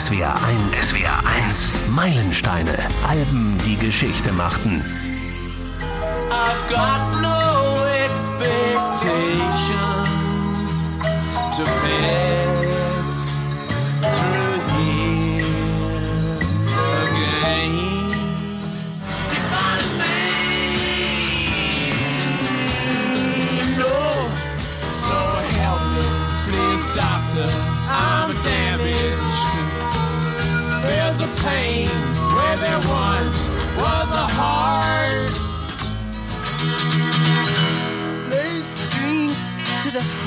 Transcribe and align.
SWR 0.00 0.32
1. 0.64 0.72
SWR 0.72 1.20
1. 1.44 1.90
Meilensteine. 1.90 2.72
Alben, 3.06 3.58
die 3.66 3.76
Geschichte 3.76 4.32
machten. 4.32 4.82
I've 6.30 6.74
got 6.74 7.20
no 7.20 7.84
expectations 8.06 10.86
to 11.54 11.64
pass 11.64 12.29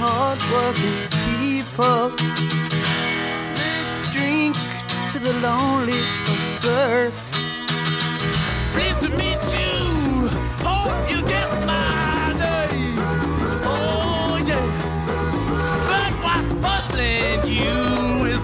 hard-working 0.06 1.00
people. 1.40 2.12
Let's 3.56 4.12
drink 4.12 4.56
to 5.12 5.18
the 5.20 5.34
lonely 5.40 6.00
of 6.32 6.60
birth. 6.62 7.16
Pleased 8.74 9.02
to 9.02 9.10
meet 9.16 9.40
you. 9.56 10.28
Hope 10.68 11.00
you 11.10 11.20
get 11.34 11.48
my 11.66 12.36
name. 12.44 13.00
Oh 13.64 14.44
yeah. 14.46 14.68
But 15.90 16.14
what's 16.26 16.52
puzzling 16.66 17.42
you 17.48 17.78
is 18.28 18.44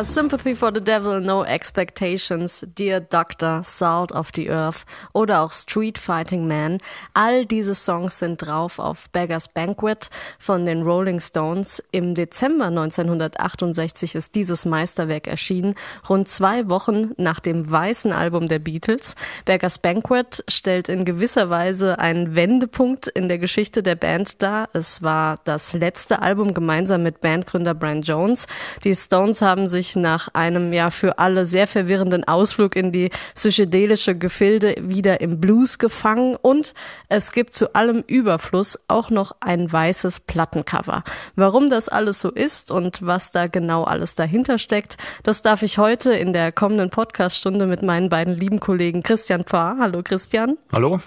Sympathy 0.00 0.54
for 0.54 0.72
the 0.74 0.80
Devil, 0.80 1.20
No 1.20 1.44
Expectations, 1.44 2.64
Dear 2.76 2.98
Doctor, 2.98 3.60
Salt 3.62 4.10
of 4.12 4.30
the 4.34 4.48
Earth 4.48 4.86
oder 5.12 5.42
auch 5.42 5.52
Street 5.52 5.98
Fighting 5.98 6.48
Man. 6.48 6.78
All 7.12 7.44
diese 7.44 7.74
Songs 7.74 8.18
sind 8.18 8.38
drauf 8.38 8.78
auf 8.78 9.10
Beggars 9.10 9.48
Banquet 9.48 10.08
von 10.38 10.64
den 10.64 10.82
Rolling 10.82 11.20
Stones. 11.20 11.82
Im 11.92 12.14
Dezember 12.14 12.66
1968 12.66 14.14
ist 14.14 14.34
dieses 14.34 14.64
Meisterwerk 14.64 15.26
erschienen, 15.26 15.74
rund 16.08 16.26
zwei 16.26 16.68
Wochen 16.68 17.12
nach 17.18 17.38
dem 17.38 17.70
weißen 17.70 18.12
Album 18.12 18.48
der 18.48 18.60
Beatles. 18.60 19.14
Beggars 19.44 19.78
Banquet 19.78 20.42
stellt 20.48 20.88
in 20.88 21.04
gewisser 21.04 21.50
Weise 21.50 21.98
einen 21.98 22.34
Wendepunkt 22.34 23.08
in 23.08 23.28
der 23.28 23.38
Geschichte 23.38 23.82
der 23.82 23.96
Band 23.96 24.42
dar. 24.42 24.70
Es 24.72 25.02
war 25.02 25.38
das 25.44 25.74
letzte 25.74 26.22
Album 26.22 26.54
gemeinsam 26.54 27.02
mit 27.02 27.20
Bandgründer 27.20 27.74
Brian 27.74 28.00
Jones. 28.02 28.46
Die 28.84 28.94
Stones 28.94 29.42
haben 29.42 29.68
sich 29.68 29.81
nach 29.96 30.28
einem 30.34 30.72
ja 30.72 30.90
für 30.90 31.18
alle 31.18 31.46
sehr 31.46 31.66
verwirrenden 31.66 32.24
Ausflug 32.24 32.76
in 32.76 32.92
die 32.92 33.10
psychedelische 33.34 34.16
Gefilde 34.16 34.76
wieder 34.80 35.20
im 35.20 35.40
Blues 35.40 35.78
gefangen 35.78 36.36
und 36.40 36.74
es 37.08 37.32
gibt 37.32 37.54
zu 37.54 37.74
allem 37.74 38.04
Überfluss 38.06 38.78
auch 38.88 39.10
noch 39.10 39.36
ein 39.40 39.70
weißes 39.70 40.20
Plattencover. 40.20 41.04
Warum 41.36 41.68
das 41.70 41.88
alles 41.88 42.20
so 42.20 42.30
ist 42.30 42.70
und 42.70 43.04
was 43.04 43.32
da 43.32 43.46
genau 43.46 43.84
alles 43.84 44.14
dahinter 44.14 44.58
steckt, 44.58 44.96
das 45.22 45.42
darf 45.42 45.62
ich 45.62 45.78
heute 45.78 46.14
in 46.14 46.32
der 46.32 46.52
kommenden 46.52 46.90
Podcaststunde 46.90 47.66
mit 47.66 47.82
meinen 47.82 48.08
beiden 48.08 48.34
lieben 48.34 48.60
Kollegen 48.60 49.02
Christian 49.02 49.44
Pfarr, 49.44 49.76
hallo 49.78 50.02
Christian. 50.02 50.56
Hallo. 50.72 51.00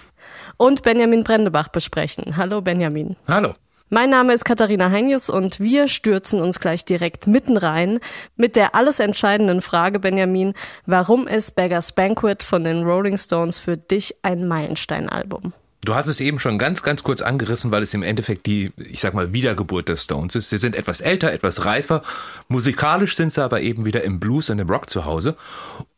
Und 0.56 0.82
Benjamin 0.82 1.24
Brendebach 1.24 1.68
besprechen. 1.68 2.36
Hallo 2.36 2.60
Benjamin. 2.60 3.16
Hallo. 3.28 3.54
Mein 3.88 4.10
Name 4.10 4.32
ist 4.32 4.44
Katharina 4.44 4.90
Heinius 4.90 5.30
und 5.30 5.60
wir 5.60 5.86
stürzen 5.86 6.40
uns 6.40 6.58
gleich 6.58 6.84
direkt 6.84 7.28
mitten 7.28 7.56
rein 7.56 8.00
mit 8.34 8.56
der 8.56 8.74
alles 8.74 8.98
entscheidenden 8.98 9.60
Frage, 9.60 10.00
Benjamin, 10.00 10.54
warum 10.86 11.28
ist 11.28 11.52
Beggars 11.54 11.92
Banquet 11.92 12.42
von 12.42 12.64
den 12.64 12.82
Rolling 12.82 13.16
Stones 13.16 13.60
für 13.60 13.76
dich 13.76 14.16
ein 14.22 14.48
Meilensteinalbum? 14.48 15.52
Du 15.86 15.94
hast 15.94 16.08
es 16.08 16.20
eben 16.20 16.40
schon 16.40 16.58
ganz, 16.58 16.82
ganz 16.82 17.04
kurz 17.04 17.22
angerissen, 17.22 17.70
weil 17.70 17.84
es 17.84 17.94
im 17.94 18.02
Endeffekt 18.02 18.46
die, 18.46 18.72
ich 18.76 18.98
sag 18.98 19.14
mal, 19.14 19.32
Wiedergeburt 19.32 19.88
der 19.88 19.96
Stones 19.96 20.34
ist. 20.34 20.50
Sie 20.50 20.58
sind 20.58 20.74
etwas 20.74 21.00
älter, 21.00 21.32
etwas 21.32 21.64
reifer. 21.64 22.02
Musikalisch 22.48 23.14
sind 23.14 23.30
sie 23.32 23.40
aber 23.40 23.60
eben 23.60 23.84
wieder 23.84 24.02
im 24.02 24.18
Blues 24.18 24.50
und 24.50 24.58
im 24.58 24.68
Rock 24.68 24.90
zu 24.90 25.04
Hause. 25.04 25.36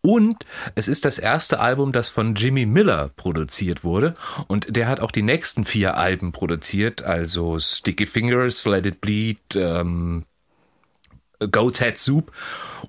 Und 0.02 0.44
es 0.74 0.88
ist 0.88 1.06
das 1.06 1.18
erste 1.18 1.58
Album, 1.58 1.92
das 1.92 2.10
von 2.10 2.34
Jimmy 2.34 2.66
Miller 2.66 3.10
produziert 3.16 3.82
wurde. 3.82 4.12
Und 4.46 4.76
der 4.76 4.88
hat 4.88 5.00
auch 5.00 5.10
die 5.10 5.22
nächsten 5.22 5.64
vier 5.64 5.96
Alben 5.96 6.32
produziert, 6.32 7.00
also 7.00 7.58
Sticky 7.58 8.04
Fingers, 8.04 8.66
Let 8.66 8.84
It 8.84 9.00
Bleed, 9.00 9.56
ähm, 9.56 10.26
Goat's 11.50 11.78
Head 11.78 11.96
Soup 11.96 12.30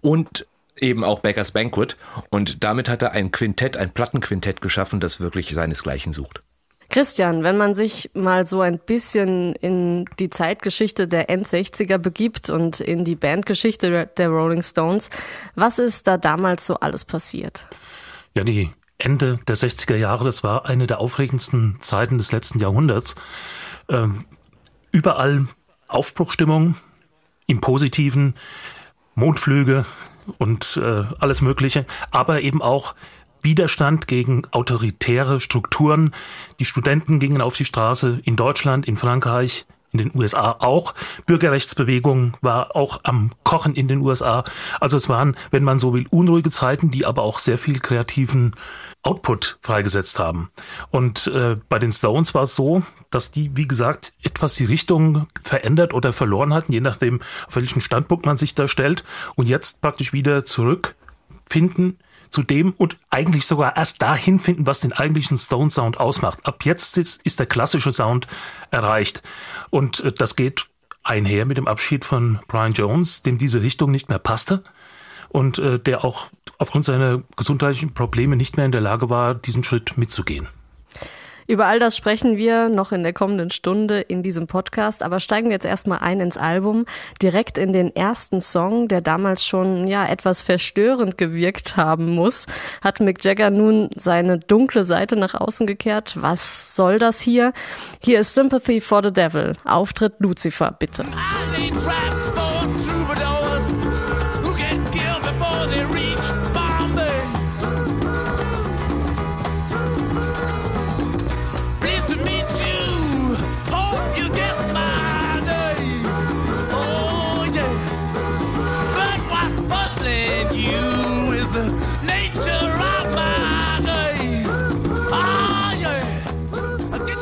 und 0.02 0.46
eben 0.76 1.06
auch 1.06 1.22
Beggars 1.22 1.54
Banquet. 1.54 1.96
Und 2.30 2.62
damit 2.66 2.90
hat 2.90 3.02
er 3.04 3.14
ein 3.14 3.32
Quintett, 3.32 3.78
ein 3.78 3.92
Plattenquintett 3.92 4.59
geschaffen, 4.59 5.00
das 5.00 5.22
wirklich 5.22 5.54
seinesgleichen 5.54 6.12
sucht. 6.12 6.44
Christian, 6.90 7.44
wenn 7.44 7.56
man 7.56 7.76
sich 7.76 8.10
mal 8.16 8.48
so 8.48 8.62
ein 8.62 8.80
bisschen 8.80 9.54
in 9.54 10.06
die 10.18 10.30
Zeitgeschichte 10.30 11.08
der 11.08 11.30
End-60er 11.30 12.00
begibt 12.00 12.50
und 12.50 12.80
in 12.80 13.06
die 13.06 13.16
Bandgeschichte 13.16 14.10
der 14.18 14.30
Rolling 14.30 14.64
Stones, 14.64 15.10
was 15.56 15.78
ist 15.78 16.08
da 16.08 16.18
damals 16.18 16.66
so 16.66 16.76
alles 16.76 17.06
passiert? 17.06 17.68
Ja, 18.34 18.44
die 18.44 18.72
Ende 18.98 19.40
der 19.48 19.56
60er 19.56 19.96
Jahre, 19.96 20.26
das 20.26 20.44
war 20.44 20.66
eine 20.66 20.88
der 20.88 21.00
aufregendsten 21.00 21.78
Zeiten 21.80 22.18
des 22.18 22.32
letzten 22.32 22.60
Jahrhunderts. 22.60 23.16
Ähm, 23.88 24.26
überall 24.92 25.48
Aufbruchstimmung 25.88 26.76
im 27.46 27.62
Positiven, 27.62 28.36
Mondflüge 29.16 29.86
und 30.38 30.78
äh, 30.82 31.04
alles 31.20 31.42
Mögliche, 31.42 31.86
aber 32.12 32.42
eben 32.42 32.62
auch 32.62 32.96
Widerstand 33.42 34.08
gegen 34.08 34.44
autoritäre 34.52 35.40
Strukturen. 35.40 36.14
Die 36.60 36.66
Studenten 36.66 37.20
gingen 37.20 37.42
auf 37.42 37.56
die 37.56 37.66
Straße 37.66 38.20
in 38.24 38.36
Deutschland, 38.36 38.88
in 38.88 38.98
Frankreich, 38.98 39.66
in 39.92 40.00
den 40.00 40.12
USA 40.14 40.56
auch. 40.60 40.94
Bürgerrechtsbewegung 41.26 42.38
war 42.42 42.76
auch 42.76 43.00
am 43.04 43.32
Kochen 43.44 43.74
in 43.74 43.88
den 43.88 44.02
USA. 44.02 44.44
Also 44.80 44.98
es 44.98 45.10
waren, 45.10 45.36
wenn 45.52 45.64
man 45.64 45.80
so 45.80 45.94
will, 45.94 46.06
unruhige 46.10 46.52
Zeiten, 46.52 46.92
die 46.92 47.06
aber 47.06 47.24
auch 47.24 47.40
sehr 47.40 47.58
viel 47.58 47.80
kreativen 47.80 48.56
Output 49.02 49.58
freigesetzt 49.62 50.20
haben. 50.20 50.52
Und 50.92 51.28
äh, 51.28 51.56
bei 51.70 51.80
den 51.80 51.92
Stones 51.92 52.34
war 52.34 52.44
es 52.44 52.56
so, 52.56 52.84
dass 53.12 53.32
die, 53.32 53.56
wie 53.56 53.68
gesagt, 53.68 54.14
etwas 54.24 54.56
die 54.56 54.66
Richtung 54.66 55.28
verändert 55.42 55.94
oder 55.94 56.12
verloren 56.12 56.54
hatten, 56.54 56.74
je 56.74 56.82
nachdem, 56.82 57.22
auf 57.48 57.56
welchen 57.56 57.82
Standpunkt 57.82 58.26
man 58.26 58.36
sich 58.36 58.56
da 58.56 58.68
stellt. 58.68 59.06
Und 59.36 59.48
jetzt 59.48 59.82
praktisch 59.82 60.12
wieder 60.12 60.44
zurückfinden 60.44 61.98
zu 62.29 62.44
dem 62.44 62.73
und 62.78 62.97
eigentlich 63.09 63.45
sogar 63.45 63.75
erst 63.75 64.01
dahin 64.01 64.40
finden, 64.40 64.66
was 64.66 64.81
den 64.81 64.94
eigentlichen 64.94 65.38
Stone 65.38 65.69
Sound 65.69 66.00
ausmacht. 66.00 66.45
Ab 66.45 66.66
jetzt 66.66 66.97
ist, 66.97 67.22
ist 67.23 67.40
der 67.40 67.47
klassische 67.47 67.91
Sound 67.91 68.28
erreicht. 68.72 69.22
Und 69.69 70.01
äh, 70.01 70.12
das 70.12 70.35
geht 70.35 70.66
einher 71.03 71.45
mit 71.45 71.57
dem 71.57 71.67
Abschied 71.67 72.06
von 72.06 72.40
Brian 72.47 72.73
Jones, 72.73 73.23
dem 73.23 73.38
diese 73.38 73.62
Richtung 73.62 73.91
nicht 73.91 74.09
mehr 74.09 74.19
passte 74.19 74.62
und 75.29 75.59
äh, 75.59 75.79
der 75.79 76.03
auch 76.03 76.28
aufgrund 76.57 76.85
seiner 76.85 77.23
gesundheitlichen 77.35 77.94
Probleme 77.94 78.35
nicht 78.35 78.57
mehr 78.57 78.66
in 78.66 78.72
der 78.72 78.81
Lage 78.81 79.09
war, 79.09 79.34
diesen 79.34 79.63
Schritt 79.63 79.97
mitzugehen. 79.97 80.47
Über 81.50 81.66
all 81.66 81.80
das 81.80 81.98
sprechen 81.98 82.38
wir 82.38 82.70
noch 82.70 82.92
in 82.92 83.02
der 83.02 83.12
kommenden 83.12 83.50
Stunde 83.50 84.02
in 84.02 84.22
diesem 84.22 84.46
Podcast, 84.46 85.02
aber 85.02 85.20
steigen 85.20 85.48
wir 85.48 85.56
jetzt 85.56 85.66
erstmal 85.66 85.98
ein 85.98 86.20
ins 86.20 86.38
Album, 86.38 86.86
direkt 87.24 87.58
in 87.58 87.74
den 87.74 87.96
ersten 87.96 88.40
Song, 88.40 88.88
der 88.88 89.02
damals 89.02 89.44
schon 89.44 89.88
ja 89.88 90.06
etwas 90.06 90.44
verstörend 90.44 91.18
gewirkt 91.18 91.76
haben 91.76 92.14
muss, 92.14 92.46
hat 92.84 93.00
Mick 93.00 93.26
Jagger 93.26 93.50
nun 93.50 93.90
seine 93.96 94.38
dunkle 94.38 94.84
Seite 94.84 95.16
nach 95.16 95.34
außen 95.34 95.66
gekehrt. 95.66 96.22
Was 96.22 96.76
soll 96.76 97.00
das 97.00 97.20
hier? 97.20 97.52
Hier 98.00 98.20
ist 98.20 98.36
Sympathy 98.36 98.80
for 98.80 99.02
the 99.04 99.12
Devil. 99.12 99.54
Auftritt 99.66 100.14
Lucifer, 100.20 100.76
bitte. 100.78 101.03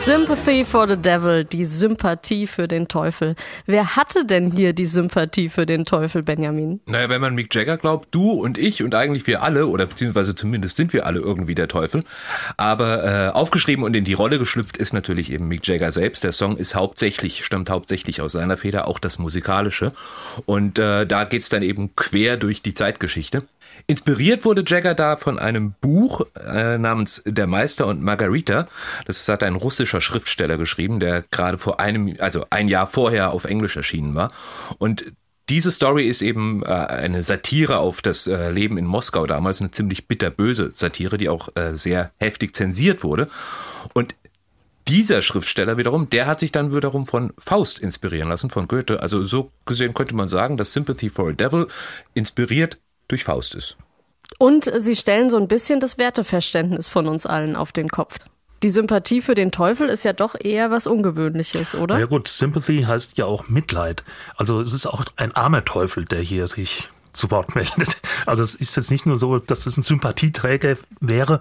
Sympathy 0.08 0.64
for 0.64 0.88
the 0.88 0.96
Devil, 0.96 1.44
die 1.44 1.66
Sympathie 1.66 2.48
für 2.48 2.70
den 2.70 2.88
Teufel. 2.88 3.36
Wer 3.66 3.98
hatte 3.98 4.24
denn 4.24 4.52
hier 4.52 4.72
die 4.72 4.86
Sympathie 4.86 5.50
für 5.50 5.66
den 5.66 5.84
Teufel, 5.84 6.24
Benjamin? 6.24 6.80
Naja, 6.86 7.10
wenn 7.10 7.20
man 7.20 7.36
Mick 7.36 7.54
Jagger 7.54 7.76
glaubt, 7.76 8.08
du 8.16 8.32
und 8.32 8.58
ich 8.58 8.82
und 8.84 8.96
eigentlich 8.96 9.28
wir 9.28 9.44
alle, 9.44 9.68
oder 9.68 9.86
beziehungsweise 9.86 10.34
zumindest 10.34 10.78
sind 10.78 10.94
wir 10.94 11.06
alle 11.06 11.20
irgendwie 11.20 11.56
der 11.56 11.68
Teufel. 11.68 12.06
Aber 12.56 13.04
äh, 13.04 13.30
aufgeschrieben 13.32 13.84
und 13.84 13.98
in 13.98 14.06
die 14.06 14.14
Rolle 14.14 14.40
geschlüpft 14.40 14.78
ist 14.78 14.94
natürlich 14.94 15.30
eben 15.30 15.50
Mick 15.50 15.68
Jagger 15.68 15.92
selbst. 15.92 16.24
Der 16.24 16.32
Song 16.32 16.56
ist 16.56 16.74
hauptsächlich, 16.74 17.44
stammt 17.44 17.70
hauptsächlich 17.70 18.22
aus 18.22 18.32
seiner 18.32 18.56
Feder, 18.56 18.88
auch 18.88 19.00
das 19.00 19.20
Musikalische. 19.20 19.92
Und 20.46 20.80
äh, 20.80 21.06
da 21.06 21.26
geht's 21.26 21.50
dann 21.50 21.64
eben 21.64 21.98
quer 21.98 22.38
durch 22.38 22.62
die 22.62 22.74
Zeitgeschichte. 22.74 23.44
Inspiriert 23.86 24.44
wurde 24.46 24.64
Jagger 24.66 24.96
da 24.96 25.18
von 25.18 25.38
einem 25.40 25.74
Buch 25.80 26.22
äh, 26.36 26.78
namens 26.78 27.22
Der 27.26 27.48
Meister 27.48 27.88
und 27.88 28.02
Margarita. 28.02 28.68
Das 29.06 29.28
hat 29.30 29.44
ein 29.44 29.56
russischer 29.56 30.02
Schriftsteller 30.02 30.58
geschrieben, 30.58 31.00
der 31.00 31.24
gerade 31.30 31.58
vor 31.58 31.80
einem, 31.80 32.16
also 32.20 32.46
ein 32.50 32.68
Jahr 32.68 32.88
vorher 32.88 33.32
auf 33.32 33.46
Englisch 33.46 33.78
erschienen 33.78 34.16
war. 34.16 34.32
Und 34.80 35.06
diese 35.50 35.72
Story 35.72 36.08
ist 36.08 36.22
eben 36.22 36.64
äh, 36.64 36.68
eine 36.68 37.24
Satire 37.24 37.78
auf 37.78 38.02
das 38.02 38.28
äh, 38.28 38.52
Leben 38.52 38.78
in 38.78 38.86
Moskau 38.86 39.26
damals, 39.26 39.62
eine 39.62 39.72
ziemlich 39.72 40.08
bitterböse 40.08 40.72
Satire, 40.74 41.18
die 41.18 41.30
auch 41.30 41.50
äh, 41.56 41.74
sehr 41.74 42.12
heftig 42.18 42.56
zensiert 42.56 43.04
wurde. 43.04 43.30
Und 43.94 44.16
dieser 44.88 45.22
Schriftsteller 45.22 45.78
wiederum, 45.78 46.10
der 46.10 46.28
hat 46.28 46.40
sich 46.40 46.52
dann 46.52 46.74
wiederum 46.74 47.08
von 47.08 47.34
Faust 47.38 47.80
inspirieren 47.80 48.30
lassen, 48.30 48.50
von 48.50 48.68
Goethe. 48.68 49.02
Also 49.02 49.24
so 49.24 49.52
gesehen 49.66 49.94
könnte 49.94 50.16
man 50.16 50.28
sagen, 50.28 50.58
dass 50.58 50.74
Sympathy 50.74 51.10
for 51.10 51.30
a 51.30 51.34
Devil 51.34 51.68
inspiriert 52.14 52.78
durch 53.08 53.24
Faust 53.24 53.56
ist. 53.56 53.78
Und 54.40 54.72
sie 54.80 54.96
stellen 54.96 55.30
so 55.30 55.38
ein 55.38 55.48
bisschen 55.48 55.80
das 55.80 55.98
Werteverständnis 55.98 56.88
von 56.88 57.08
uns 57.08 57.26
allen 57.26 57.56
auf 57.56 57.72
den 57.72 57.90
Kopf. 57.90 58.20
Die 58.64 58.70
Sympathie 58.70 59.22
für 59.22 59.36
den 59.36 59.52
Teufel 59.52 59.88
ist 59.88 60.04
ja 60.04 60.14
doch 60.14 60.36
eher 60.40 60.72
was 60.72 60.88
Ungewöhnliches, 60.88 61.76
oder? 61.76 62.00
Ja 62.00 62.08
gut, 62.08 62.28
Sympathy 62.28 62.84
heißt 62.84 63.18
ja 63.18 63.26
auch 63.26 63.48
Mitleid. 63.50 64.04
Also 64.36 64.60
es 64.60 64.74
ist 64.74 64.88
auch 64.88 65.06
ein 65.16 65.36
armer 65.36 65.64
Teufel, 65.64 66.06
der 66.06 66.22
hier 66.22 66.48
sich 66.48 66.90
zu 67.18 67.32
Wort 67.32 67.56
meldet. 67.56 67.98
Also 68.26 68.44
es 68.44 68.56
ist 68.56 68.76
jetzt 68.76 68.92
nicht 68.92 69.06
nur 69.06 69.18
so, 69.18 69.40
dass 69.40 69.66
es 69.66 69.78
ein 69.78 69.84
Sympathieträger 69.84 70.78
wäre, 71.00 71.40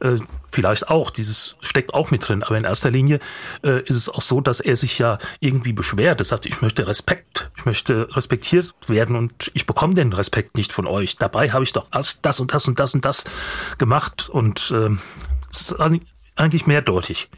äh, 0.00 0.18
vielleicht 0.50 0.88
auch, 0.88 1.10
dieses 1.10 1.56
steckt 1.60 1.94
auch 1.94 2.10
mit 2.10 2.28
drin, 2.28 2.42
aber 2.42 2.56
in 2.56 2.64
erster 2.64 2.90
Linie 2.90 3.18
äh, 3.62 3.82
ist 3.84 3.96
es 3.96 4.08
auch 4.08 4.22
so, 4.22 4.40
dass 4.40 4.60
er 4.60 4.76
sich 4.76 4.98
ja 4.98 5.18
irgendwie 5.40 5.72
beschwert. 5.72 6.20
Er 6.20 6.24
sagt, 6.24 6.46
ich 6.46 6.60
möchte 6.62 6.86
Respekt, 6.86 7.50
ich 7.56 7.64
möchte 7.64 8.08
respektiert 8.14 8.74
werden 8.86 9.16
und 9.16 9.50
ich 9.54 9.66
bekomme 9.66 9.94
den 9.94 10.12
Respekt 10.12 10.56
nicht 10.56 10.72
von 10.72 10.86
euch. 10.86 11.16
Dabei 11.16 11.50
habe 11.50 11.64
ich 11.64 11.72
doch 11.72 11.88
das 11.90 12.40
und 12.40 12.54
das 12.54 12.68
und 12.68 12.78
das 12.78 12.94
und 12.94 13.04
das 13.04 13.24
gemacht 13.78 14.28
und 14.28 14.70
äh, 14.70 14.90
es 15.50 15.72
ist 15.72 15.80
eigentlich 16.36 16.66
mehrdeutig. 16.66 17.30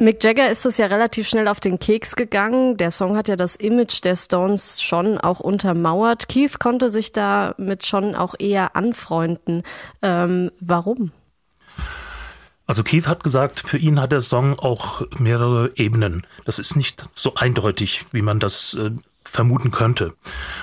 Mick 0.00 0.22
Jagger 0.22 0.48
ist 0.48 0.64
das 0.64 0.78
ja 0.78 0.86
relativ 0.86 1.28
schnell 1.28 1.48
auf 1.48 1.58
den 1.58 1.80
Keks 1.80 2.14
gegangen. 2.14 2.76
Der 2.76 2.92
Song 2.92 3.16
hat 3.16 3.26
ja 3.26 3.34
das 3.34 3.56
Image 3.56 4.04
der 4.04 4.14
Stones 4.14 4.80
schon 4.80 5.18
auch 5.18 5.40
untermauert. 5.40 6.28
Keith 6.28 6.60
konnte 6.60 6.88
sich 6.88 7.10
damit 7.10 7.84
schon 7.84 8.14
auch 8.14 8.36
eher 8.38 8.76
anfreunden. 8.76 9.64
Ähm, 10.00 10.52
warum? 10.60 11.10
Also 12.68 12.84
Keith 12.84 13.08
hat 13.08 13.24
gesagt, 13.24 13.58
für 13.58 13.78
ihn 13.78 14.00
hat 14.00 14.12
der 14.12 14.20
Song 14.20 14.56
auch 14.60 15.02
mehrere 15.18 15.72
Ebenen. 15.74 16.24
Das 16.44 16.60
ist 16.60 16.76
nicht 16.76 17.08
so 17.14 17.34
eindeutig, 17.34 18.04
wie 18.12 18.22
man 18.22 18.38
das 18.38 18.74
äh, 18.74 18.92
vermuten 19.24 19.72
könnte. 19.72 20.14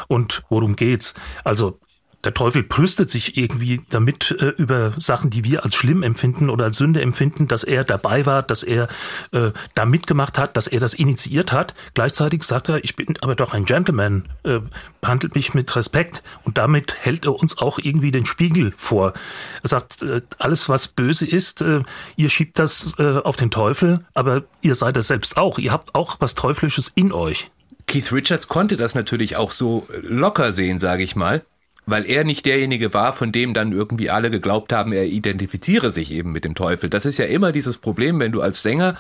Und 0.08 0.44
worum 0.48 0.78
geht's? 0.78 1.14
Also 1.44 1.80
der 2.26 2.34
Teufel 2.34 2.64
brüstet 2.64 3.12
sich 3.12 3.38
irgendwie 3.38 3.82
damit 3.90 4.32
äh, 4.32 4.48
über 4.58 4.94
Sachen, 4.98 5.30
die 5.30 5.44
wir 5.44 5.64
als 5.64 5.76
schlimm 5.76 6.04
empfinden 6.04 6.50
oder 6.50 6.66
als 6.66 6.78
Sünde 6.78 7.02
empfinden, 7.02 7.48
dass 7.48 7.64
er 7.64 7.84
dabei 7.84 8.26
war, 8.26 8.42
dass 8.42 8.64
er 8.64 8.88
äh, 9.32 9.52
da 9.76 9.86
mitgemacht 9.86 10.38
hat, 10.38 10.58
dass 10.58 10.68
er 10.68 10.80
das 10.80 10.94
initiiert 10.96 11.52
hat. 11.52 11.76
Gleichzeitig 11.94 12.44
sagt 12.44 12.70
er, 12.70 12.84
ich 12.84 12.96
bin 12.96 13.16
aber 13.22 13.36
doch 13.36 13.54
ein 13.54 13.66
Gentleman, 13.66 14.28
äh, 14.44 14.60
behandelt 15.02 15.36
mich 15.36 15.54
mit 15.54 15.76
Respekt 15.76 16.24
und 16.44 16.58
damit 16.58 16.96
hält 17.00 17.26
er 17.26 17.36
uns 17.36 17.60
auch 17.60 17.78
irgendwie 17.78 18.12
den 18.12 18.26
Spiegel 18.26 18.74
vor. 18.76 19.14
Er 19.62 19.70
sagt, 19.70 20.02
äh, 20.02 20.22
alles 20.40 20.68
was 20.68 20.88
böse 20.88 21.28
ist, 21.28 21.62
äh, 21.62 21.82
ihr 22.16 22.30
schiebt 22.30 22.58
das 22.58 22.96
äh, 22.98 23.20
auf 23.20 23.36
den 23.36 23.52
Teufel, 23.52 24.04
aber 24.16 24.44
ihr 24.62 24.76
seid 24.76 24.98
es 24.98 25.08
selbst 25.08 25.38
auch. 25.38 25.60
Ihr 25.60 25.72
habt 25.72 25.94
auch 25.94 26.18
was 26.20 26.34
Teuflisches 26.34 26.92
in 26.96 27.12
euch. 27.12 27.52
Keith 27.86 28.12
Richards 28.12 28.48
konnte 28.48 28.78
das 28.78 28.96
natürlich 28.96 29.36
auch 29.36 29.52
so 29.52 29.86
locker 30.02 30.52
sehen, 30.52 30.80
sage 30.80 31.04
ich 31.04 31.16
mal 31.16 31.44
weil 31.86 32.06
er 32.06 32.24
nicht 32.24 32.46
derjenige 32.46 32.94
war, 32.94 33.14
von 33.14 33.32
dem 33.32 33.54
dann 33.54 33.72
irgendwie 33.72 34.10
alle 34.10 34.32
geglaubt 34.32 34.74
haben, 34.74 34.92
er 34.92 35.06
identifiziere 35.06 35.92
sich 35.92 36.12
eben 36.12 36.32
mit 36.32 36.46
dem 36.46 36.56
Teufel. 36.56 36.90
Das 36.90 37.06
ist 37.06 37.18
ja 37.18 37.26
immer 37.26 37.52
dieses 37.52 37.78
Problem, 37.78 38.20
wenn 38.20 38.32
du 38.32 38.42
als 38.42 38.64
Sänger 38.64 38.96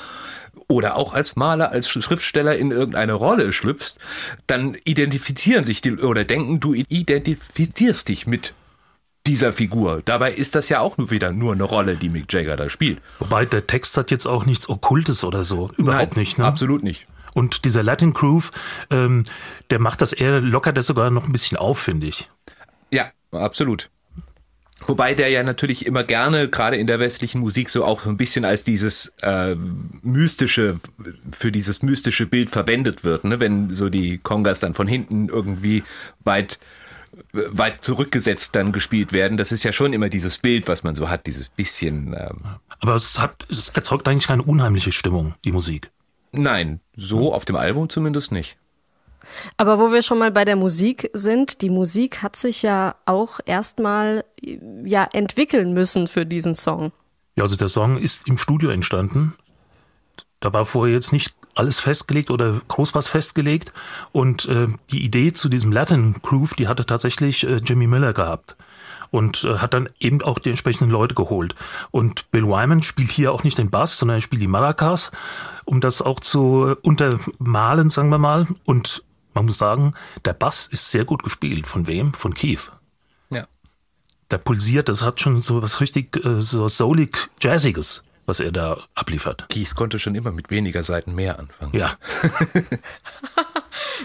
oder 0.68 0.96
auch 0.96 1.14
als 1.14 1.36
Maler, 1.36 1.72
als 1.72 1.90
Schriftsteller 1.90 2.58
in 2.58 2.72
irgendeine 2.72 3.14
Rolle 3.14 3.52
schlüpfst, 3.52 3.98
dann 4.48 4.76
identifizieren 4.84 5.66
sich 5.66 5.82
die 5.82 5.98
oder 5.98 6.24
denken, 6.24 6.60
du 6.60 6.74
identifizierst 6.74 8.08
dich 8.08 8.28
mit 8.28 8.54
dieser 9.28 9.54
Figur. 9.54 10.02
Dabei 10.06 10.34
ist 10.34 10.56
das 10.56 10.70
ja 10.70 10.80
auch 10.80 10.98
nur 10.98 11.10
wieder 11.12 11.32
nur 11.32 11.54
eine 11.54 11.64
Rolle, 11.64 11.96
die 11.96 12.10
Mick 12.10 12.32
Jagger 12.32 12.56
da 12.56 12.70
spielt. 12.70 13.02
Wobei 13.20 13.46
der 13.46 13.66
Text 13.66 13.98
hat 13.98 14.12
jetzt 14.12 14.28
auch 14.28 14.46
nichts 14.46 14.70
Okkultes 14.70 15.24
oder 15.24 15.44
so. 15.44 15.70
Überhaupt 15.78 16.16
Nein, 16.16 16.22
nicht. 16.22 16.38
Ne? 16.38 16.46
Absolut 16.46 16.84
nicht. 16.84 17.08
Und 17.34 17.66
dieser 17.66 17.84
Latin 17.84 18.14
Groove, 18.14 18.52
ähm, 18.90 19.24
der 19.70 19.80
macht 19.80 20.02
das 20.02 20.14
eher 20.14 20.40
lockert 20.42 20.78
das 20.78 20.88
sogar 20.88 21.10
noch 21.10 21.26
ein 21.26 21.32
bisschen 21.32 21.58
auf, 21.58 21.80
finde 21.80 22.08
ich. 22.08 22.28
Ja, 22.92 23.12
absolut. 23.32 23.90
Wobei 24.88 25.14
der 25.14 25.30
ja 25.30 25.44
natürlich 25.44 25.86
immer 25.86 26.04
gerne, 26.04 26.50
gerade 26.50 26.76
in 26.76 26.86
der 26.86 27.00
westlichen 27.00 27.42
Musik, 27.42 27.70
so 27.70 27.84
auch 27.84 28.02
so 28.02 28.10
ein 28.10 28.18
bisschen 28.18 28.46
als 28.46 28.64
dieses 28.64 29.14
äh, 29.22 29.56
mystische, 30.02 30.80
für 31.32 31.52
dieses 31.52 31.82
mystische 31.82 32.26
Bild 32.26 32.50
verwendet 32.50 33.04
wird, 33.04 33.24
ne? 33.24 33.40
wenn 33.40 33.74
so 33.74 33.90
die 33.90 34.18
Kongas 34.18 34.60
dann 34.60 34.74
von 34.74 34.88
hinten 34.88 35.30
irgendwie 35.30 35.84
weit 36.24 36.60
weit 37.32 37.84
zurückgesetzt 37.84 38.56
dann 38.56 38.74
gespielt 38.74 39.14
werden. 39.14 39.38
Das 39.38 39.52
ist 39.52 39.64
ja 39.64 39.72
schon 39.72 39.94
immer 39.94 40.10
dieses 40.10 40.40
Bild, 40.40 40.68
was 40.68 40.84
man 40.84 40.96
so 40.96 41.10
hat, 41.10 41.26
dieses 41.28 41.50
bisschen. 41.50 42.14
Ähm 42.14 42.42
Aber 42.82 42.96
es 42.96 43.20
hat, 43.20 43.48
es 43.50 43.70
erzeugt 43.70 44.08
eigentlich 44.08 44.28
keine 44.28 44.44
unheimliche 44.44 44.92
Stimmung, 44.92 45.34
die 45.44 45.52
Musik. 45.52 45.92
Nein, 46.32 46.82
so 46.96 47.34
auf 47.34 47.46
dem 47.46 47.56
Album 47.56 47.90
zumindest 47.90 48.32
nicht. 48.32 48.58
Aber 49.58 49.80
wo 49.80 49.92
wir 49.92 50.02
schon 50.02 50.20
mal 50.20 50.32
bei 50.32 50.46
der 50.46 50.56
Musik 50.56 51.10
sind, 51.14 51.62
die 51.62 51.70
Musik 51.70 52.22
hat 52.22 52.36
sich 52.36 52.62
ja 52.62 52.96
auch 53.06 53.40
erstmal 53.46 54.26
ja 54.84 55.08
entwickeln 55.14 55.74
müssen 55.74 56.08
für 56.08 56.26
diesen 56.26 56.56
Song. 56.56 56.92
Ja, 57.36 57.44
also 57.44 57.56
der 57.56 57.68
Song 57.68 57.98
ist 57.98 58.28
im 58.28 58.38
Studio 58.38 58.70
entstanden. 58.70 59.36
Da 60.40 60.54
war 60.54 60.66
vorher 60.66 60.94
jetzt 60.94 61.12
nicht 61.12 61.34
alles 61.56 61.80
festgelegt 61.80 62.30
oder 62.30 62.62
groß 62.68 62.94
was 62.94 63.08
festgelegt. 63.08 63.74
Und 64.12 64.48
äh, 64.48 64.68
die 64.92 65.04
Idee 65.04 65.34
zu 65.34 65.50
diesem 65.50 65.72
Latin 65.72 66.16
Groove, 66.22 66.54
die 66.54 66.68
hatte 66.68 66.86
tatsächlich 66.86 67.46
äh, 67.46 67.56
Jimmy 67.58 67.88
Miller 67.88 68.14
gehabt 68.14 68.56
und 69.12 69.46
äh, 69.46 69.58
hat 69.58 69.74
dann 69.74 69.90
eben 70.00 70.22
auch 70.22 70.40
die 70.40 70.50
entsprechenden 70.50 70.92
Leute 70.92 71.16
geholt. 71.16 71.56
Und 71.92 72.30
Bill 72.32 72.46
Wyman 72.46 72.84
spielt 72.84 73.12
hier 73.12 73.32
auch 73.32 73.44
nicht 73.44 73.58
den 73.58 73.70
Bass, 73.70 73.98
sondern 73.98 74.18
er 74.18 74.22
spielt 74.22 74.42
die 74.42 74.48
Maracas, 74.48 75.12
um 75.64 75.82
das 75.82 76.02
auch 76.02 76.20
zu 76.20 76.76
untermalen, 76.82 77.90
sagen 77.90 78.10
wir 78.10 78.18
mal. 78.18 78.48
Und 78.66 79.04
man 79.36 79.46
muss 79.46 79.58
sagen, 79.60 79.94
der 80.24 80.34
Bass 80.34 80.66
ist 80.66 80.90
sehr 80.90 81.06
gut 81.06 81.22
gespielt. 81.22 81.68
Von 81.68 81.86
wem? 81.86 82.14
Von 82.14 82.34
Keith. 82.34 82.72
Ja. 83.30 83.48
Der 84.32 84.40
pulsiert, 84.40 84.90
das 84.90 85.04
hat 85.04 85.20
schon 85.20 85.42
so 85.42 85.62
was 85.62 85.82
richtig 85.82 86.16
äh, 86.26 86.42
so 86.42 86.68
soulig 86.68 87.30
Jazziges, 87.40 88.04
was 88.26 88.40
er 88.40 88.52
da 88.52 88.78
abliefert. 88.96 89.46
Keith 89.50 89.76
konnte 89.76 90.00
schon 90.00 90.16
immer 90.16 90.32
mit 90.32 90.50
weniger 90.50 90.84
Seiten 90.84 91.16
mehr 91.16 91.40
anfangen. 91.40 91.76
Ja. 91.76 91.92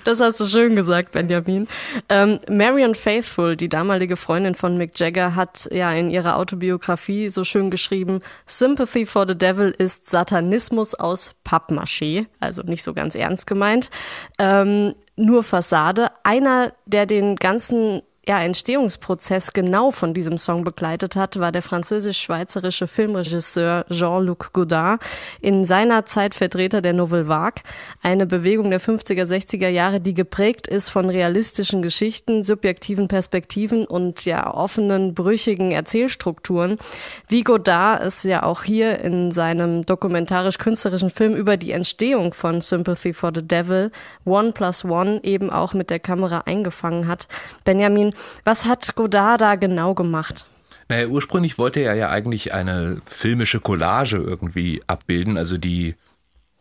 Das 0.05 0.21
hast 0.21 0.41
du 0.41 0.47
schön 0.47 0.77
gesagt, 0.77 1.13
Benjamin. 1.13 1.69
Ähm, 2.09 2.41
Marion 2.49 2.95
Faithful, 2.95 3.57
die 3.57 3.69
damalige 3.69 4.17
Freundin 4.17 4.55
von 4.55 4.77
Mick 4.77 4.99
Jagger, 4.99 5.35
hat 5.35 5.69
ja 5.73 5.93
in 5.93 6.11
ihrer 6.11 6.37
Autobiografie 6.37 7.29
so 7.29 7.45
schön 7.45 7.71
geschrieben, 7.71 8.21
Sympathy 8.47 9.07
for 9.07 9.27
the 9.27 9.37
Devil 9.37 9.75
ist 9.77 10.09
Satanismus 10.11 10.95
aus 10.95 11.35
Pappmaché, 11.45 12.27
also 12.39 12.63
nicht 12.63 12.83
so 12.83 12.95
ganz 12.95 13.15
ernst 13.15 13.47
gemeint. 13.47 13.91
Ähm, 14.39 14.95
nur 15.17 15.43
Fassade. 15.43 16.11
Einer, 16.23 16.73
der 16.87 17.07
den 17.07 17.37
ganzen 17.37 18.03
ja, 18.31 18.41
Entstehungsprozess 18.41 19.53
genau 19.53 19.91
von 19.91 20.15
diesem 20.15 20.39
Song 20.39 20.63
begleitet 20.63 21.17
hat, 21.17 21.41
war 21.41 21.51
der 21.51 21.63
französisch-schweizerische 21.63 22.87
Filmregisseur 22.87 23.87
Jean-Luc 23.91 24.53
Godard, 24.53 25.03
in 25.41 25.65
seiner 25.65 26.07
Zeit 26.07 26.37
Vertreter 26.37 26.81
der 26.81 26.93
Nouvelle 26.93 27.27
Vague, 27.27 27.61
eine 28.03 28.27
Bewegung 28.27 28.71
der 28.71 28.81
50er, 28.81 29.25
60er 29.25 29.67
Jahre, 29.67 30.01
die 30.01 30.15
geprägt 30.15 30.69
ist 30.69 30.91
von 30.91 31.11
realistischen 31.11 31.83
Geschichten, 31.83 32.45
subjektiven 32.45 33.09
Perspektiven 33.09 33.85
und 33.85 34.25
ja 34.25 34.55
offenen, 34.55 35.13
brüchigen 35.13 35.73
Erzählstrukturen. 35.73 36.79
Wie 37.27 37.43
Godard 37.43 38.05
es 38.05 38.23
ja 38.23 38.45
auch 38.45 38.63
hier 38.63 39.01
in 39.01 39.33
seinem 39.33 39.85
dokumentarisch-künstlerischen 39.85 41.11
Film 41.11 41.35
über 41.35 41.57
die 41.57 41.73
Entstehung 41.73 42.33
von 42.33 42.61
Sympathy 42.61 43.13
for 43.13 43.33
the 43.35 43.43
Devil, 43.43 43.91
One 44.25 44.53
Plus 44.53 44.85
One, 44.85 45.19
eben 45.25 45.51
auch 45.51 45.75
mit 45.75 45.91
der 45.91 45.99
Kamera 45.99 46.43
eingefangen 46.47 47.09
hat. 47.09 47.27
Benjamin, 47.65 48.15
was 48.45 48.65
hat 48.65 48.95
Godard 48.95 49.41
da 49.41 49.55
genau 49.57 49.95
gemacht? 49.95 50.47
Naja, 50.89 51.07
ursprünglich 51.07 51.57
wollte 51.57 51.81
er 51.81 51.95
ja 51.95 52.11
eigentlich 52.11 52.53
eine 52.53 53.01
filmische 53.07 53.61
Collage 53.61 54.17
irgendwie 54.17 54.83
abbilden, 54.89 55.37
also 55.37 55.57
die 55.57 55.95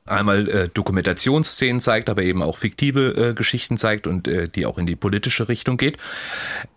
einmal 0.09 0.47
äh, 0.49 0.67
Dokumentationsszenen 0.69 1.79
zeigt, 1.79 2.09
aber 2.09 2.23
eben 2.23 2.41
auch 2.41 2.57
fiktive 2.57 3.29
äh, 3.29 3.33
Geschichten 3.33 3.77
zeigt 3.77 4.07
und 4.07 4.27
äh, 4.27 4.47
die 4.49 4.65
auch 4.65 4.77
in 4.77 4.85
die 4.85 4.95
politische 4.95 5.49
Richtung 5.49 5.77
geht. 5.77 5.97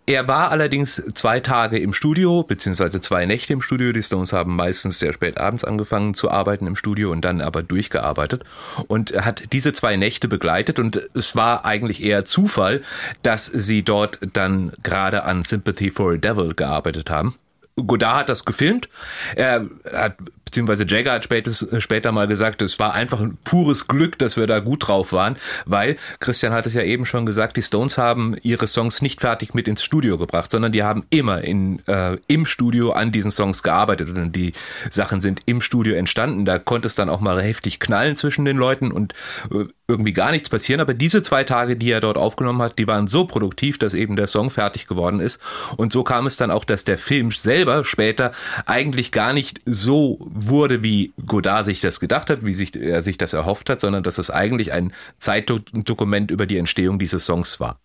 Er 0.04 0.26
war 0.26 0.50
allerdings 0.50 1.02
zwei 1.14 1.38
Tage 1.40 1.78
im 1.78 1.92
Studio, 1.92 2.42
beziehungsweise 2.42 3.00
zwei 3.00 3.24
Nächte 3.24 3.52
im 3.52 3.62
Studio. 3.62 3.92
Die 3.92 4.02
Stones 4.02 4.32
haben 4.32 4.56
meistens 4.56 4.98
sehr 4.98 5.12
spät 5.12 5.38
abends 5.38 5.64
angefangen 5.64 6.14
zu 6.14 6.30
arbeiten 6.30 6.66
im 6.66 6.74
Studio 6.74 7.12
und 7.12 7.24
dann 7.24 7.40
aber 7.40 7.62
durchgearbeitet 7.62 8.44
und 8.88 9.12
hat 9.24 9.52
diese 9.52 9.72
zwei 9.72 9.96
Nächte 9.96 10.26
begleitet 10.26 10.78
und 10.78 11.08
es 11.14 11.36
war 11.36 11.64
eigentlich 11.64 12.02
eher 12.02 12.24
Zufall, 12.24 12.82
dass 13.22 13.46
sie 13.46 13.82
dort 13.82 14.18
dann 14.32 14.72
gerade 14.82 15.22
an 15.22 15.42
Sympathy 15.42 15.90
for 15.90 16.14
a 16.14 16.16
Devil 16.16 16.54
gearbeitet 16.54 17.08
haben. 17.08 17.36
Godard 17.76 18.20
hat 18.20 18.28
das 18.28 18.44
gefilmt. 18.44 18.88
Er 19.34 19.66
hat 19.92 20.16
beziehungsweise 20.52 20.84
Jagger 20.86 21.12
hat 21.12 21.24
spätes, 21.24 21.66
später 21.78 22.12
mal 22.12 22.28
gesagt, 22.28 22.60
es 22.60 22.78
war 22.78 22.92
einfach 22.92 23.20
ein 23.20 23.38
pures 23.42 23.88
Glück, 23.88 24.18
dass 24.18 24.36
wir 24.36 24.46
da 24.46 24.60
gut 24.60 24.86
drauf 24.86 25.14
waren, 25.14 25.36
weil 25.64 25.96
Christian 26.20 26.52
hat 26.52 26.66
es 26.66 26.74
ja 26.74 26.82
eben 26.82 27.06
schon 27.06 27.24
gesagt, 27.24 27.56
die 27.56 27.62
Stones 27.62 27.96
haben 27.96 28.36
ihre 28.42 28.66
Songs 28.66 29.00
nicht 29.00 29.22
fertig 29.22 29.54
mit 29.54 29.66
ins 29.66 29.82
Studio 29.82 30.18
gebracht, 30.18 30.50
sondern 30.50 30.70
die 30.70 30.82
haben 30.82 31.06
immer 31.08 31.42
in, 31.42 31.80
äh, 31.86 32.18
im 32.26 32.44
Studio 32.44 32.92
an 32.92 33.12
diesen 33.12 33.30
Songs 33.30 33.62
gearbeitet 33.62 34.10
und 34.10 34.36
die 34.36 34.52
Sachen 34.90 35.22
sind 35.22 35.40
im 35.46 35.62
Studio 35.62 35.94
entstanden. 35.94 36.44
Da 36.44 36.58
konnte 36.58 36.86
es 36.86 36.94
dann 36.94 37.08
auch 37.08 37.20
mal 37.20 37.40
heftig 37.42 37.80
knallen 37.80 38.14
zwischen 38.16 38.44
den 38.44 38.58
Leuten 38.58 38.92
und 38.92 39.14
äh, 39.50 39.64
irgendwie 39.88 40.12
gar 40.12 40.30
nichts 40.30 40.48
passieren. 40.48 40.80
Aber 40.80 40.94
diese 40.94 41.22
zwei 41.22 41.44
Tage, 41.44 41.76
die 41.76 41.90
er 41.90 42.00
dort 42.00 42.16
aufgenommen 42.16 42.62
hat, 42.62 42.78
die 42.78 42.86
waren 42.86 43.06
so 43.06 43.26
produktiv, 43.26 43.78
dass 43.78 43.94
eben 43.94 44.16
der 44.16 44.26
Song 44.26 44.48
fertig 44.48 44.86
geworden 44.86 45.20
ist. 45.20 45.40
Und 45.76 45.92
so 45.92 46.04
kam 46.04 46.26
es 46.26 46.36
dann 46.36 46.50
auch, 46.50 46.64
dass 46.64 46.84
der 46.84 46.98
Film 46.98 47.30
selber 47.30 47.84
später 47.84 48.32
eigentlich 48.64 49.12
gar 49.12 49.32
nicht 49.32 49.60
so 49.64 50.18
wurde, 50.20 50.82
wie 50.82 51.12
Godard 51.26 51.64
sich 51.64 51.80
das 51.80 52.00
gedacht 52.00 52.30
hat, 52.30 52.44
wie 52.44 52.54
sich, 52.54 52.74
er 52.76 53.02
sich 53.02 53.18
das 53.18 53.32
erhofft 53.32 53.70
hat, 53.70 53.80
sondern 53.80 54.02
dass 54.02 54.18
es 54.18 54.30
eigentlich 54.30 54.72
ein 54.72 54.92
Zeitdokument 55.18 56.30
über 56.30 56.46
die 56.46 56.58
Entstehung 56.58 56.98
dieses 56.98 57.26
Songs 57.26 57.60
war. 57.60 57.78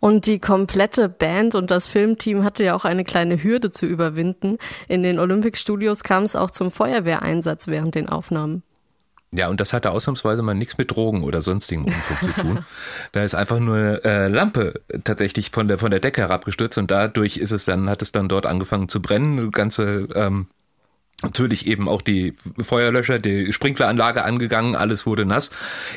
Und 0.00 0.26
die 0.26 0.38
komplette 0.38 1.08
Band 1.08 1.54
und 1.54 1.70
das 1.70 1.86
Filmteam 1.86 2.42
hatte 2.42 2.64
ja 2.64 2.74
auch 2.74 2.84
eine 2.84 3.04
kleine 3.04 3.42
Hürde 3.42 3.70
zu 3.70 3.86
überwinden. 3.86 4.58
In 4.88 5.02
den 5.02 5.18
Olympic 5.18 5.58
Studios 5.58 6.02
kam 6.02 6.24
es 6.24 6.36
auch 6.36 6.50
zum 6.50 6.70
Feuerwehreinsatz 6.70 7.68
während 7.68 7.94
den 7.94 8.08
Aufnahmen. 8.08 8.62
Ja, 9.34 9.48
und 9.48 9.60
das 9.60 9.72
hatte 9.72 9.90
ausnahmsweise 9.90 10.42
mal 10.42 10.54
nichts 10.54 10.78
mit 10.78 10.92
Drogen 10.92 11.24
oder 11.24 11.42
sonstigem 11.42 11.86
Unfug 11.86 12.22
zu 12.22 12.32
tun. 12.40 12.64
Da 13.12 13.22
ist 13.22 13.34
einfach 13.34 13.58
nur 13.58 13.76
eine 13.76 14.04
äh, 14.04 14.28
Lampe 14.28 14.80
tatsächlich 15.04 15.50
von 15.50 15.68
der 15.68 15.78
von 15.78 15.90
der 15.90 16.00
Decke 16.00 16.22
herabgestürzt 16.22 16.78
und 16.78 16.90
dadurch 16.90 17.36
ist 17.36 17.52
es 17.52 17.64
dann 17.64 17.88
hat 17.88 18.02
es 18.02 18.12
dann 18.12 18.28
dort 18.28 18.46
angefangen 18.46 18.88
zu 18.88 19.02
brennen. 19.02 19.50
Ganze 19.50 20.08
ähm, 20.14 20.46
Natürlich 21.24 21.66
eben 21.66 21.88
auch 21.88 22.02
die 22.02 22.34
Feuerlöscher, 22.60 23.18
die 23.18 23.52
Sprinkleranlage 23.52 24.24
angegangen, 24.24 24.76
alles 24.76 25.06
wurde 25.06 25.24
nass. 25.24 25.50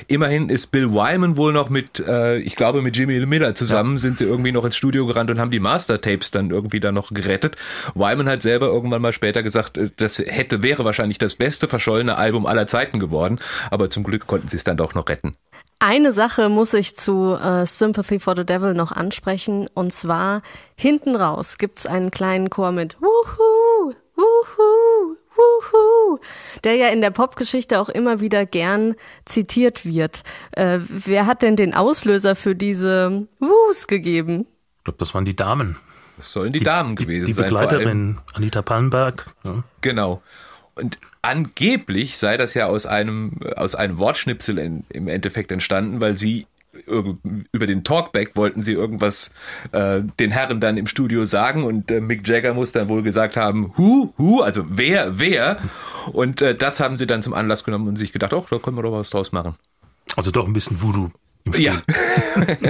Immerhin 0.07 0.49
ist 0.49 0.67
Bill 0.67 0.91
Wyman 0.91 1.37
wohl 1.37 1.53
noch 1.53 1.69
mit, 1.69 1.99
äh, 1.99 2.37
ich 2.37 2.55
glaube 2.55 2.81
mit 2.81 2.95
Jimmy 2.95 3.23
Miller 3.25 3.55
zusammen, 3.55 3.93
ja. 3.93 3.97
sind 3.99 4.17
sie 4.17 4.25
irgendwie 4.25 4.51
noch 4.51 4.65
ins 4.65 4.75
Studio 4.75 5.05
gerannt 5.05 5.29
und 5.29 5.39
haben 5.39 5.51
die 5.51 5.59
Master-Tapes 5.59 6.31
dann 6.31 6.49
irgendwie 6.49 6.79
da 6.79 6.91
noch 6.91 7.11
gerettet. 7.11 7.55
Wyman 7.93 8.27
hat 8.27 8.41
selber 8.41 8.67
irgendwann 8.67 9.01
mal 9.01 9.13
später 9.13 9.43
gesagt, 9.43 9.77
äh, 9.77 9.89
das 9.97 10.17
hätte, 10.19 10.63
wäre 10.63 10.85
wahrscheinlich 10.85 11.17
das 11.17 11.35
beste 11.35 11.67
verschollene 11.67 12.17
Album 12.17 12.45
aller 12.45 12.67
Zeiten 12.67 12.99
geworden, 12.99 13.39
aber 13.69 13.89
zum 13.89 14.03
Glück 14.03 14.27
konnten 14.27 14.47
sie 14.47 14.57
es 14.57 14.63
dann 14.63 14.77
doch 14.77 14.95
noch 14.95 15.09
retten. 15.09 15.35
Eine 15.79 16.11
Sache 16.11 16.49
muss 16.49 16.73
ich 16.73 16.95
zu 16.95 17.35
äh, 17.35 17.67
Sympathy 17.67 18.19
for 18.19 18.35
the 18.35 18.43
Devil 18.43 18.73
noch 18.73 18.91
ansprechen, 18.91 19.69
und 19.75 19.93
zwar 19.93 20.41
hinten 20.75 21.15
raus 21.15 21.59
gibt's 21.59 21.85
einen 21.85 22.09
kleinen 22.09 22.49
Chor 22.49 22.71
mit 22.71 22.97
Wuhu, 22.99 23.93
Wuhu, 24.15 24.76
Wuhu, 25.37 26.19
der 26.63 26.75
ja 26.75 26.87
in 26.87 27.01
der 27.01 27.11
Popgeschichte 27.11 27.79
auch 27.79 27.89
immer 27.89 28.19
wieder 28.19 28.45
gern 28.45 28.95
zitiert 29.25 29.85
wird. 29.85 30.23
Äh, 30.51 30.79
wer 30.81 31.25
hat 31.25 31.41
denn 31.41 31.55
den 31.55 31.73
Auslöser 31.73 32.35
für 32.35 32.55
diese 32.55 33.27
Wuhs 33.39 33.87
gegeben? 33.87 34.47
Ich 34.79 34.83
glaube, 34.85 34.99
das 34.99 35.13
waren 35.13 35.25
die 35.25 35.35
Damen. 35.35 35.77
Das 36.17 36.33
sollen 36.33 36.51
die, 36.51 36.59
die 36.59 36.65
Damen 36.65 36.95
gewesen 36.95 37.25
die, 37.25 37.31
die 37.31 37.33
sein. 37.33 37.45
Die 37.45 37.51
Begleiterin 37.51 38.17
Anita 38.33 38.61
Pallenberg. 38.61 39.27
Ja. 39.45 39.63
Genau. 39.81 40.21
Und 40.75 40.99
angeblich 41.21 42.17
sei 42.17 42.37
das 42.37 42.53
ja 42.53 42.67
aus 42.67 42.85
einem, 42.85 43.39
aus 43.55 43.75
einem 43.75 43.99
Wortschnipsel 43.99 44.57
in, 44.57 44.85
im 44.89 45.07
Endeffekt 45.07 45.51
entstanden, 45.51 46.01
weil 46.01 46.15
sie 46.15 46.47
über 46.85 47.65
den 47.65 47.83
Talkback 47.83 48.35
wollten 48.35 48.61
sie 48.61 48.73
irgendwas 48.73 49.31
äh, 49.71 50.01
den 50.19 50.31
Herren 50.31 50.59
dann 50.59 50.77
im 50.77 50.87
Studio 50.87 51.25
sagen 51.25 51.63
und 51.63 51.91
äh, 51.91 52.01
Mick 52.01 52.27
Jagger 52.27 52.53
muss 52.53 52.71
dann 52.71 52.89
wohl 52.89 53.03
gesagt 53.03 53.37
haben, 53.37 53.71
who, 53.75 54.13
who, 54.17 54.41
also 54.41 54.65
wer, 54.69 55.19
wer. 55.19 55.57
Und 56.11 56.41
äh, 56.41 56.55
das 56.55 56.79
haben 56.79 56.97
sie 56.97 57.07
dann 57.07 57.21
zum 57.21 57.33
Anlass 57.33 57.63
genommen 57.63 57.87
und 57.87 57.95
sich 57.95 58.11
gedacht, 58.11 58.33
ach, 58.33 58.49
da 58.49 58.57
können 58.57 58.77
wir 58.77 58.83
doch 58.83 58.93
was 58.93 59.09
draus 59.09 59.31
machen. 59.31 59.55
Also 60.15 60.31
doch 60.31 60.47
ein 60.47 60.53
bisschen 60.53 60.81
Voodoo. 60.81 61.09
Im 61.43 61.53
Spiel. 61.53 61.65
Ja. 61.65 61.81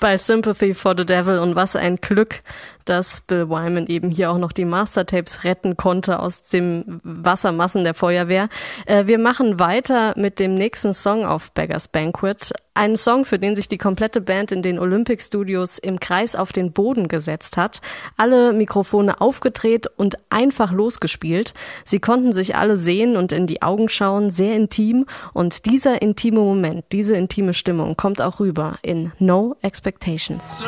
Bei 0.00 0.16
Sympathy 0.16 0.74
for 0.74 0.94
the 0.96 1.04
Devil 1.04 1.38
und 1.38 1.54
was 1.54 1.76
ein 1.76 1.96
Glück, 1.96 2.42
dass 2.88 3.20
Bill 3.20 3.48
Wyman 3.50 3.86
eben 3.86 4.10
hier 4.10 4.30
auch 4.30 4.38
noch 4.38 4.52
die 4.52 4.64
Mastertapes 4.64 5.44
retten 5.44 5.76
konnte 5.76 6.20
aus 6.20 6.42
dem 6.42 7.00
Wassermassen 7.02 7.84
der 7.84 7.94
Feuerwehr. 7.94 8.48
Äh, 8.86 9.06
wir 9.06 9.18
machen 9.18 9.60
weiter 9.60 10.14
mit 10.16 10.38
dem 10.38 10.54
nächsten 10.54 10.92
Song 10.92 11.26
auf 11.26 11.52
Beggars 11.52 11.88
Banquet. 11.88 12.52
Ein 12.74 12.96
Song, 12.96 13.24
für 13.24 13.38
den 13.38 13.56
sich 13.56 13.68
die 13.68 13.78
komplette 13.78 14.20
Band 14.20 14.52
in 14.52 14.60
den 14.60 14.78
Olympic 14.78 15.22
Studios 15.22 15.78
im 15.78 15.98
Kreis 15.98 16.36
auf 16.36 16.52
den 16.52 16.72
Boden 16.72 17.08
gesetzt 17.08 17.56
hat. 17.56 17.80
Alle 18.18 18.52
Mikrofone 18.52 19.20
aufgedreht 19.20 19.86
und 19.96 20.16
einfach 20.28 20.72
losgespielt. 20.72 21.54
Sie 21.84 22.00
konnten 22.00 22.32
sich 22.32 22.54
alle 22.54 22.76
sehen 22.76 23.16
und 23.16 23.32
in 23.32 23.46
die 23.46 23.62
Augen 23.62 23.88
schauen, 23.88 24.28
sehr 24.28 24.54
intim. 24.54 25.06
Und 25.32 25.64
dieser 25.64 26.02
intime 26.02 26.40
Moment, 26.40 26.84
diese 26.92 27.16
intime 27.16 27.54
Stimmung 27.54 27.96
kommt 27.96 28.20
auch 28.20 28.40
rüber 28.40 28.76
in 28.82 29.10
No 29.18 29.56
Expectations. 29.62 30.58
So 30.58 30.66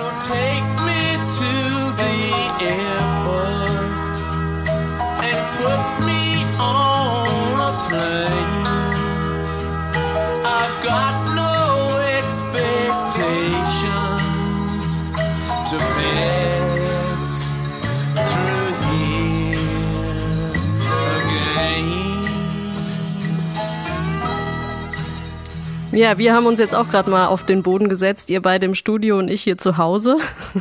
Ja, 25.99 26.17
wir 26.17 26.33
haben 26.33 26.47
uns 26.47 26.61
jetzt 26.61 26.77
auch 26.77 26.89
gerade 26.89 27.11
mal 27.11 27.27
auf 27.27 27.45
den 27.45 27.65
Boden 27.65 27.89
gesetzt, 27.89 28.31
ihr 28.31 28.41
beide 28.41 28.67
im 28.67 28.77
Studio 28.77 29.19
und 29.19 29.29
ich 29.29 29.43
hier 29.43 29.59
zu 29.59 29.79
Hause. 29.79 30.19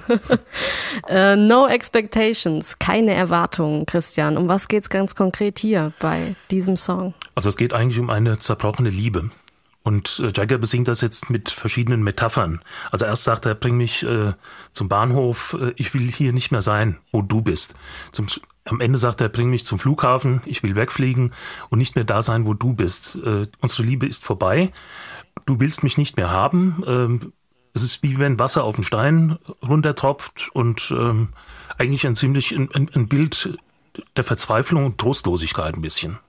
uh, 0.10 1.36
no 1.38 1.67
expectations, 1.67 2.79
keine 2.79 3.13
Erwartungen, 3.13 3.86
Christian. 3.86 4.36
Um 4.36 4.48
was 4.48 4.67
geht's 4.67 4.89
ganz 4.89 5.13
konkret 5.13 5.60
hier 5.60 5.94
bei 6.00 6.34
diesem 6.50 6.75
Song? 6.75 7.13
Also 7.36 7.50
es 7.50 7.56
geht 7.56 7.72
eigentlich 7.72 8.00
um 8.00 8.10
eine 8.10 8.39
zerbrochene 8.39 8.89
Liebe. 8.89 9.29
Und 9.84 10.24
äh, 10.25 10.32
Jagger 10.36 10.58
besingt 10.58 10.88
das 10.88 11.01
jetzt 11.01 11.29
mit 11.29 11.51
verschiedenen 11.51 12.01
Metaphern. 12.01 12.60
Also 12.91 13.06
erst 13.06 13.24
sagt 13.24 13.46
er, 13.46 13.53
bring 13.53 13.77
mich 13.77 14.01
äh, 14.01 14.34
zum 14.72 14.89
Bahnhof, 14.89 15.56
äh, 15.62 15.72
ich 15.75 15.94
will 15.94 16.12
hier 16.12 16.34
nicht 16.34 16.51
mehr 16.51 16.63
sein, 16.63 16.98
wo 17.12 17.22
du 17.22 17.41
bist. 17.41 17.75
Zum, 18.12 18.25
am 18.65 18.82
Ende 18.82 18.98
sagt 18.98 19.22
er, 19.22 19.29
bring 19.29 19.51
mich 19.51 19.67
zum 19.67 19.77
Flughafen, 19.77 20.41
ich 20.46 20.63
will 20.63 20.75
wegfliegen 20.75 21.32
und 21.70 21.77
nicht 21.77 21.94
mehr 21.94 22.06
da 22.06 22.24
sein, 22.24 22.48
wo 22.48 22.56
du 22.56 22.74
bist. 22.74 23.17
Äh, 23.24 23.46
unsere 23.62 23.84
Liebe 23.84 24.08
ist 24.08 24.25
vorbei 24.25 24.72
du 25.46 25.60
willst 25.60 25.84
mich 25.84 25.98
nicht 25.98 26.17
mehr 26.17 26.29
haben. 26.29 26.84
Ähm, 26.88 27.34
es 27.74 27.84
ist 27.84 28.03
wie 28.03 28.17
wenn 28.17 28.39
Wasser 28.39 28.63
auf 28.63 28.75
den 28.75 28.84
Stein 28.84 29.38
runtertropft 29.62 30.50
und 30.53 30.91
ähm, 30.91 31.29
eigentlich 31.77 32.08
ein 32.08 32.15
ziemlich 32.15 32.51
ein, 32.51 32.70
ein 32.74 33.08
Bild 33.08 33.58
der 34.15 34.24
Verzweiflung 34.24 34.86
und 34.86 34.98
Trostlosigkeit 34.98 35.75
ein 35.75 35.82
bisschen. 35.82 36.20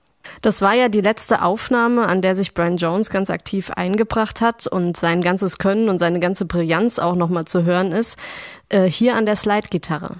Das 0.41 0.61
war 0.61 0.73
ja 0.73 0.89
die 0.89 1.01
letzte 1.01 1.41
Aufnahme, 1.41 2.07
an 2.07 2.21
der 2.21 2.35
sich 2.35 2.53
Brian 2.53 2.77
Jones 2.77 3.09
ganz 3.09 3.29
aktiv 3.29 3.71
eingebracht 3.71 4.41
hat 4.41 4.67
und 4.67 4.95
sein 4.95 5.21
ganzes 5.21 5.57
Können 5.57 5.89
und 5.89 5.97
seine 5.97 6.19
ganze 6.19 6.45
Brillanz 6.45 6.99
auch 6.99 7.15
nochmal 7.15 7.45
zu 7.45 7.63
hören 7.63 7.91
ist. 7.91 8.17
Äh, 8.69 8.89
hier 8.89 9.15
an 9.15 9.25
der 9.25 9.35
Slide-Gitarre. 9.35 10.15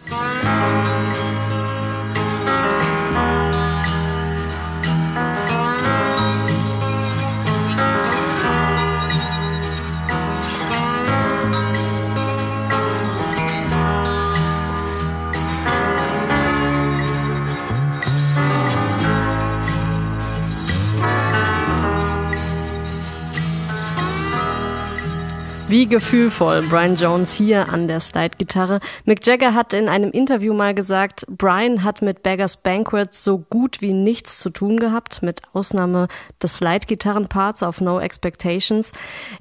Wie 25.69 25.85
gefühlvoll 25.87 26.63
Brian 26.63 26.95
Jones 26.95 27.31
hier 27.31 27.69
an 27.69 27.87
der 27.87 27.99
Slide-Gitarre. 27.99 28.79
Mick 29.05 29.23
Jagger 29.23 29.53
hat 29.53 29.71
in 29.73 29.87
einem 29.87 30.09
Interview 30.09 30.55
mal 30.55 30.73
gesagt, 30.73 31.27
Brian 31.29 31.83
hat 31.83 32.01
mit 32.01 32.23
Beggars 32.23 32.57
Banquet 32.57 33.09
so 33.11 33.37
gut 33.37 33.79
wie 33.79 33.93
nichts 33.93 34.39
zu 34.39 34.49
tun 34.49 34.79
gehabt, 34.79 35.21
mit 35.21 35.43
Ausnahme 35.53 36.07
des 36.41 36.57
Slide-Gitarrenparts 36.57 37.61
auf 37.61 37.81
No 37.81 37.99
Expectations. 37.99 38.93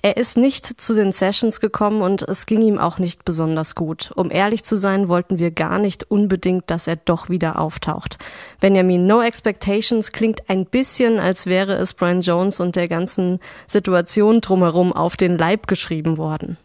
Er 0.03 0.19
ist 0.19 0.37
nicht 0.37 0.67
zu 0.67 0.93
den 0.93 1.13
Sessions 1.13 1.61
gekommen 1.61 2.03
und 2.03 2.21
es 2.21 2.45
ging 2.45 2.61
ihm 2.61 2.77
auch 2.77 2.99
nicht 2.99 3.25
besonders 3.25 3.75
gut. 3.75 4.13
Um 4.15 4.31
ehrlich 4.31 4.65
zu 4.65 4.77
sein, 4.77 5.09
wollten 5.09 5.39
wir 5.39 5.51
gar 5.51 5.79
nicht 5.79 6.11
unbedingt, 6.11 6.71
dass 6.71 6.89
er 6.89 6.97
doch 6.97 7.31
wieder 7.31 7.59
auftaucht. 7.59 8.19
Benjamin, 8.61 9.07
No 9.07 9.23
Expectations 9.23 10.13
klingt 10.13 10.51
ein 10.51 10.67
bisschen, 10.67 11.21
als 11.21 11.47
wäre 11.47 11.77
es 11.77 11.95
Brian 11.95 12.21
Jones 12.21 12.61
und 12.61 12.77
der 12.77 12.87
ganzen 12.87 13.41
Situation 13.67 14.43
drumherum 14.43 14.93
auf 14.93 15.17
den 15.17 15.39
Leib 15.39 15.69
geschrieben 15.69 16.18
worden. 16.19 16.59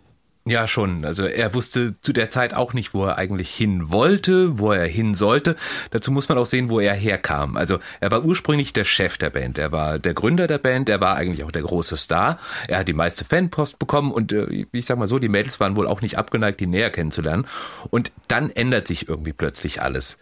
Ja, 0.46 0.68
schon. 0.68 1.06
Also 1.06 1.24
er 1.24 1.54
wusste 1.54 1.96
zu 2.02 2.12
der 2.12 2.30
Zeit 2.30 2.54
auch 2.54 2.74
nicht, 2.74 2.94
wo 2.94 3.06
er 3.06 3.18
eigentlich 3.18 3.50
hin 3.50 3.92
wollte, 3.92 4.60
wo 4.60 4.74
er 4.74 4.86
hin 4.88 5.14
sollte. 5.14 5.56
Dazu 5.92 6.12
muss 6.12 6.28
man 6.28 6.38
auch 6.38 6.46
sehen, 6.46 6.70
wo 6.70 6.82
er 6.82 6.94
herkam. 6.94 7.56
Also 7.56 7.80
er 8.02 8.12
war 8.12 8.26
ursprünglich 8.26 8.74
der 8.74 8.84
Chef 8.84 9.18
der 9.18 9.30
Band. 9.30 9.58
Er 9.58 9.72
war 9.72 10.00
der 10.00 10.14
Gründer 10.14 10.48
der 10.48 10.58
Band. 10.58 10.90
Er 10.90 11.00
war 11.00 11.16
eigentlich 11.16 11.46
auch 11.46 11.52
der 11.52 11.62
große 11.62 11.96
Star. 11.96 12.40
Er 12.68 12.80
hat 12.80 12.90
die 12.90 12.94
meiste 12.94 13.24
Fanpost 13.24 13.80
bekommen 13.80 14.12
und 14.12 14.34
äh, 14.34 14.66
ich 14.74 14.86
sag 14.86 14.98
mal 14.98 15.08
so, 15.08 15.18
die 15.18 15.30
Mädels 15.30 15.62
waren 15.62 15.78
wohl 15.78 15.88
auch 15.88 16.02
nicht 16.02 16.18
abgeneigt, 16.18 16.60
ihn 16.60 16.72
näher 16.72 16.90
kennenzulernen. 16.90 17.46
Und 17.90 18.12
dann 18.28 18.50
ändert 18.50 18.86
sich 18.86 19.08
irgendwie 19.08 19.34
plötzlich 19.34 19.82
alles 19.82 20.18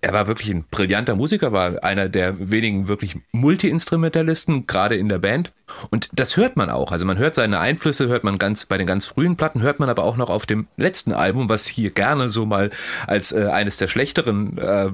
er 0.00 0.12
war 0.12 0.26
wirklich 0.26 0.50
ein 0.50 0.64
brillanter 0.70 1.16
Musiker, 1.16 1.52
war 1.52 1.82
einer 1.82 2.08
der 2.08 2.50
wenigen 2.50 2.88
wirklich 2.88 3.16
Multi-Instrumentalisten, 3.32 4.66
gerade 4.66 4.96
in 4.96 5.08
der 5.08 5.18
Band. 5.18 5.52
Und 5.90 6.08
das 6.12 6.36
hört 6.36 6.56
man 6.56 6.70
auch. 6.70 6.92
Also 6.92 7.04
man 7.04 7.18
hört 7.18 7.34
seine 7.34 7.58
Einflüsse, 7.58 8.08
hört 8.08 8.24
man 8.24 8.38
ganz 8.38 8.66
bei 8.66 8.78
den 8.78 8.86
ganz 8.86 9.06
frühen 9.06 9.36
Platten, 9.36 9.62
hört 9.62 9.80
man 9.80 9.88
aber 9.88 10.04
auch 10.04 10.16
noch 10.16 10.30
auf 10.30 10.46
dem 10.46 10.68
letzten 10.76 11.12
Album, 11.12 11.48
was 11.48 11.66
hier 11.66 11.90
gerne 11.90 12.30
so 12.30 12.46
mal 12.46 12.70
als 13.06 13.32
äh, 13.32 13.46
eines 13.46 13.76
der 13.76 13.88
schlechteren 13.88 14.58
äh, 14.58 14.90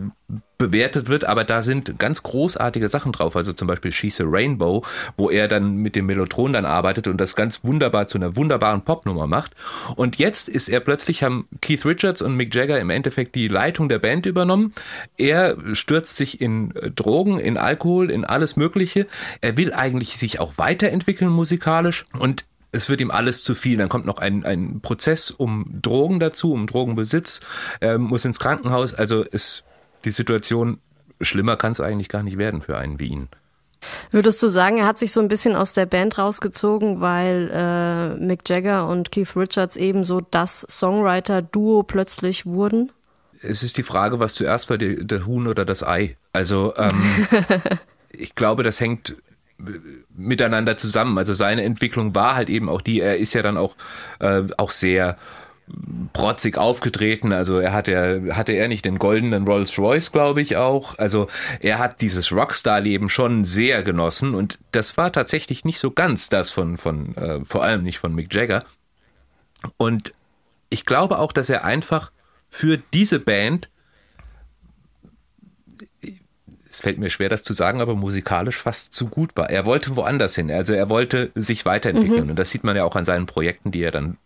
bewertet 0.62 1.08
wird, 1.08 1.24
aber 1.24 1.42
da 1.42 1.60
sind 1.62 1.98
ganz 1.98 2.22
großartige 2.22 2.88
Sachen 2.88 3.10
drauf, 3.10 3.34
also 3.34 3.52
zum 3.52 3.66
Beispiel 3.66 3.92
a 3.92 4.24
Rainbow, 4.24 4.84
wo 5.16 5.28
er 5.28 5.48
dann 5.48 5.76
mit 5.76 5.96
dem 5.96 6.06
Mellotron 6.06 6.52
dann 6.52 6.64
arbeitet 6.64 7.08
und 7.08 7.20
das 7.20 7.34
ganz 7.34 7.64
wunderbar 7.64 8.06
zu 8.06 8.16
einer 8.18 8.36
wunderbaren 8.36 8.82
Popnummer 8.82 9.26
macht. 9.26 9.54
Und 9.96 10.16
jetzt 10.16 10.48
ist 10.48 10.68
er 10.68 10.78
plötzlich, 10.78 11.24
haben 11.24 11.48
Keith 11.60 11.84
Richards 11.84 12.22
und 12.22 12.36
Mick 12.36 12.54
Jagger 12.54 12.78
im 12.78 12.90
Endeffekt 12.90 13.34
die 13.34 13.48
Leitung 13.48 13.88
der 13.88 13.98
Band 13.98 14.24
übernommen. 14.24 14.72
Er 15.16 15.56
stürzt 15.72 16.16
sich 16.16 16.40
in 16.40 16.74
äh, 16.76 16.90
Drogen, 16.90 17.40
in 17.40 17.56
Alkohol, 17.56 18.10
in 18.10 18.24
alles 18.24 18.56
Mögliche. 18.56 19.08
Er 19.40 19.56
will 19.56 19.72
eigentlich 19.72 20.16
sich 20.16 20.38
auch 20.38 20.58
weiterentwickeln 20.58 21.30
musikalisch 21.30 22.04
und 22.16 22.44
es 22.70 22.88
wird 22.88 23.00
ihm 23.00 23.10
alles 23.10 23.42
zu 23.42 23.54
viel. 23.54 23.76
Dann 23.76 23.88
kommt 23.88 24.06
noch 24.06 24.18
ein, 24.18 24.44
ein 24.44 24.80
Prozess 24.80 25.30
um 25.30 25.66
Drogen 25.82 26.20
dazu, 26.20 26.52
um 26.52 26.66
Drogenbesitz, 26.66 27.40
er 27.80 27.98
muss 27.98 28.24
ins 28.24 28.38
Krankenhaus. 28.38 28.94
Also 28.94 29.24
es 29.30 29.64
die 30.04 30.10
Situation, 30.10 30.78
schlimmer 31.20 31.56
kann 31.56 31.72
es 31.72 31.80
eigentlich 31.80 32.08
gar 32.08 32.22
nicht 32.22 32.38
werden 32.38 32.62
für 32.62 32.76
einen 32.76 33.00
wie 33.00 33.08
ihn. 33.08 33.28
Würdest 34.10 34.42
du 34.42 34.48
sagen, 34.48 34.78
er 34.78 34.86
hat 34.86 34.98
sich 34.98 35.12
so 35.12 35.20
ein 35.20 35.28
bisschen 35.28 35.56
aus 35.56 35.72
der 35.72 35.86
Band 35.86 36.18
rausgezogen, 36.18 37.00
weil 37.00 37.50
äh, 37.52 38.14
Mick 38.24 38.48
Jagger 38.48 38.88
und 38.88 39.10
Keith 39.10 39.36
Richards 39.36 39.76
ebenso 39.76 40.20
das 40.20 40.64
Songwriter-Duo 40.68 41.82
plötzlich 41.82 42.46
wurden? 42.46 42.92
Es 43.40 43.62
ist 43.62 43.76
die 43.76 43.82
Frage, 43.82 44.20
was 44.20 44.34
zuerst 44.34 44.70
war, 44.70 44.78
der, 44.78 45.02
der 45.02 45.26
Huhn 45.26 45.48
oder 45.48 45.64
das 45.64 45.82
Ei. 45.82 46.16
Also 46.32 46.74
ähm, 46.76 47.26
ich 48.12 48.36
glaube, 48.36 48.62
das 48.62 48.80
hängt 48.80 49.14
miteinander 50.14 50.76
zusammen. 50.76 51.18
Also 51.18 51.34
seine 51.34 51.62
Entwicklung 51.62 52.14
war 52.14 52.34
halt 52.34 52.50
eben 52.50 52.68
auch 52.68 52.80
die, 52.80 53.00
er 53.00 53.18
ist 53.18 53.32
ja 53.32 53.42
dann 53.42 53.56
auch, 53.56 53.76
äh, 54.18 54.42
auch 54.58 54.70
sehr 54.70 55.16
protzig 56.12 56.58
aufgetreten. 56.58 57.32
Also 57.32 57.58
er 57.58 57.72
hatte, 57.72 58.30
hatte 58.32 58.52
er 58.52 58.68
nicht 58.68 58.84
den 58.84 58.98
goldenen 58.98 59.46
Rolls 59.46 59.78
Royce, 59.78 60.12
glaube 60.12 60.42
ich 60.42 60.56
auch. 60.56 60.98
Also 60.98 61.28
er 61.60 61.78
hat 61.78 62.00
dieses 62.00 62.32
Rockstar-Leben 62.32 63.08
schon 63.08 63.44
sehr 63.44 63.82
genossen 63.82 64.34
und 64.34 64.58
das 64.72 64.96
war 64.96 65.12
tatsächlich 65.12 65.64
nicht 65.64 65.78
so 65.78 65.90
ganz 65.90 66.28
das 66.28 66.50
von, 66.50 66.76
von 66.76 67.16
äh, 67.16 67.44
vor 67.44 67.62
allem 67.62 67.82
nicht 67.82 67.98
von 67.98 68.14
Mick 68.14 68.32
Jagger. 68.34 68.64
Und 69.76 70.14
ich 70.68 70.84
glaube 70.84 71.18
auch, 71.18 71.32
dass 71.32 71.48
er 71.48 71.64
einfach 71.64 72.10
für 72.50 72.78
diese 72.92 73.18
Band 73.18 73.68
es 76.68 76.80
fällt 76.80 76.96
mir 76.96 77.10
schwer, 77.10 77.28
das 77.28 77.42
zu 77.42 77.52
sagen, 77.52 77.82
aber 77.82 77.94
musikalisch 77.94 78.56
fast 78.56 78.94
zu 78.94 79.06
gut 79.06 79.36
war. 79.36 79.50
Er 79.50 79.66
wollte 79.66 79.94
woanders 79.94 80.34
hin. 80.34 80.50
Also 80.50 80.72
er 80.72 80.88
wollte 80.88 81.30
sich 81.34 81.66
weiterentwickeln. 81.66 82.24
Mhm. 82.24 82.30
Und 82.30 82.38
das 82.38 82.50
sieht 82.50 82.64
man 82.64 82.74
ja 82.74 82.84
auch 82.84 82.96
an 82.96 83.04
seinen 83.04 83.26
Projekten, 83.26 83.70
die 83.72 83.82
er 83.82 83.90
dann 83.90 84.16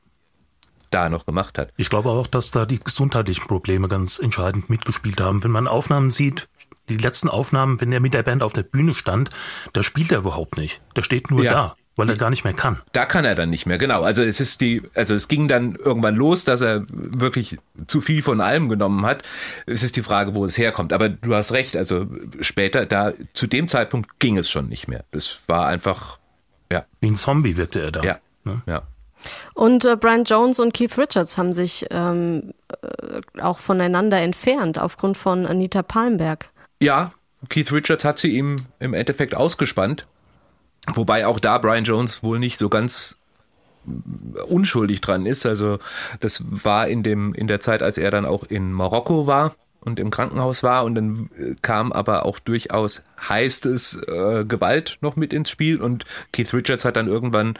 da 0.96 1.08
noch 1.08 1.26
gemacht 1.26 1.58
hat. 1.58 1.72
Ich 1.76 1.90
glaube 1.90 2.08
auch, 2.08 2.26
dass 2.26 2.50
da 2.50 2.64
die 2.64 2.78
gesundheitlichen 2.78 3.46
Probleme 3.46 3.88
ganz 3.88 4.18
entscheidend 4.18 4.70
mitgespielt 4.70 5.20
haben. 5.20 5.44
Wenn 5.44 5.50
man 5.50 5.66
Aufnahmen 5.66 6.10
sieht, 6.10 6.48
die 6.88 6.96
letzten 6.96 7.28
Aufnahmen, 7.28 7.80
wenn 7.80 7.92
er 7.92 8.00
mit 8.00 8.14
der 8.14 8.22
Band 8.22 8.42
auf 8.42 8.52
der 8.52 8.62
Bühne 8.62 8.94
stand, 8.94 9.30
da 9.72 9.82
spielt 9.82 10.12
er 10.12 10.18
überhaupt 10.18 10.56
nicht. 10.56 10.80
Der 10.94 11.02
steht 11.02 11.30
nur 11.30 11.44
ja. 11.44 11.52
da 11.52 11.76
weil 11.98 12.10
er 12.10 12.16
gar 12.16 12.28
nicht 12.28 12.44
mehr 12.44 12.52
kann. 12.52 12.78
Da 12.92 13.06
kann 13.06 13.24
er 13.24 13.34
dann 13.34 13.48
nicht 13.48 13.64
mehr, 13.64 13.78
genau. 13.78 14.02
Also 14.02 14.22
es 14.22 14.38
ist 14.38 14.60
die, 14.60 14.82
also 14.94 15.14
es 15.14 15.28
ging 15.28 15.48
dann 15.48 15.76
irgendwann 15.76 16.14
los, 16.14 16.44
dass 16.44 16.60
er 16.60 16.84
wirklich 16.90 17.56
zu 17.86 18.02
viel 18.02 18.20
von 18.20 18.42
allem 18.42 18.68
genommen 18.68 19.06
hat. 19.06 19.22
Es 19.64 19.82
ist 19.82 19.96
die 19.96 20.02
Frage, 20.02 20.34
wo 20.34 20.44
es 20.44 20.58
herkommt. 20.58 20.92
Aber 20.92 21.08
du 21.08 21.34
hast 21.34 21.52
recht, 21.52 21.74
also 21.74 22.06
später, 22.42 22.84
da 22.84 23.14
zu 23.32 23.46
dem 23.46 23.66
Zeitpunkt 23.66 24.20
ging 24.20 24.36
es 24.36 24.50
schon 24.50 24.68
nicht 24.68 24.88
mehr. 24.88 25.04
Das 25.10 25.44
war 25.48 25.66
einfach, 25.66 26.18
ja. 26.70 26.84
Wie 27.00 27.08
ein 27.08 27.16
Zombie 27.16 27.56
wirkte 27.56 27.80
er 27.80 27.92
da. 27.92 28.02
Ja. 28.02 28.18
Ne? 28.44 28.60
Ja. 28.66 28.82
Und 29.54 29.84
äh, 29.84 29.96
Brian 29.96 30.24
Jones 30.24 30.58
und 30.58 30.74
Keith 30.74 30.96
Richards 30.98 31.38
haben 31.38 31.52
sich 31.52 31.86
ähm, 31.90 32.52
äh, 32.82 33.40
auch 33.40 33.58
voneinander 33.58 34.20
entfernt 34.20 34.78
aufgrund 34.78 35.16
von 35.16 35.46
Anita 35.46 35.82
Palmberg. 35.82 36.50
Ja, 36.80 37.12
Keith 37.48 37.72
Richards 37.72 38.04
hat 38.04 38.18
sie 38.18 38.36
ihm 38.36 38.56
im 38.78 38.94
Endeffekt 38.94 39.34
ausgespannt. 39.34 40.06
Wobei 40.94 41.26
auch 41.26 41.40
da 41.40 41.58
Brian 41.58 41.84
Jones 41.84 42.22
wohl 42.22 42.38
nicht 42.38 42.58
so 42.58 42.68
ganz 42.68 43.16
unschuldig 44.48 45.00
dran 45.00 45.26
ist. 45.26 45.46
Also 45.46 45.78
das 46.20 46.44
war 46.48 46.88
in 46.88 47.02
dem 47.02 47.34
in 47.34 47.46
der 47.46 47.60
Zeit, 47.60 47.82
als 47.82 47.98
er 47.98 48.10
dann 48.10 48.26
auch 48.26 48.44
in 48.44 48.72
Marokko 48.72 49.26
war 49.26 49.54
und 49.80 50.00
im 50.00 50.10
Krankenhaus 50.10 50.62
war 50.62 50.84
und 50.84 50.96
dann 50.96 51.30
äh, 51.38 51.54
kam 51.62 51.92
aber 51.92 52.24
auch 52.24 52.40
durchaus 52.40 53.02
heißt 53.28 53.66
es 53.66 53.94
äh, 53.94 54.44
Gewalt 54.44 54.98
noch 55.00 55.14
mit 55.14 55.32
ins 55.32 55.50
Spiel 55.50 55.80
und 55.80 56.04
Keith 56.32 56.52
Richards 56.52 56.84
hat 56.84 56.96
dann 56.96 57.06
irgendwann 57.06 57.54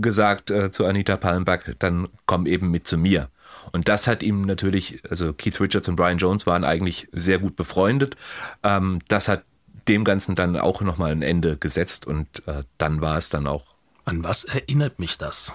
gesagt 0.00 0.50
äh, 0.50 0.70
zu 0.70 0.84
Anita 0.84 1.16
Pallenbach, 1.16 1.60
dann 1.78 2.08
komm 2.26 2.46
eben 2.46 2.70
mit 2.70 2.86
zu 2.86 2.98
mir. 2.98 3.30
Und 3.72 3.88
das 3.88 4.06
hat 4.06 4.22
ihm 4.22 4.42
natürlich, 4.42 5.02
also 5.08 5.32
Keith 5.32 5.60
Richards 5.60 5.88
und 5.88 5.96
Brian 5.96 6.18
Jones 6.18 6.46
waren 6.46 6.64
eigentlich 6.64 7.08
sehr 7.12 7.38
gut 7.38 7.56
befreundet. 7.56 8.16
Ähm, 8.62 9.00
das 9.08 9.28
hat 9.28 9.44
dem 9.88 10.04
Ganzen 10.04 10.34
dann 10.34 10.56
auch 10.56 10.80
nochmal 10.80 11.12
ein 11.12 11.22
Ende 11.22 11.56
gesetzt 11.56 12.06
und 12.06 12.46
äh, 12.46 12.62
dann 12.78 13.00
war 13.00 13.16
es 13.16 13.28
dann 13.28 13.46
auch. 13.46 13.74
An 14.04 14.22
was 14.22 14.44
erinnert 14.44 14.98
mich 14.98 15.18
das? 15.18 15.52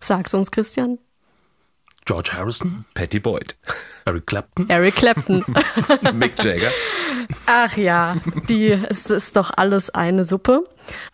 Sag's 0.00 0.34
uns, 0.34 0.50
Christian. 0.50 0.98
George 2.06 2.30
Harrison. 2.32 2.84
Patty 2.94 3.18
Boyd. 3.18 3.56
Eric 4.06 4.26
Clapton. 4.26 4.70
Eric 4.70 4.94
Clapton. 4.94 5.44
Mick 6.14 6.42
Jagger. 6.42 6.70
Ach 7.46 7.76
ja, 7.76 8.16
die, 8.48 8.70
es 8.70 9.06
ist 9.10 9.36
doch 9.36 9.50
alles 9.56 9.90
eine 9.90 10.24
Suppe. 10.24 10.64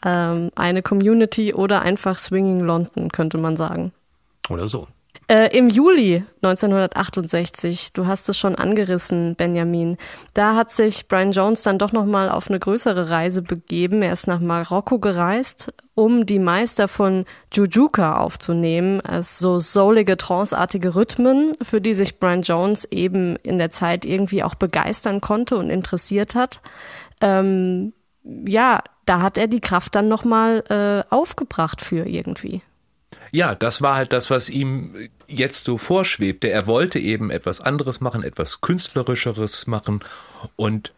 Ähm, 0.04 0.50
eine 0.54 0.82
Community 0.82 1.54
oder 1.54 1.80
einfach 1.80 2.18
Swinging 2.18 2.60
London, 2.60 3.10
könnte 3.10 3.38
man 3.38 3.56
sagen. 3.56 3.92
Oder 4.50 4.68
so. 4.68 4.86
Äh, 5.32 5.56
Im 5.56 5.70
Juli 5.70 6.24
1968, 6.42 7.94
du 7.94 8.06
hast 8.06 8.28
es 8.28 8.36
schon 8.36 8.54
angerissen, 8.54 9.34
Benjamin, 9.34 9.96
da 10.34 10.56
hat 10.56 10.70
sich 10.70 11.08
Brian 11.08 11.30
Jones 11.30 11.62
dann 11.62 11.78
doch 11.78 11.90
nochmal 11.90 12.28
auf 12.28 12.50
eine 12.50 12.60
größere 12.60 13.08
Reise 13.08 13.40
begeben. 13.40 14.02
Er 14.02 14.12
ist 14.12 14.26
nach 14.26 14.40
Marokko 14.40 14.98
gereist, 14.98 15.72
um 15.94 16.26
die 16.26 16.38
Meister 16.38 16.86
von 16.86 17.24
Jujuka 17.50 18.18
aufzunehmen, 18.18 19.00
also 19.00 19.58
so 19.58 19.58
soulige, 19.58 20.18
tranceartige 20.18 20.94
Rhythmen, 20.94 21.52
für 21.62 21.80
die 21.80 21.94
sich 21.94 22.20
Brian 22.20 22.42
Jones 22.42 22.84
eben 22.90 23.36
in 23.36 23.56
der 23.56 23.70
Zeit 23.70 24.04
irgendwie 24.04 24.42
auch 24.42 24.54
begeistern 24.54 25.22
konnte 25.22 25.56
und 25.56 25.70
interessiert 25.70 26.34
hat. 26.34 26.60
Ähm, 27.22 27.94
ja, 28.22 28.82
da 29.06 29.22
hat 29.22 29.38
er 29.38 29.46
die 29.46 29.60
Kraft 29.60 29.94
dann 29.94 30.08
nochmal 30.08 30.62
äh, 30.68 31.10
aufgebracht 31.10 31.80
für 31.80 32.06
irgendwie. 32.06 32.60
Ja, 33.32 33.54
das 33.54 33.80
war 33.80 33.96
halt 33.96 34.12
das, 34.12 34.30
was 34.30 34.50
ihm 34.50 35.08
jetzt 35.26 35.64
so 35.64 35.78
vorschwebte. 35.78 36.50
Er 36.50 36.66
wollte 36.66 36.98
eben 36.98 37.30
etwas 37.30 37.62
anderes 37.62 38.02
machen, 38.02 38.22
etwas 38.22 38.60
künstlerischeres 38.60 39.66
machen 39.66 40.00
und 40.56 40.92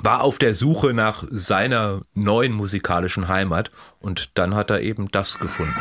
war 0.00 0.22
auf 0.22 0.38
der 0.38 0.54
Suche 0.54 0.94
nach 0.94 1.24
seiner 1.30 2.02
neuen 2.14 2.52
musikalischen 2.52 3.26
Heimat 3.26 3.72
und 3.98 4.38
dann 4.38 4.54
hat 4.54 4.70
er 4.70 4.80
eben 4.82 5.10
das 5.10 5.40
gefunden. 5.40 5.74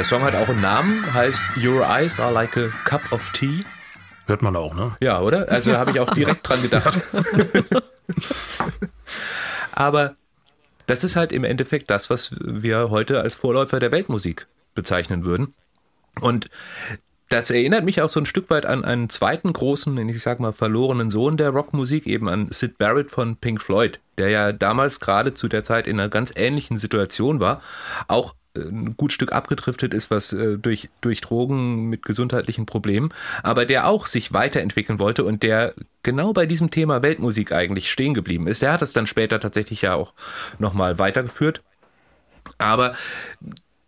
Der 0.00 0.06
Song 0.06 0.22
hat 0.22 0.34
auch 0.34 0.48
einen 0.48 0.62
Namen, 0.62 1.12
heißt 1.12 1.42
Your 1.62 1.86
Eyes 1.86 2.20
Are 2.20 2.32
Like 2.32 2.56
a 2.56 2.68
Cup 2.84 3.12
of 3.12 3.28
Tea. 3.32 3.66
Hört 4.24 4.40
man 4.40 4.56
auch, 4.56 4.74
ne? 4.74 4.96
Ja, 5.00 5.20
oder? 5.20 5.46
Also 5.50 5.76
habe 5.76 5.90
ich 5.90 6.00
auch 6.00 6.08
direkt 6.14 6.48
dran 6.48 6.62
gedacht. 6.62 6.98
Aber 9.72 10.16
das 10.86 11.04
ist 11.04 11.16
halt 11.16 11.32
im 11.32 11.44
Endeffekt 11.44 11.90
das, 11.90 12.08
was 12.08 12.34
wir 12.40 12.88
heute 12.88 13.20
als 13.20 13.34
Vorläufer 13.34 13.78
der 13.78 13.92
Weltmusik 13.92 14.46
bezeichnen 14.74 15.26
würden. 15.26 15.52
Und 16.18 16.46
das 17.28 17.50
erinnert 17.50 17.84
mich 17.84 18.00
auch 18.00 18.08
so 18.08 18.20
ein 18.20 18.26
Stück 18.26 18.48
weit 18.48 18.64
an 18.64 18.86
einen 18.86 19.10
zweiten 19.10 19.52
großen, 19.52 20.08
ich 20.08 20.22
sag 20.22 20.40
mal, 20.40 20.54
verlorenen 20.54 21.10
Sohn 21.10 21.36
der 21.36 21.50
Rockmusik, 21.50 22.06
eben 22.06 22.26
an 22.30 22.46
Sid 22.46 22.78
Barrett 22.78 23.10
von 23.10 23.36
Pink 23.36 23.60
Floyd, 23.60 24.00
der 24.16 24.30
ja 24.30 24.52
damals 24.52 24.98
gerade 24.98 25.34
zu 25.34 25.46
der 25.46 25.62
Zeit 25.62 25.86
in 25.86 26.00
einer 26.00 26.08
ganz 26.08 26.32
ähnlichen 26.34 26.78
Situation 26.78 27.38
war, 27.38 27.60
auch 28.08 28.34
ein 28.56 28.96
gut 28.96 29.12
Stück 29.12 29.32
abgedriftet 29.32 29.94
ist, 29.94 30.10
was 30.10 30.32
äh, 30.32 30.58
durch, 30.58 30.88
durch 31.00 31.20
Drogen 31.20 31.88
mit 31.88 32.04
gesundheitlichen 32.04 32.66
Problemen, 32.66 33.12
aber 33.42 33.64
der 33.64 33.86
auch 33.86 34.06
sich 34.06 34.32
weiterentwickeln 34.32 34.98
wollte 34.98 35.24
und 35.24 35.42
der 35.42 35.74
genau 36.02 36.32
bei 36.32 36.46
diesem 36.46 36.70
Thema 36.70 37.02
Weltmusik 37.02 37.52
eigentlich 37.52 37.90
stehen 37.90 38.14
geblieben 38.14 38.46
ist. 38.46 38.62
Der 38.62 38.72
hat 38.72 38.82
es 38.82 38.92
dann 38.92 39.06
später 39.06 39.38
tatsächlich 39.40 39.82
ja 39.82 39.94
auch 39.94 40.14
nochmal 40.58 40.98
weitergeführt. 40.98 41.62
Aber 42.58 42.94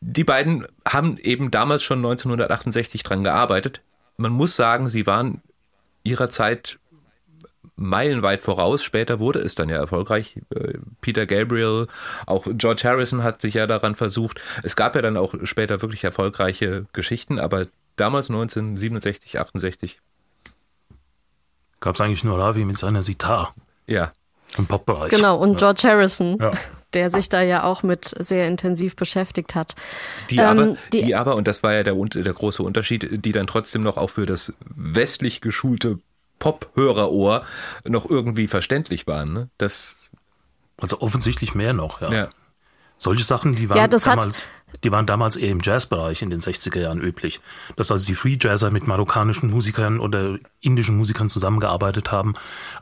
die 0.00 0.24
beiden 0.24 0.66
haben 0.86 1.16
eben 1.18 1.50
damals 1.50 1.82
schon 1.82 1.98
1968 1.98 3.02
dran 3.02 3.24
gearbeitet. 3.24 3.82
Man 4.16 4.32
muss 4.32 4.56
sagen, 4.56 4.88
sie 4.90 5.06
waren 5.06 5.42
ihrer 6.04 6.28
Zeit 6.28 6.78
meilenweit 7.76 8.42
voraus. 8.42 8.82
Später 8.82 9.20
wurde 9.20 9.40
es 9.40 9.54
dann 9.54 9.68
ja 9.68 9.76
erfolgreich. 9.76 10.38
Peter 11.02 11.26
Gabriel, 11.26 11.88
auch 12.26 12.46
George 12.54 12.82
Harrison 12.84 13.22
hat 13.22 13.42
sich 13.42 13.54
ja 13.54 13.66
daran 13.66 13.94
versucht. 13.94 14.40
Es 14.62 14.74
gab 14.76 14.94
ja 14.96 15.02
dann 15.02 15.18
auch 15.18 15.34
später 15.44 15.82
wirklich 15.82 16.04
erfolgreiche 16.04 16.86
Geschichten, 16.94 17.38
aber 17.38 17.66
damals 17.96 18.30
1967, 18.30 19.38
68. 19.38 20.00
Gab 21.80 21.96
es 21.96 22.00
eigentlich 22.00 22.24
nur 22.24 22.38
Ravi 22.38 22.64
mit 22.64 22.78
seiner 22.78 23.02
Sitar. 23.02 23.54
Ja. 23.86 24.12
Im 24.58 24.66
Popbereich. 24.66 25.10
Genau, 25.10 25.38
und 25.38 25.56
George 25.58 25.82
Harrison, 25.84 26.36
Ja. 26.38 26.52
der 26.92 27.08
sich 27.10 27.28
da 27.30 27.40
ja 27.42 27.62
auch 27.64 27.82
mit 27.82 28.12
sehr 28.18 28.46
intensiv 28.46 28.96
beschäftigt 28.96 29.54
hat. 29.54 29.74
Die, 30.30 30.36
Ähm, 30.36 30.44
aber, 30.44 30.76
die- 30.92 31.02
die, 31.04 31.14
aber, 31.14 31.36
und 31.36 31.48
das 31.48 31.62
war 31.62 31.72
ja 31.72 31.82
der, 31.82 31.94
der 31.94 32.32
große 32.34 32.62
Unterschied, 32.62 33.24
die 33.24 33.32
dann 33.32 33.46
trotzdem 33.46 33.82
noch 33.82 33.96
auch 33.96 34.10
für 34.10 34.26
das 34.26 34.52
westlich 34.76 35.40
geschulte 35.40 35.98
Pop-Hörerohr 36.38 37.44
noch 37.86 38.08
irgendwie 38.10 38.46
verständlich 38.46 39.06
waren. 39.06 39.32
Ne? 39.32 39.48
Das, 39.56 40.10
Also 40.82 41.00
offensichtlich 41.00 41.54
mehr 41.54 41.72
noch, 41.72 42.00
ja. 42.02 42.12
ja. 42.12 42.28
Solche 42.98 43.24
Sachen, 43.24 43.54
die 43.56 43.68
waren, 43.68 43.78
Ja, 43.78 43.84
hat- 43.84 44.06
damals, 44.06 44.46
die 44.84 44.92
waren 44.92 45.06
damals 45.06 45.36
eher 45.36 45.50
im 45.50 45.60
Jazzbereich 45.62 46.22
in 46.22 46.30
den 46.30 46.40
60er 46.40 46.78
Jahren 46.80 47.00
üblich. 47.00 47.40
Dass 47.76 47.90
also 47.90 48.06
die 48.06 48.14
Free 48.14 48.36
Jazzer 48.40 48.70
mit 48.70 48.86
marokkanischen 48.86 49.50
Musikern 49.50 49.98
oder 49.98 50.38
indischen 50.60 50.96
Musikern 50.96 51.28
zusammengearbeitet 51.28 52.12
haben. 52.12 52.34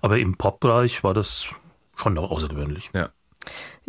Aber 0.02 0.18
im 0.18 0.36
Popbereich 0.36 1.04
war 1.04 1.14
das 1.14 1.50
schon 1.96 2.14
noch 2.14 2.30
außergewöhnlich. 2.30 2.90
ja. 2.94 3.10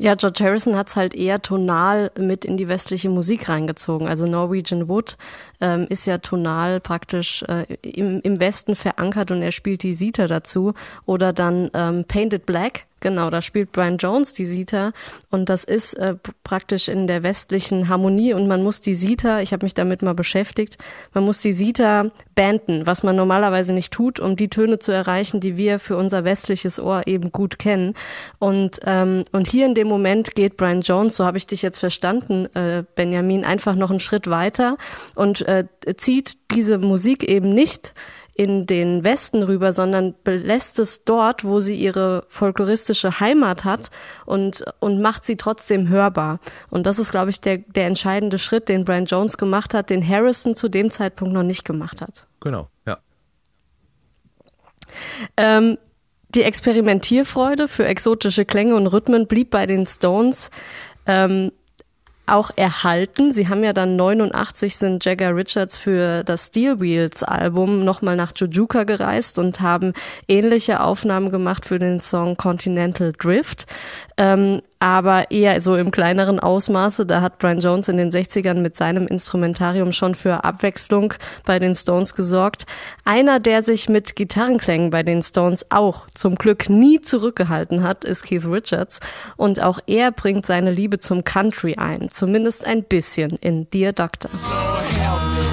Ja, 0.01 0.15
George 0.15 0.43
Harrison 0.43 0.75
hat's 0.75 0.95
halt 0.95 1.13
eher 1.13 1.43
tonal 1.43 2.09
mit 2.17 2.43
in 2.43 2.57
die 2.57 2.67
westliche 2.67 3.07
Musik 3.07 3.47
reingezogen. 3.47 4.07
Also 4.07 4.25
Norwegian 4.25 4.89
Wood 4.89 5.15
ähm, 5.59 5.85
ist 5.89 6.07
ja 6.07 6.17
tonal 6.17 6.79
praktisch 6.79 7.43
äh, 7.43 7.71
im, 7.83 8.19
im 8.21 8.39
Westen 8.39 8.75
verankert 8.75 9.29
und 9.29 9.43
er 9.43 9.51
spielt 9.51 9.83
die 9.83 9.93
Sita 9.93 10.25
dazu. 10.25 10.73
Oder 11.05 11.33
dann 11.33 11.69
ähm, 11.75 12.05
Painted 12.07 12.47
Black, 12.47 12.87
genau, 12.99 13.29
da 13.29 13.43
spielt 13.43 13.71
Brian 13.71 13.97
Jones 13.97 14.33
die 14.33 14.47
Sita 14.47 14.91
und 15.29 15.49
das 15.49 15.63
ist 15.65 15.93
äh, 15.95 16.15
praktisch 16.43 16.87
in 16.87 17.05
der 17.05 17.21
westlichen 17.21 17.87
Harmonie 17.87 18.33
und 18.33 18.47
man 18.47 18.63
muss 18.63 18.81
die 18.81 18.95
Sita, 18.95 19.41
ich 19.41 19.53
habe 19.53 19.65
mich 19.65 19.75
damit 19.75 20.01
mal 20.01 20.15
beschäftigt, 20.15 20.79
man 21.13 21.25
muss 21.25 21.41
die 21.41 21.53
Sita 21.53 22.09
banden, 22.33 22.87
was 22.87 23.03
man 23.03 23.15
normalerweise 23.15 23.73
nicht 23.73 23.93
tut, 23.93 24.19
um 24.19 24.35
die 24.35 24.49
Töne 24.49 24.79
zu 24.79 24.91
erreichen, 24.91 25.39
die 25.41 25.57
wir 25.57 25.77
für 25.77 25.95
unser 25.95 26.23
westliches 26.23 26.79
Ohr 26.79 27.05
eben 27.05 27.31
gut 27.31 27.59
kennen. 27.59 27.93
Und, 28.39 28.79
ähm, 28.85 29.25
und 29.31 29.47
hier 29.47 29.65
in 29.65 29.75
dem 29.75 29.90
Moment 29.91 30.36
geht 30.36 30.56
Brian 30.56 30.82
Jones, 30.82 31.17
so 31.17 31.25
habe 31.25 31.38
ich 31.38 31.47
dich 31.47 31.62
jetzt 31.62 31.80
verstanden, 31.80 32.45
äh, 32.56 32.84
Benjamin, 32.95 33.43
einfach 33.43 33.75
noch 33.75 33.91
einen 33.91 33.99
Schritt 33.99 34.30
weiter 34.30 34.77
und 35.15 35.45
äh, 35.47 35.65
zieht 35.97 36.38
diese 36.54 36.77
Musik 36.77 37.23
eben 37.25 37.54
nicht 37.54 37.93
in 38.34 38.65
den 38.65 39.04
Westen 39.04 39.43
rüber, 39.43 39.73
sondern 39.73 40.15
belässt 40.23 40.80
es 40.80 41.04
dort, 41.04 41.43
wo 41.43 41.60
sie 41.60 41.75
ihre 41.75 42.23
folkloristische 42.30 43.19
Heimat 43.19 43.65
hat 43.65 43.89
und, 44.25 44.63
und 44.80 45.01
macht 45.01 45.25
sie 45.25 45.36
trotzdem 45.36 45.89
hörbar. 45.89 46.39
Und 46.69 46.88
das 46.88 46.97
ist, 46.97 47.12
glaube 47.12 47.30
ich, 47.30 47.41
der, 47.41 47.58
der 47.58 47.88
entscheidende 47.88 48.38
Schritt, 48.38 48.69
den 48.69 48.86
Brian 48.86 49.06
Jones 49.06 49.38
gemacht 49.38 49.73
hat, 49.73 49.89
den 49.89 50.08
Harrison 50.08 50.56
zu 50.56 50.69
dem 50.69 50.89
Zeitpunkt 50.91 51.34
noch 51.34 51.43
nicht 51.43 51.65
gemacht 51.65 52.01
hat. 52.01 52.27
Genau, 52.39 52.69
ja. 52.88 52.99
Ähm, 55.36 55.77
die 56.35 56.43
Experimentierfreude 56.43 57.67
für 57.67 57.85
exotische 57.85 58.45
Klänge 58.45 58.75
und 58.75 58.87
Rhythmen 58.87 59.27
blieb 59.27 59.49
bei 59.49 59.65
den 59.65 59.85
Stones 59.85 60.49
ähm, 61.05 61.51
auch 62.31 62.51
erhalten. 62.55 63.31
Sie 63.31 63.49
haben 63.49 63.63
ja 63.63 63.73
dann 63.73 63.95
89 63.95 64.77
sind 64.77 65.03
Jagger 65.03 65.35
Richards 65.35 65.77
für 65.77 66.23
das 66.23 66.47
Steel 66.47 66.79
Wheels 66.79 67.23
Album 67.23 67.83
nochmal 67.83 68.15
nach 68.15 68.31
Jujuka 68.35 68.83
gereist 68.83 69.37
und 69.37 69.61
haben 69.61 69.93
ähnliche 70.27 70.81
Aufnahmen 70.81 71.31
gemacht 71.31 71.65
für 71.65 71.79
den 71.79 71.99
Song 71.99 72.37
Continental 72.37 73.13
Drift. 73.17 73.67
Ähm, 74.17 74.61
aber 74.81 75.29
eher 75.29 75.61
so 75.61 75.75
im 75.75 75.91
kleineren 75.91 76.39
Ausmaße. 76.39 77.05
Da 77.05 77.21
hat 77.21 77.37
Brian 77.37 77.59
Jones 77.59 77.87
in 77.87 77.97
den 77.97 78.09
60ern 78.09 78.55
mit 78.55 78.75
seinem 78.75 79.05
Instrumentarium 79.05 79.91
schon 79.91 80.15
für 80.15 80.43
Abwechslung 80.43 81.13
bei 81.45 81.59
den 81.59 81.75
Stones 81.75 82.15
gesorgt. 82.15 82.65
Einer, 83.05 83.39
der 83.39 83.61
sich 83.61 83.89
mit 83.89 84.15
Gitarrenklängen 84.15 84.89
bei 84.89 85.03
den 85.03 85.21
Stones 85.21 85.67
auch 85.69 86.07
zum 86.15 86.33
Glück 86.33 86.67
nie 86.67 86.99
zurückgehalten 86.99 87.83
hat, 87.83 88.03
ist 88.03 88.23
Keith 88.23 88.45
Richards. 88.45 89.01
Und 89.37 89.61
auch 89.61 89.79
er 89.85 90.11
bringt 90.11 90.47
seine 90.47 90.71
Liebe 90.71 90.97
zum 90.97 91.23
Country 91.23 91.75
ein. 91.75 92.09
Zumindest 92.21 92.67
ein 92.67 92.84
bisschen 92.84 93.31
in 93.38 93.67
Dear 93.71 93.93
Doctor. 93.93 94.29
So 94.29 95.50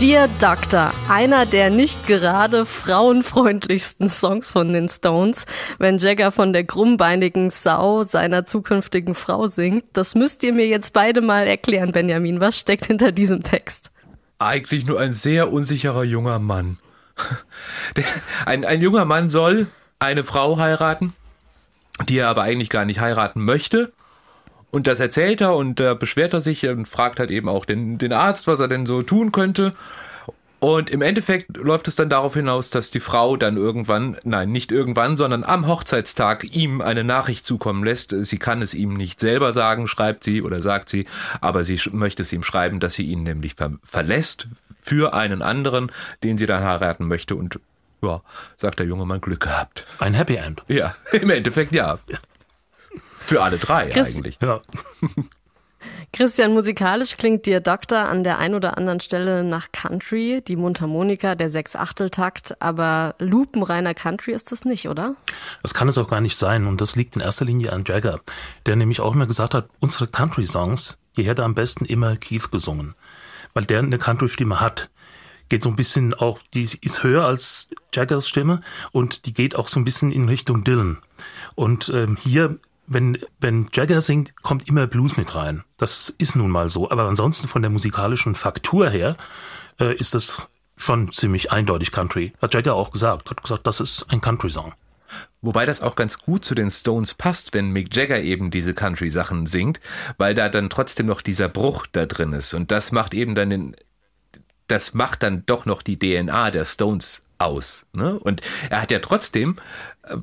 Dear 0.00 0.28
Doctor, 0.40 0.90
einer 1.10 1.44
der 1.44 1.68
nicht 1.68 2.06
gerade 2.06 2.64
frauenfreundlichsten 2.64 4.08
Songs 4.08 4.50
von 4.50 4.72
den 4.72 4.88
Stones, 4.88 5.44
wenn 5.78 5.98
Jagger 5.98 6.32
von 6.32 6.54
der 6.54 6.64
krummbeinigen 6.64 7.50
Sau 7.50 8.02
seiner 8.02 8.46
zukünftigen 8.46 9.14
Frau 9.14 9.46
singt. 9.46 9.84
Das 9.92 10.14
müsst 10.14 10.42
ihr 10.42 10.54
mir 10.54 10.66
jetzt 10.66 10.94
beide 10.94 11.20
mal 11.20 11.46
erklären, 11.46 11.92
Benjamin. 11.92 12.40
Was 12.40 12.58
steckt 12.58 12.86
hinter 12.86 13.12
diesem 13.12 13.42
Text? 13.42 13.92
Eigentlich 14.38 14.86
nur 14.86 14.98
ein 14.98 15.12
sehr 15.12 15.52
unsicherer 15.52 16.04
junger 16.04 16.38
Mann. 16.38 16.78
Ein, 18.46 18.64
ein 18.64 18.80
junger 18.80 19.04
Mann 19.04 19.28
soll 19.28 19.66
eine 19.98 20.24
Frau 20.24 20.56
heiraten, 20.56 21.12
die 22.08 22.16
er 22.16 22.28
aber 22.28 22.40
eigentlich 22.40 22.70
gar 22.70 22.86
nicht 22.86 23.00
heiraten 23.00 23.44
möchte. 23.44 23.92
Und 24.70 24.86
das 24.86 25.00
erzählt 25.00 25.40
er 25.40 25.56
und 25.56 25.80
da 25.80 25.94
beschwert 25.94 26.32
er 26.32 26.40
sich 26.40 26.66
und 26.68 26.86
fragt 26.86 27.18
halt 27.18 27.30
eben 27.30 27.48
auch 27.48 27.64
den, 27.64 27.98
den 27.98 28.12
Arzt, 28.12 28.46
was 28.46 28.60
er 28.60 28.68
denn 28.68 28.86
so 28.86 29.02
tun 29.02 29.32
könnte. 29.32 29.72
Und 30.60 30.90
im 30.90 31.00
Endeffekt 31.00 31.56
läuft 31.56 31.88
es 31.88 31.96
dann 31.96 32.10
darauf 32.10 32.34
hinaus, 32.34 32.68
dass 32.68 32.90
die 32.90 33.00
Frau 33.00 33.36
dann 33.36 33.56
irgendwann, 33.56 34.18
nein, 34.24 34.52
nicht 34.52 34.70
irgendwann, 34.70 35.16
sondern 35.16 35.42
am 35.42 35.66
Hochzeitstag 35.66 36.54
ihm 36.54 36.82
eine 36.82 37.02
Nachricht 37.02 37.46
zukommen 37.46 37.82
lässt. 37.82 38.14
Sie 38.14 38.38
kann 38.38 38.60
es 38.60 38.74
ihm 38.74 38.92
nicht 38.92 39.20
selber 39.20 39.54
sagen, 39.54 39.88
schreibt 39.88 40.22
sie 40.22 40.42
oder 40.42 40.60
sagt 40.60 40.90
sie, 40.90 41.06
aber 41.40 41.64
sie 41.64 41.80
möchte 41.92 42.22
es 42.22 42.32
ihm 42.32 42.42
schreiben, 42.42 42.78
dass 42.78 42.92
sie 42.92 43.04
ihn 43.04 43.22
nämlich 43.22 43.54
ver 43.54 43.72
verlässt 43.82 44.48
für 44.82 45.14
einen 45.14 45.40
anderen, 45.40 45.90
den 46.22 46.36
sie 46.36 46.46
dann 46.46 46.62
heiraten 46.62 47.08
möchte. 47.08 47.36
Und 47.36 47.58
ja, 48.02 48.20
sagt 48.56 48.80
der 48.80 48.86
junge 48.86 49.06
Mann, 49.06 49.22
Glück 49.22 49.40
gehabt. 49.40 49.86
Ein 49.98 50.12
Happy 50.12 50.36
End. 50.36 50.62
Ja, 50.68 50.94
im 51.12 51.30
Endeffekt 51.30 51.72
ja. 51.72 51.98
Für 53.20 53.42
alle 53.42 53.58
drei 53.58 53.88
Chris- 53.88 54.08
eigentlich. 54.16 54.38
Ja. 54.40 54.60
Christian, 56.12 56.52
musikalisch 56.52 57.16
klingt 57.16 57.46
Dear 57.46 57.60
Doctor 57.60 58.00
an 58.00 58.24
der 58.24 58.38
ein 58.38 58.54
oder 58.54 58.76
anderen 58.76 59.00
Stelle 59.00 59.44
nach 59.44 59.70
Country, 59.72 60.42
die 60.46 60.56
Mundharmonika, 60.56 61.36
der 61.36 61.48
Sechs-Achtel-Takt, 61.48 62.60
aber 62.60 63.14
lupenreiner 63.18 63.94
Country 63.94 64.32
ist 64.32 64.50
das 64.52 64.64
nicht, 64.64 64.88
oder? 64.88 65.14
Das 65.62 65.72
kann 65.72 65.88
es 65.88 65.96
auch 65.96 66.08
gar 66.08 66.20
nicht 66.20 66.36
sein. 66.36 66.66
Und 66.66 66.80
das 66.80 66.96
liegt 66.96 67.14
in 67.14 67.22
erster 67.22 67.44
Linie 67.44 67.72
an 67.72 67.84
Jagger, 67.86 68.20
der 68.66 68.76
nämlich 68.76 69.00
auch 69.00 69.14
immer 69.14 69.26
gesagt 69.26 69.54
hat, 69.54 69.68
unsere 69.78 70.08
Country-Songs, 70.08 70.98
die 71.16 71.22
hätte 71.22 71.44
am 71.44 71.54
besten 71.54 71.84
immer 71.84 72.16
Keith 72.16 72.50
gesungen. 72.50 72.94
Weil 73.54 73.64
der 73.64 73.78
eine 73.78 73.98
Country-Stimme 73.98 74.60
hat. 74.60 74.90
geht 75.48 75.62
so 75.62 75.68
ein 75.70 75.76
bisschen 75.76 76.12
auch, 76.14 76.40
die 76.54 76.62
ist 76.62 77.02
höher 77.02 77.24
als 77.24 77.70
Jaggers 77.94 78.28
Stimme 78.28 78.60
und 78.92 79.26
die 79.26 79.32
geht 79.32 79.54
auch 79.56 79.68
so 79.68 79.80
ein 79.80 79.84
bisschen 79.84 80.12
in 80.12 80.28
Richtung 80.28 80.64
Dylan. 80.64 80.98
Und 81.54 81.88
ähm, 81.94 82.18
hier, 82.20 82.58
wenn, 82.90 83.18
wenn 83.38 83.68
Jagger 83.72 84.00
singt, 84.00 84.34
kommt 84.42 84.68
immer 84.68 84.88
Blues 84.88 85.16
mit 85.16 85.34
rein. 85.36 85.62
Das 85.76 86.12
ist 86.18 86.34
nun 86.34 86.50
mal 86.50 86.68
so. 86.68 86.90
Aber 86.90 87.04
ansonsten 87.04 87.46
von 87.46 87.62
der 87.62 87.70
musikalischen 87.70 88.34
Faktur 88.34 88.90
her 88.90 89.16
äh, 89.78 89.94
ist 89.94 90.12
das 90.12 90.48
schon 90.76 91.12
ziemlich 91.12 91.52
eindeutig 91.52 91.92
Country. 91.92 92.32
Hat 92.42 92.52
Jagger 92.52 92.74
auch 92.74 92.90
gesagt. 92.90 93.30
Hat 93.30 93.40
gesagt, 93.40 93.64
das 93.66 93.80
ist 93.80 94.06
ein 94.08 94.20
Country-Song. 94.20 94.74
Wobei 95.40 95.66
das 95.66 95.82
auch 95.82 95.94
ganz 95.94 96.18
gut 96.18 96.44
zu 96.44 96.56
den 96.56 96.68
Stones 96.68 97.14
passt, 97.14 97.54
wenn 97.54 97.70
Mick 97.70 97.94
Jagger 97.94 98.20
eben 98.20 98.50
diese 98.50 98.74
Country-Sachen 98.74 99.46
singt, 99.46 99.80
weil 100.18 100.34
da 100.34 100.48
dann 100.48 100.68
trotzdem 100.68 101.06
noch 101.06 101.22
dieser 101.22 101.48
Bruch 101.48 101.86
da 101.92 102.06
drin 102.06 102.32
ist. 102.32 102.54
Und 102.54 102.72
das 102.72 102.90
macht 102.90 103.14
eben 103.14 103.36
dann 103.36 103.50
den, 103.50 103.76
das 104.66 104.94
macht 104.94 105.22
dann 105.22 105.44
doch 105.46 105.64
noch 105.64 105.82
die 105.82 105.98
DNA 105.98 106.50
der 106.50 106.64
Stones 106.64 107.22
aus. 107.40 107.86
Ne? 107.92 108.18
Und 108.18 108.42
er 108.68 108.82
hat 108.82 108.90
ja 108.90 108.98
trotzdem, 108.98 109.56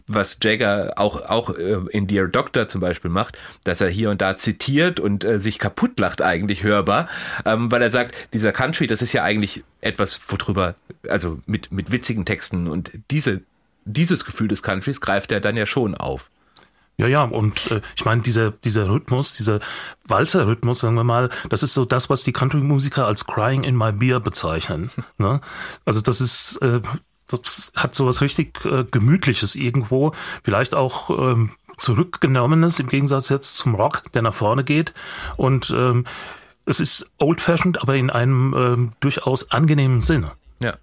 was 0.08 0.40
Jagger 0.42 0.94
auch, 0.96 1.22
auch 1.22 1.56
äh, 1.56 1.80
in 1.92 2.08
Dear 2.08 2.28
Doctor 2.28 2.68
zum 2.68 2.82
Beispiel 2.82 3.12
macht, 3.12 3.38
dass 3.64 3.82
er 3.82 3.90
hier 3.90 4.10
und 4.10 4.22
da 4.22 4.38
zitiert 4.38 5.00
und 5.00 5.24
äh, 5.24 5.40
sich 5.40 5.60
kaputt 5.60 6.00
lacht 6.00 6.22
eigentlich 6.22 6.64
hörbar, 6.64 7.08
ähm, 7.46 7.72
weil 7.72 7.82
er 7.82 7.90
sagt, 7.90 8.16
dieser 8.34 8.52
Country, 8.52 8.88
das 8.88 9.02
ist 9.02 9.14
ja 9.14 9.24
eigentlich 9.24 9.64
etwas, 9.82 10.20
worüber, 10.28 10.76
also 11.08 11.40
mit, 11.46 11.72
mit 11.72 11.92
witzigen 11.92 12.26
Texten 12.26 12.68
und 12.68 12.92
diese 13.12 13.42
dieses 13.88 14.26
Gefühl 14.26 14.48
des 14.48 14.64
Countries 14.64 15.02
greift 15.02 15.32
er 15.32 15.40
dann 15.40 15.58
ja 15.58 15.66
schon 15.66 15.96
auf. 15.96 16.30
Ja, 17.00 17.06
ja, 17.06 17.24
und 17.24 17.70
äh, 17.70 17.82
ich 17.96 18.06
meine, 18.06 18.24
dieser, 18.24 18.52
dieser 18.52 18.90
Rhythmus, 18.90 19.34
dieser 19.34 19.60
Walzer-Rhythmus, 20.06 20.80
sagen 20.80 20.96
wir 20.96 21.04
mal, 21.04 21.30
das 21.48 21.62
ist 21.62 21.76
so 21.76 21.86
das, 21.86 22.10
was 22.10 22.24
die 22.24 22.34
Country-Musiker 22.34 23.06
als 23.06 23.28
Crying 23.28 23.64
in 23.64 23.76
my 23.76 23.92
beer 23.92 24.20
bezeichnen. 24.20 24.90
Ne? 25.20 25.42
Also 25.86 26.02
das 26.02 26.22
ist, 26.22 26.58
äh, 26.58 26.82
das 27.28 27.72
hat 27.76 27.96
sowas 27.96 28.22
richtig 28.22 28.66
äh, 28.66 28.86
Gemütliches 28.90 29.56
irgendwo, 29.56 30.14
vielleicht 30.44 30.74
auch 30.74 31.10
ähm, 31.10 31.52
zurückgenommenes, 31.78 32.80
im 32.80 32.88
Gegensatz 32.88 33.30
jetzt 33.30 33.56
zum 33.56 33.76
Rock, 33.76 34.12
der 34.14 34.22
nach 34.24 34.34
vorne 34.34 34.64
geht. 34.64 34.94
Und 35.38 35.70
ähm, 35.72 36.06
es 36.66 36.80
ist 36.80 37.12
old-fashioned, 37.20 37.82
aber 37.82 37.96
in 37.96 38.10
einem 38.10 38.54
ähm, 38.58 38.92
durchaus 39.00 39.52
angenehmen 39.52 40.02
Sinne. 40.02 40.32
Ja. 40.62 40.78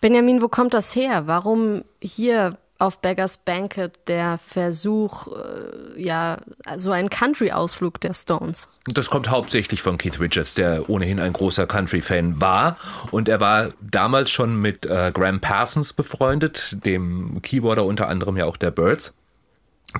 Benjamin, 0.00 0.40
wo 0.40 0.48
kommt 0.48 0.74
das 0.74 0.94
her? 0.96 1.26
Warum 1.26 1.84
hier 2.00 2.58
auf 2.82 2.98
Beggars 2.98 3.36
Banquet 3.36 3.92
der 4.08 4.38
Versuch, 4.38 5.28
äh, 5.28 6.02
ja, 6.02 6.38
so 6.76 6.90
ein 6.90 7.10
Country-Ausflug 7.10 8.00
der 8.00 8.12
Stones? 8.12 8.68
Das 8.86 9.08
kommt 9.08 9.30
hauptsächlich 9.30 9.80
von 9.80 9.98
Keith 9.98 10.18
Richards, 10.18 10.54
der 10.54 10.90
ohnehin 10.90 11.20
ein 11.20 11.32
großer 11.32 11.68
Country-Fan 11.68 12.40
war. 12.40 12.76
Und 13.12 13.28
er 13.28 13.38
war 13.38 13.68
damals 13.80 14.30
schon 14.30 14.60
mit 14.60 14.84
äh, 14.84 15.12
Graham 15.14 15.38
Parsons 15.38 15.92
befreundet, 15.92 16.76
dem 16.84 17.40
Keyboarder 17.40 17.84
unter 17.84 18.08
anderem 18.08 18.36
ja 18.36 18.46
auch 18.46 18.56
der 18.56 18.72
Birds. 18.72 19.14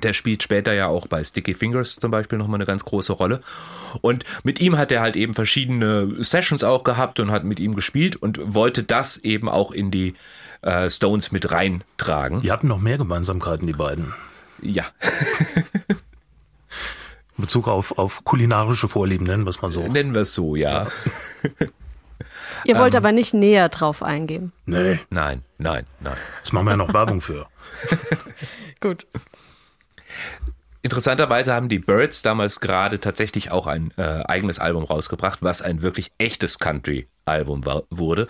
Der 0.01 0.11
spielt 0.11 0.43
später 0.43 0.73
ja 0.73 0.87
auch 0.87 1.07
bei 1.07 1.23
Sticky 1.23 1.53
Fingers 1.53 1.95
zum 1.95 2.11
Beispiel 2.11 2.37
nochmal 2.37 2.57
eine 2.57 2.65
ganz 2.65 2.83
große 2.83 3.13
Rolle. 3.13 3.39
Und 4.01 4.25
mit 4.43 4.59
ihm 4.59 4.77
hat 4.77 4.91
er 4.91 4.99
halt 4.99 5.15
eben 5.15 5.35
verschiedene 5.35 6.21
Sessions 6.21 6.65
auch 6.65 6.83
gehabt 6.83 7.21
und 7.21 7.31
hat 7.31 7.45
mit 7.45 7.61
ihm 7.61 7.75
gespielt 7.75 8.17
und 8.17 8.39
wollte 8.43 8.83
das 8.83 9.17
eben 9.17 9.47
auch 9.47 9.71
in 9.71 9.89
die 9.89 10.15
äh, 10.63 10.89
Stones 10.89 11.31
mit 11.31 11.51
reintragen. 11.51 12.39
Die 12.39 12.51
hatten 12.51 12.67
noch 12.67 12.79
mehr 12.79 12.97
Gemeinsamkeiten, 12.97 13.67
die 13.67 13.73
beiden. 13.73 14.13
Ja. 14.61 14.85
In 17.37 17.41
Bezug 17.41 17.67
auf, 17.67 17.97
auf 17.97 18.23
kulinarische 18.23 18.87
Vorlieben, 18.87 19.25
nennen 19.25 19.43
wir 19.45 19.49
es 19.49 19.61
mal 19.61 19.69
so. 19.69 19.87
Nennen 19.87 20.13
wir 20.13 20.21
es 20.21 20.33
so, 20.33 20.55
ja. 20.55 20.87
Ihr 22.65 22.77
wollt 22.77 22.95
aber 22.95 23.11
nicht 23.11 23.33
näher 23.33 23.67
drauf 23.69 24.01
eingehen. 24.03 24.53
Nee, 24.65 24.99
Nein, 25.09 25.41
nein, 25.57 25.85
nein. 25.99 26.15
das 26.39 26.53
machen 26.53 26.65
wir 26.67 26.71
ja 26.71 26.77
noch 26.77 26.93
Werbung 26.93 27.19
für. 27.19 27.47
Gut. 28.79 29.05
Interessanterweise 30.81 31.53
haben 31.53 31.69
die 31.69 31.79
Birds 31.79 32.21
damals 32.21 32.59
gerade 32.59 32.99
tatsächlich 32.99 33.51
auch 33.51 33.67
ein 33.67 33.91
äh, 33.97 34.23
eigenes 34.25 34.59
Album 34.59 34.83
rausgebracht, 34.83 35.41
was 35.41 35.61
ein 35.61 35.81
wirklich 35.81 36.11
echtes 36.17 36.59
Country-Album 36.59 37.65
wurde, 37.89 38.27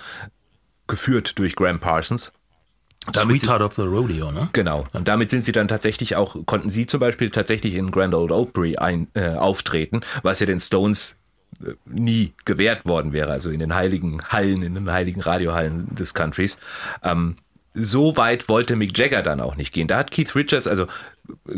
geführt 0.93 1.39
durch 1.39 1.55
Graham 1.55 1.79
Parsons. 1.79 2.31
Damit 3.11 3.41
Sweetheart 3.41 3.63
of 3.63 3.73
the 3.73 3.81
Rodeo, 3.81 4.31
ne? 4.31 4.49
Genau. 4.53 4.85
Und 4.93 5.07
damit 5.07 5.31
sind 5.31 5.43
sie 5.43 5.51
dann 5.51 5.67
tatsächlich 5.67 6.15
auch, 6.15 6.37
konnten 6.45 6.69
sie 6.69 6.85
zum 6.85 6.99
Beispiel 6.99 7.31
tatsächlich 7.31 7.73
in 7.73 7.89
Grand 7.89 8.13
Old 8.13 8.31
Opry 8.31 8.77
ein, 8.77 9.07
äh, 9.15 9.33
auftreten, 9.33 10.01
was 10.21 10.39
ja 10.39 10.45
den 10.45 10.59
Stones 10.59 11.17
äh, 11.65 11.71
nie 11.85 12.33
gewährt 12.45 12.85
worden 12.85 13.11
wäre, 13.11 13.31
also 13.31 13.49
in 13.49 13.59
den 13.59 13.73
heiligen 13.73 14.23
Hallen, 14.29 14.61
in 14.61 14.75
den 14.75 14.91
heiligen 14.91 15.19
Radiohallen 15.19 15.93
des 15.95 16.13
Countries. 16.13 16.59
Ähm, 17.01 17.37
so 17.73 18.15
weit 18.17 18.47
wollte 18.49 18.75
Mick 18.75 18.95
Jagger 18.95 19.23
dann 19.23 19.41
auch 19.41 19.55
nicht 19.55 19.73
gehen. 19.73 19.87
Da 19.87 19.97
hat 19.97 20.11
Keith 20.11 20.35
Richards, 20.35 20.67
also 20.67 20.85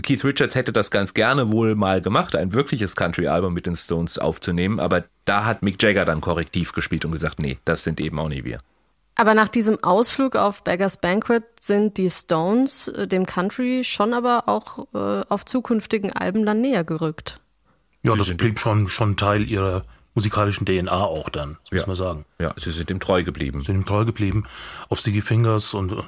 Keith 0.02 0.24
Richards 0.24 0.56
hätte 0.56 0.72
das 0.72 0.90
ganz 0.92 1.14
gerne 1.14 1.52
wohl 1.52 1.76
mal 1.76 2.02
gemacht, 2.02 2.38
ein 2.38 2.54
wirkliches 2.54 2.96
Country-Album 2.96 3.54
mit 3.54 3.66
den 3.66 3.76
Stones 3.76 4.18
aufzunehmen, 4.18 4.80
aber 4.80 5.04
da 5.26 5.44
hat 5.44 5.62
Mick 5.62 5.84
Jagger 5.84 6.06
dann 6.06 6.22
korrektiv 6.22 6.72
gespielt 6.72 7.04
und 7.04 7.12
gesagt, 7.12 7.40
nee, 7.40 7.58
das 7.66 7.84
sind 7.84 8.00
eben 8.00 8.18
auch 8.18 8.30
nicht 8.30 8.46
wir. 8.46 8.62
Aber 9.16 9.34
nach 9.34 9.48
diesem 9.48 9.82
Ausflug 9.84 10.36
auf 10.36 10.64
Beggars 10.64 10.98
Banquet 11.00 11.44
sind 11.60 11.98
die 11.98 12.10
Stones 12.10 12.90
äh, 12.90 13.08
dem 13.08 13.26
Country 13.26 13.84
schon 13.84 14.14
aber 14.14 14.48
auch 14.48 14.88
äh, 14.94 15.24
auf 15.30 15.46
zukünftigen 15.46 16.12
Alben 16.12 16.46
dann 16.46 16.60
näher 16.62 16.84
gerückt. 16.84 17.40
Ja, 18.04 18.12
Sie 18.14 18.18
das 18.18 18.36
blieb 18.38 18.60
schon, 18.60 18.88
schon 18.88 19.16
Teil 19.18 19.50
ihrer 19.50 19.84
musikalischen 20.14 20.66
DNA 20.66 20.92
auch 20.92 21.30
dann, 21.30 21.58
das 21.64 21.72
muss 21.72 21.82
Ja. 21.82 21.88
man 21.88 21.96
sagen. 21.96 22.26
Ja, 22.40 22.54
sie 22.58 22.72
sind 22.72 22.90
ihm 22.92 23.00
treu 23.00 23.24
geblieben. 23.24 23.62
Sind 23.64 23.76
ihm 23.76 23.86
treu 23.86 24.06
geblieben. 24.06 24.44
Auf 24.90 25.00
Sticky 25.00 25.22
Fingers 25.22 25.74
und 25.74 25.92
äh, 25.94 26.02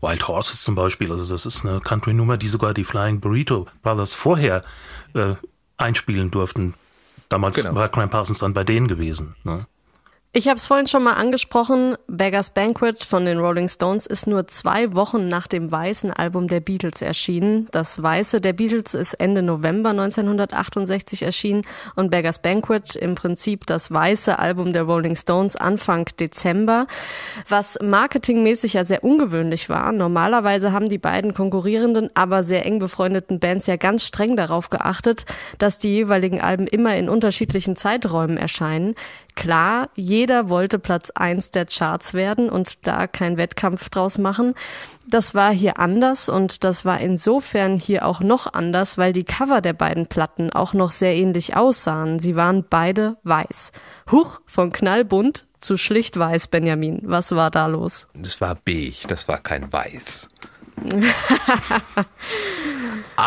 Wild 0.00 0.28
Horses 0.28 0.62
zum 0.62 0.74
Beispiel. 0.74 1.10
Also 1.12 1.32
das 1.32 1.46
ist 1.46 1.64
eine 1.64 1.80
Country-Nummer, 1.80 2.36
die 2.36 2.48
sogar 2.48 2.74
die 2.74 2.84
Flying 2.84 3.20
Burrito 3.20 3.66
Brothers 3.82 4.14
vorher 4.14 4.62
äh, 5.14 5.34
einspielen 5.78 6.30
durften. 6.30 6.74
Damals 7.28 7.56
Genau. 7.56 7.74
war 7.74 7.88
Graham 7.88 8.10
Parsons 8.10 8.38
dann 8.40 8.52
bei 8.52 8.64
denen 8.64 8.88
gewesen. 8.88 9.34
Ne? 9.44 9.66
Ich 10.34 10.48
habe 10.48 10.56
es 10.56 10.66
vorhin 10.66 10.86
schon 10.86 11.02
mal 11.02 11.12
angesprochen, 11.12 11.94
Beggars 12.06 12.54
Banquet 12.54 13.04
von 13.04 13.26
den 13.26 13.38
Rolling 13.38 13.68
Stones 13.68 14.06
ist 14.06 14.26
nur 14.26 14.46
zwei 14.46 14.94
Wochen 14.94 15.28
nach 15.28 15.46
dem 15.46 15.70
weißen 15.70 16.10
Album 16.10 16.48
der 16.48 16.60
Beatles 16.60 17.02
erschienen. 17.02 17.68
Das 17.70 18.02
weiße 18.02 18.40
der 18.40 18.54
Beatles 18.54 18.94
ist 18.94 19.12
Ende 19.12 19.42
November 19.42 19.90
1968 19.90 21.20
erschienen 21.24 21.66
und 21.96 22.10
Beggars 22.10 22.40
Banquet 22.40 22.96
im 22.96 23.14
Prinzip 23.14 23.66
das 23.66 23.92
weiße 23.92 24.38
Album 24.38 24.72
der 24.72 24.84
Rolling 24.84 25.16
Stones 25.16 25.54
Anfang 25.54 26.06
Dezember, 26.18 26.86
was 27.46 27.78
marketingmäßig 27.82 28.72
ja 28.72 28.86
sehr 28.86 29.04
ungewöhnlich 29.04 29.68
war. 29.68 29.92
Normalerweise 29.92 30.72
haben 30.72 30.88
die 30.88 30.96
beiden 30.96 31.34
konkurrierenden, 31.34 32.08
aber 32.14 32.42
sehr 32.42 32.64
eng 32.64 32.78
befreundeten 32.78 33.38
Bands 33.38 33.66
ja 33.66 33.76
ganz 33.76 34.06
streng 34.06 34.34
darauf 34.34 34.70
geachtet, 34.70 35.26
dass 35.58 35.78
die 35.78 35.90
jeweiligen 35.90 36.40
Alben 36.40 36.66
immer 36.66 36.96
in 36.96 37.10
unterschiedlichen 37.10 37.76
Zeiträumen 37.76 38.38
erscheinen. 38.38 38.94
Klar, 39.34 39.88
jeder 39.94 40.48
wollte 40.48 40.78
Platz 40.78 41.10
eins 41.10 41.50
der 41.50 41.66
Charts 41.66 42.14
werden 42.14 42.50
und 42.50 42.86
da 42.86 43.06
kein 43.06 43.36
Wettkampf 43.36 43.88
draus 43.88 44.18
machen. 44.18 44.54
Das 45.06 45.34
war 45.34 45.52
hier 45.52 45.78
anders 45.78 46.28
und 46.28 46.64
das 46.64 46.84
war 46.84 47.00
insofern 47.00 47.78
hier 47.78 48.06
auch 48.06 48.20
noch 48.20 48.52
anders, 48.52 48.98
weil 48.98 49.12
die 49.12 49.24
Cover 49.24 49.60
der 49.60 49.72
beiden 49.72 50.06
Platten 50.06 50.52
auch 50.52 50.74
noch 50.74 50.90
sehr 50.90 51.14
ähnlich 51.14 51.56
aussahen. 51.56 52.20
Sie 52.20 52.36
waren 52.36 52.64
beide 52.68 53.16
weiß. 53.24 53.72
Huch, 54.10 54.40
von 54.46 54.70
knallbunt 54.70 55.46
zu 55.56 55.76
schlicht 55.76 56.18
weiß, 56.18 56.48
Benjamin. 56.48 57.00
Was 57.04 57.34
war 57.34 57.50
da 57.50 57.66
los? 57.66 58.08
Das 58.14 58.40
war 58.40 58.56
beige, 58.64 59.06
das 59.08 59.28
war 59.28 59.38
kein 59.38 59.72
weiß. 59.72 60.28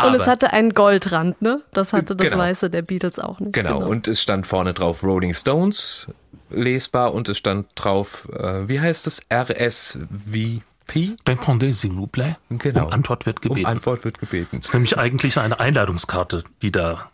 und 0.04 0.14
es 0.14 0.26
hatte 0.26 0.52
einen 0.52 0.74
Goldrand, 0.74 1.40
ne? 1.42 1.62
Das 1.72 1.92
hatte 1.92 2.16
das 2.16 2.28
Genau. 2.30 2.42
Weiße 2.42 2.70
der 2.70 2.82
Beatles 2.82 3.18
auch 3.18 3.40
nicht. 3.40 3.52
Genau, 3.52 3.78
und 3.86 4.08
es 4.08 4.20
stand 4.22 4.46
vorne 4.46 4.74
drauf 4.74 5.02
Rolling 5.02 5.34
Stones 5.34 6.08
lesbar 6.50 7.12
und 7.14 7.28
es 7.28 7.38
stand 7.38 7.66
drauf, 7.74 8.28
äh, 8.32 8.68
wie 8.68 8.80
heißt 8.80 9.06
es, 9.06 9.20
RSVP? 9.32 11.16
Répondez, 11.26 11.80
s'il 11.80 11.92
vous 11.96 12.06
plaît. 12.06 12.36
Genau. 12.50 12.86
Um 12.86 12.92
Antwort 12.92 13.26
wird 13.26 13.42
gebeten. 13.42 13.66
Um 13.66 13.72
Antwort 13.72 14.04
wird 14.04 14.18
gebeten. 14.20 14.58
das 14.60 14.68
ist 14.68 14.74
nämlich 14.74 14.96
eigentlich 14.98 15.38
eine 15.38 15.58
Einladungskarte, 15.58 16.44
die 16.62 16.70
da 16.70 17.10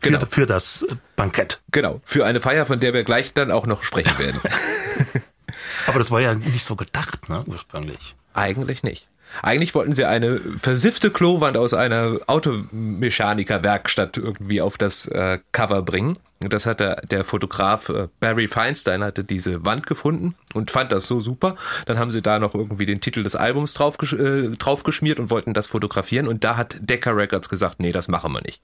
für, 0.00 0.10
Genau. 0.10 0.26
für 0.26 0.46
das 0.46 0.86
Bankett. 1.14 1.60
Genau, 1.70 2.00
für 2.04 2.24
eine 2.26 2.40
Feier, 2.40 2.66
von 2.66 2.80
der 2.80 2.94
wir 2.94 3.04
gleich 3.04 3.34
dann 3.34 3.50
auch 3.50 3.66
noch 3.66 3.82
sprechen 3.82 4.18
werden. 4.18 4.40
Aber 5.86 5.98
das 5.98 6.10
war 6.10 6.20
ja 6.20 6.34
nicht 6.34 6.64
so 6.64 6.74
gedacht, 6.76 7.28
ne, 7.28 7.44
ursprünglich. 7.46 8.16
Eigentlich 8.34 8.82
nicht. 8.82 9.06
Eigentlich 9.42 9.74
wollten 9.74 9.94
sie 9.94 10.04
eine 10.04 10.40
versiffte 10.58 11.10
Klowand 11.10 11.56
aus 11.56 11.74
einer 11.74 12.18
Automechanikerwerkstatt 12.26 14.16
irgendwie 14.16 14.60
auf 14.60 14.78
das 14.78 15.06
äh, 15.08 15.38
Cover 15.52 15.82
bringen. 15.82 16.18
Und 16.42 16.52
das 16.52 16.66
hat 16.66 16.80
der, 16.80 16.96
der 17.02 17.24
Fotograf 17.24 17.88
äh, 17.88 18.08
Barry 18.20 18.48
Feinstein 18.48 19.02
hatte 19.02 19.24
diese 19.24 19.64
Wand 19.64 19.86
gefunden 19.86 20.34
und 20.54 20.70
fand 20.70 20.92
das 20.92 21.06
so 21.06 21.20
super. 21.20 21.56
Dann 21.86 21.98
haben 21.98 22.10
sie 22.10 22.22
da 22.22 22.38
noch 22.38 22.54
irgendwie 22.54 22.86
den 22.86 23.00
Titel 23.00 23.22
des 23.22 23.36
Albums 23.36 23.74
drauf, 23.74 23.96
äh, 24.12 24.48
draufgeschmiert 24.50 25.18
und 25.18 25.30
wollten 25.30 25.54
das 25.54 25.66
fotografieren. 25.66 26.28
Und 26.28 26.44
da 26.44 26.56
hat 26.56 26.76
Decca 26.80 27.10
Records 27.10 27.48
gesagt, 27.48 27.80
nee, 27.80 27.92
das 27.92 28.08
machen 28.08 28.32
wir 28.32 28.42
nicht. 28.42 28.62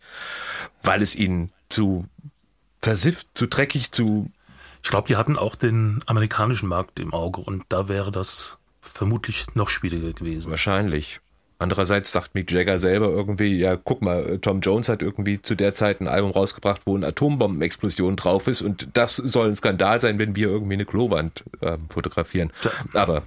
Weil 0.82 1.02
es 1.02 1.14
ihnen 1.14 1.50
zu 1.68 2.06
versifft, 2.80 3.26
zu 3.34 3.46
dreckig, 3.46 3.92
zu 3.92 4.30
Ich 4.82 4.90
glaube, 4.90 5.08
die 5.08 5.16
hatten 5.16 5.38
auch 5.38 5.54
den 5.54 6.02
amerikanischen 6.06 6.68
Markt 6.68 6.98
im 6.98 7.14
Auge 7.14 7.40
und 7.40 7.64
da 7.68 7.88
wäre 7.88 8.10
das 8.10 8.58
vermutlich 8.82 9.46
noch 9.54 9.70
schwieriger 9.70 10.12
gewesen. 10.12 10.50
Wahrscheinlich. 10.50 11.20
Andererseits 11.58 12.10
sagt 12.10 12.34
Mick 12.34 12.50
Jagger 12.50 12.80
selber 12.80 13.06
irgendwie, 13.06 13.56
ja, 13.56 13.76
guck 13.76 14.02
mal, 14.02 14.40
Tom 14.40 14.60
Jones 14.62 14.88
hat 14.88 15.00
irgendwie 15.00 15.40
zu 15.40 15.54
der 15.54 15.74
Zeit 15.74 16.00
ein 16.00 16.08
Album 16.08 16.32
rausgebracht, 16.32 16.82
wo 16.86 16.96
eine 16.96 17.06
Atombombenexplosion 17.06 18.16
drauf 18.16 18.48
ist 18.48 18.62
und 18.62 18.88
das 18.94 19.14
soll 19.14 19.46
ein 19.46 19.54
Skandal 19.54 20.00
sein, 20.00 20.18
wenn 20.18 20.34
wir 20.34 20.48
irgendwie 20.48 20.72
eine 20.72 20.84
Klowand 20.84 21.44
äh, 21.60 21.78
fotografieren. 21.88 22.52
Aber 22.94 23.22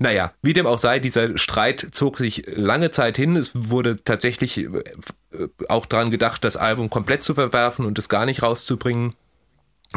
naja, 0.00 0.32
wie 0.40 0.54
dem 0.54 0.66
auch 0.66 0.78
sei, 0.78 1.00
dieser 1.00 1.36
Streit 1.36 1.86
zog 1.90 2.16
sich 2.16 2.44
lange 2.46 2.92
Zeit 2.92 3.18
hin. 3.18 3.36
Es 3.36 3.50
wurde 3.54 4.02
tatsächlich 4.02 4.56
äh, 4.56 4.70
auch 5.68 5.84
daran 5.84 6.10
gedacht, 6.10 6.44
das 6.44 6.56
Album 6.56 6.88
komplett 6.88 7.22
zu 7.22 7.34
verwerfen 7.34 7.84
und 7.84 7.98
es 7.98 8.08
gar 8.08 8.24
nicht 8.24 8.42
rauszubringen 8.42 9.12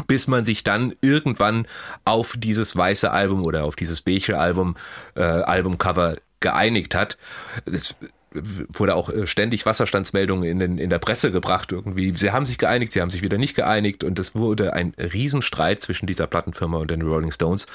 bis 0.06 0.26
man 0.26 0.44
sich 0.44 0.64
dann 0.64 0.92
irgendwann 1.00 1.66
auf 2.04 2.34
dieses 2.38 2.76
weiße 2.76 3.10
Album 3.10 3.44
oder 3.44 3.64
auf 3.64 3.76
dieses 3.76 4.02
beige 4.02 4.38
Album 4.38 4.76
äh, 5.14 5.22
Albumcover 5.22 6.16
geeinigt 6.40 6.94
hat. 6.94 7.18
Es 7.66 7.94
wurde 8.32 8.94
auch 8.94 9.10
äh, 9.10 9.26
ständig 9.26 9.66
Wasserstandsmeldungen 9.66 10.48
in, 10.48 10.58
den, 10.58 10.78
in 10.78 10.90
der 10.90 10.98
Presse 10.98 11.32
gebracht 11.32 11.72
irgendwie. 11.72 12.12
Sie 12.14 12.30
haben 12.30 12.46
sich 12.46 12.58
geeinigt, 12.58 12.92
sie 12.92 13.00
haben 13.00 13.10
sich 13.10 13.22
wieder 13.22 13.38
nicht 13.38 13.56
geeinigt 13.56 14.04
und 14.04 14.18
es 14.18 14.34
wurde 14.34 14.72
ein 14.72 14.94
Riesenstreit 14.98 15.82
zwischen 15.82 16.06
dieser 16.06 16.26
Plattenfirma 16.26 16.78
und 16.78 16.90
den 16.90 17.02
Rolling 17.02 17.32
Stones. 17.32 17.66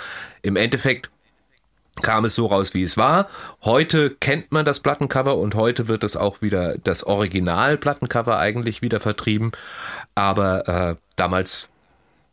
Im 0.41 0.55
Endeffekt 0.55 1.09
kam 2.01 2.25
es 2.25 2.35
so 2.35 2.47
raus, 2.47 2.73
wie 2.73 2.83
es 2.83 2.97
war. 2.97 3.29
Heute 3.63 4.09
kennt 4.09 4.51
man 4.51 4.65
das 4.65 4.79
Plattencover 4.79 5.37
und 5.37 5.55
heute 5.55 5.87
wird 5.87 6.03
es 6.03 6.17
auch 6.17 6.41
wieder 6.41 6.77
das 6.77 7.03
Original-Plattencover 7.03 8.37
eigentlich 8.37 8.81
wieder 8.81 8.99
vertrieben. 8.99 9.51
Aber 10.13 10.67
äh, 10.67 10.95
damals 11.15 11.69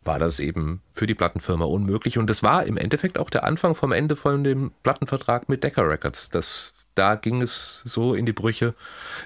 war 0.05 0.19
das 0.19 0.41
eben 0.41 0.83
für 0.93 1.07
die 1.07 1.15
Plattenfirma 1.15 1.65
unmöglich. 1.65 2.19
Und 2.19 2.29
das 2.29 2.43
war 2.43 2.67
im 2.67 2.77
Endeffekt 2.77 3.19
auch 3.19 3.31
der 3.31 3.45
Anfang 3.45 3.75
vom 3.75 3.93
Ende 3.93 4.17
von 4.17 4.45
dem 4.45 4.73
Plattenvertrag 4.83 5.49
mit 5.49 5.65
Decca 5.65 5.83
Records. 5.83 6.31
Das, 6.31 6.73
da 6.95 7.15
ging 7.15 7.41
es 7.41 7.83
so 7.85 8.15
in 8.15 8.27
die 8.27 8.33
Brüche, 8.33 8.75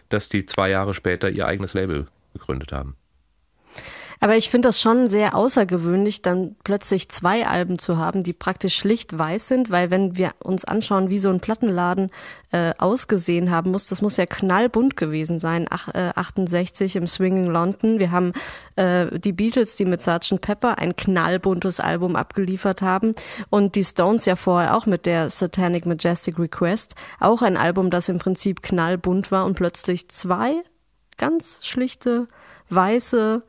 dass 0.08 0.28
die 0.28 0.46
zwei 0.46 0.70
Jahre 0.70 0.94
später 0.94 1.30
ihr 1.30 1.46
eigenes 1.46 1.74
Label 1.74 2.06
gegründet 2.32 2.72
haben. 2.72 2.96
Aber 4.20 4.36
ich 4.36 4.50
finde 4.50 4.68
das 4.68 4.80
schon 4.80 5.08
sehr 5.08 5.34
außergewöhnlich, 5.34 6.22
dann 6.22 6.56
plötzlich 6.64 7.08
zwei 7.08 7.46
Alben 7.46 7.78
zu 7.78 7.98
haben, 7.98 8.22
die 8.22 8.32
praktisch 8.32 8.76
schlicht 8.76 9.18
weiß 9.18 9.48
sind, 9.48 9.70
weil 9.70 9.90
wenn 9.90 10.16
wir 10.16 10.30
uns 10.42 10.64
anschauen, 10.64 11.10
wie 11.10 11.18
so 11.18 11.28
ein 11.28 11.40
Plattenladen 11.40 12.10
äh, 12.52 12.72
ausgesehen 12.78 13.50
haben 13.50 13.70
muss, 13.70 13.88
das 13.88 14.02
muss 14.02 14.16
ja 14.16 14.26
knallbunt 14.26 14.96
gewesen 14.96 15.38
sein. 15.38 15.66
Ach, 15.70 15.88
äh, 15.94 16.12
68 16.14 16.96
im 16.96 17.06
Swinging 17.06 17.46
London. 17.46 17.98
Wir 17.98 18.10
haben 18.10 18.32
äh, 18.76 19.18
die 19.18 19.32
Beatles, 19.32 19.76
die 19.76 19.84
mit 19.84 20.02
Sgt. 20.02 20.40
Pepper 20.40 20.78
ein 20.78 20.96
knallbuntes 20.96 21.80
Album 21.80 22.16
abgeliefert 22.16 22.82
haben 22.82 23.14
und 23.50 23.74
die 23.74 23.84
Stones 23.84 24.24
ja 24.24 24.36
vorher 24.36 24.76
auch 24.76 24.86
mit 24.86 25.06
der 25.06 25.30
Satanic 25.30 25.86
Majestic 25.86 26.38
Request, 26.38 26.94
auch 27.20 27.42
ein 27.42 27.56
Album, 27.56 27.90
das 27.90 28.08
im 28.08 28.18
Prinzip 28.18 28.62
knallbunt 28.62 29.30
war 29.30 29.44
und 29.44 29.54
plötzlich 29.54 30.08
zwei 30.08 30.62
ganz 31.16 31.60
schlichte 31.62 32.28
weiße 32.68 33.42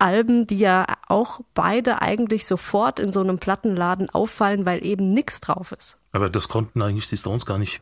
Alben, 0.00 0.46
die 0.46 0.58
ja 0.58 0.86
auch 1.08 1.40
beide 1.54 2.02
eigentlich 2.02 2.46
sofort 2.46 3.00
in 3.00 3.12
so 3.12 3.20
einem 3.20 3.38
Plattenladen 3.38 4.10
auffallen, 4.10 4.66
weil 4.66 4.84
eben 4.84 5.08
nichts 5.08 5.40
drauf 5.40 5.72
ist. 5.72 5.98
Aber 6.12 6.28
das 6.28 6.48
konnten 6.48 6.82
eigentlich 6.82 7.08
die 7.08 7.16
Stones 7.16 7.46
gar 7.46 7.58
nicht 7.58 7.80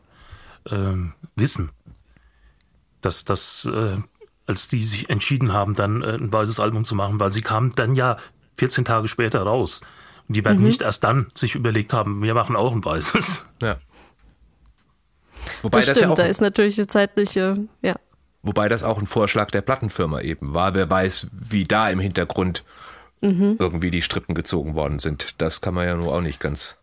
ähm, 0.69 1.13
wissen. 1.35 1.71
Dass 3.01 3.25
das, 3.25 3.69
äh, 3.71 3.97
als 4.45 4.67
die 4.67 4.83
sich 4.83 5.09
entschieden 5.09 5.53
haben, 5.53 5.75
dann 5.75 6.01
äh, 6.01 6.15
ein 6.15 6.31
weißes 6.31 6.59
Album 6.59 6.85
zu 6.85 6.95
machen, 6.95 7.19
weil 7.19 7.31
sie 7.31 7.41
kamen 7.41 7.71
dann 7.75 7.95
ja 7.95 8.17
14 8.55 8.85
Tage 8.85 9.07
später 9.07 9.41
raus. 9.41 9.81
Und 10.27 10.35
die 10.35 10.45
werden 10.45 10.59
mhm. 10.59 10.65
nicht 10.65 10.81
erst 10.81 11.03
dann 11.03 11.27
sich 11.33 11.55
überlegt 11.55 11.93
haben, 11.93 12.21
wir 12.21 12.33
machen 12.33 12.55
auch 12.55 12.73
ein 12.73 12.83
weißes. 12.83 13.45
Ja. 13.61 13.77
Wobei 15.63 15.79
das, 15.79 15.87
das 15.87 15.97
stimmt, 15.97 16.09
ja 16.09 16.11
auch 16.11 16.17
da 16.17 16.25
ist 16.25 16.41
natürlich 16.41 16.77
eine 16.77 16.87
zeitliche, 16.87 17.67
ja. 17.81 17.95
Wobei 18.41 18.69
das 18.69 18.83
auch 18.83 18.99
ein 18.99 19.07
Vorschlag 19.07 19.51
der 19.51 19.61
Plattenfirma 19.61 20.21
eben 20.21 20.53
war. 20.53 20.73
Wer 20.73 20.89
weiß, 20.89 21.27
wie 21.31 21.65
da 21.65 21.89
im 21.89 21.99
Hintergrund 21.99 22.63
mhm. 23.21 23.57
irgendwie 23.59 23.91
die 23.91 24.01
Strippen 24.01 24.35
gezogen 24.35 24.75
worden 24.75 24.99
sind. 24.99 25.41
Das 25.41 25.61
kann 25.61 25.73
man 25.73 25.85
ja 25.85 25.95
nur 25.95 26.13
auch 26.13 26.21
nicht 26.21 26.39
ganz. 26.39 26.77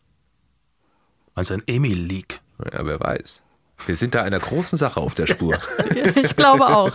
Also 1.35 1.55
ein 1.55 1.63
Emil-Leak. 1.67 2.41
Ja, 2.73 2.85
wer 2.87 3.01
weiß. 3.01 3.43
Wir 3.87 3.97
sind 3.97 4.15
da 4.15 4.23
einer 4.23 4.39
großen 4.39 4.79
Sache 4.79 5.01
auf 5.01 5.15
der 5.15 5.27
Spur. 5.27 5.59
ich 6.15 6.35
glaube 6.37 6.67
auch. 6.69 6.93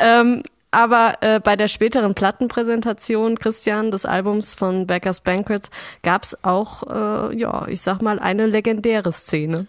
ähm, 0.00 0.42
aber 0.70 1.18
äh, 1.20 1.38
bei 1.38 1.54
der 1.54 1.68
späteren 1.68 2.14
Plattenpräsentation, 2.14 3.38
Christian, 3.38 3.90
des 3.90 4.06
Albums 4.06 4.54
von 4.54 4.86
Becker's 4.86 5.20
Banquet, 5.20 5.70
gab 6.02 6.24
es 6.24 6.42
auch, 6.42 6.82
äh, 6.82 7.36
ja, 7.36 7.68
ich 7.68 7.80
sag 7.80 8.02
mal, 8.02 8.18
eine 8.18 8.46
legendäre 8.46 9.12
Szene. 9.12 9.66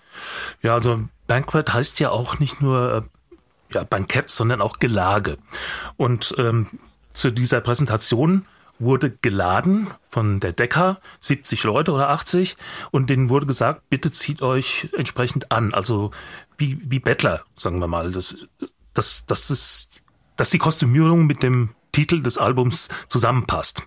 Ja, 0.63 0.73
also 0.73 1.01
Banquet 1.27 1.71
heißt 1.71 1.99
ja 1.99 2.09
auch 2.09 2.39
nicht 2.39 2.59
nur 2.61 3.05
äh, 3.05 3.14
ja, 3.71 3.83
Bankett, 3.83 4.29
sondern 4.29 4.61
auch 4.61 4.79
Gelage. 4.79 5.37
Und 5.97 6.35
ähm, 6.37 6.67
zu 7.13 7.31
dieser 7.31 7.61
Präsentation 7.61 8.45
wurde 8.77 9.11
geladen 9.21 9.87
von 10.09 10.39
der 10.39 10.51
Decker, 10.51 10.99
70 11.21 11.63
Leute 11.63 11.93
oder 11.93 12.09
80, 12.09 12.57
und 12.91 13.09
denen 13.09 13.29
wurde 13.29 13.45
gesagt, 13.45 13.89
bitte 13.89 14.11
zieht 14.11 14.41
euch 14.41 14.89
entsprechend 14.97 15.51
an. 15.51 15.73
Also 15.73 16.11
wie, 16.57 16.77
wie 16.81 16.99
Bettler, 16.99 17.43
sagen 17.55 17.79
wir 17.79 17.87
mal. 17.87 18.11
Das, 18.11 18.47
das, 18.93 19.25
das, 19.25 19.47
das, 19.47 19.87
dass 20.35 20.49
die 20.49 20.57
Kostümierung 20.57 21.25
mit 21.25 21.41
dem 21.41 21.69
Titel 21.91 22.21
des 22.21 22.37
Albums 22.37 22.89
zusammenpasst. 23.07 23.83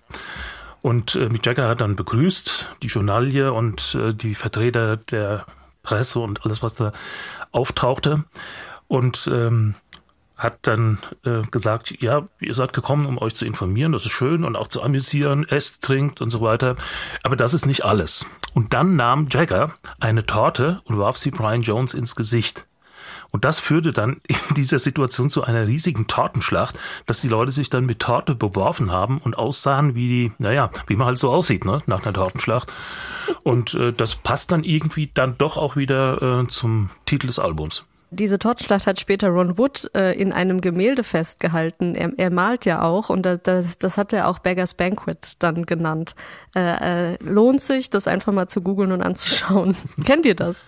Und 0.81 1.15
äh, 1.15 1.29
Mick 1.29 1.45
Jagger 1.45 1.67
hat 1.67 1.81
dann 1.81 1.95
begrüßt, 1.95 2.69
die 2.81 2.87
Journalie 2.87 3.51
und 3.51 3.95
äh, 3.95 4.13
die 4.13 4.33
Vertreter 4.33 4.97
der 4.97 5.45
Presse 5.83 6.19
und 6.19 6.45
alles, 6.45 6.63
was 6.63 6.75
da 6.75 6.91
auftauchte 7.51 8.23
und 8.89 9.29
ähm, 9.31 9.75
hat 10.35 10.59
dann 10.63 10.97
äh, 11.23 11.41
gesagt, 11.51 12.01
ja, 12.01 12.27
ihr 12.39 12.55
seid 12.55 12.73
gekommen, 12.73 13.05
um 13.05 13.17
euch 13.17 13.35
zu 13.35 13.45
informieren, 13.45 13.91
das 13.91 14.05
ist 14.05 14.11
schön 14.11 14.43
und 14.43 14.55
auch 14.55 14.67
zu 14.67 14.81
amüsieren, 14.81 15.47
esst, 15.47 15.81
trinkt 15.81 16.21
und 16.21 16.31
so 16.31 16.41
weiter. 16.41 16.75
Aber 17.23 17.35
das 17.35 17.53
ist 17.53 17.65
nicht 17.65 17.85
alles. 17.85 18.25
Und 18.53 18.73
dann 18.73 18.95
nahm 18.95 19.27
Jagger 19.29 19.73
eine 19.99 20.25
Torte 20.25 20.81
und 20.85 20.97
warf 20.97 21.17
sie 21.17 21.31
Brian 21.31 21.61
Jones 21.61 21.93
ins 21.93 22.15
Gesicht. 22.15 22.65
Und 23.31 23.45
das 23.45 23.59
führte 23.59 23.91
dann 23.91 24.21
in 24.27 24.55
dieser 24.55 24.79
Situation 24.79 25.29
zu 25.29 25.43
einer 25.43 25.67
riesigen 25.67 26.07
Tortenschlacht, 26.07 26.79
dass 27.05 27.21
die 27.21 27.27
Leute 27.27 27.51
sich 27.51 27.69
dann 27.69 27.85
mit 27.85 27.99
Torte 27.99 28.33
beworfen 28.33 28.91
haben 28.91 29.19
und 29.19 29.37
aussahen 29.37 29.93
wie 29.93 30.07
die, 30.07 30.31
naja, 30.39 30.71
wie 30.87 30.95
man 30.95 31.07
halt 31.07 31.19
so 31.19 31.31
aussieht, 31.31 31.65
ne, 31.65 31.81
nach 31.85 32.03
einer 32.03 32.13
Tortenschlacht. 32.13 32.71
Und 33.43 33.73
äh, 33.73 33.91
das 33.91 34.15
passt 34.15 34.53
dann 34.53 34.63
irgendwie 34.63 35.11
dann 35.13 35.37
doch 35.37 35.57
auch 35.57 35.75
wieder 35.75 36.21
äh, 36.21 36.47
zum 36.47 36.89
Titel 37.05 37.27
des 37.27 37.39
Albums. 37.39 37.83
Diese 38.11 38.39
Tortenschlacht 38.39 38.87
hat 38.87 38.99
später 38.99 39.29
Ron 39.29 39.57
Wood 39.57 39.91
äh, 39.93 40.19
in 40.19 40.33
einem 40.33 40.61
Gemälde 40.61 41.03
festgehalten. 41.03 41.93
Er, 41.93 42.11
er 42.17 42.31
malt 42.31 42.65
ja 42.65 42.81
auch 42.81 43.09
und 43.09 43.23
das, 43.23 43.77
das 43.77 43.97
hat 43.97 44.13
er 44.13 44.27
auch 44.27 44.39
Beggars 44.39 44.73
Banquet 44.73 45.17
dann 45.39 45.65
genannt. 45.65 46.15
Äh, 46.55 47.13
äh, 47.13 47.17
lohnt 47.21 47.61
sich, 47.61 47.89
das 47.89 48.07
einfach 48.07 48.33
mal 48.33 48.47
zu 48.47 48.61
googeln 48.61 48.91
und 48.91 49.01
anzuschauen. 49.01 49.75
Kennt 50.05 50.25
ihr 50.25 50.35
das? 50.35 50.65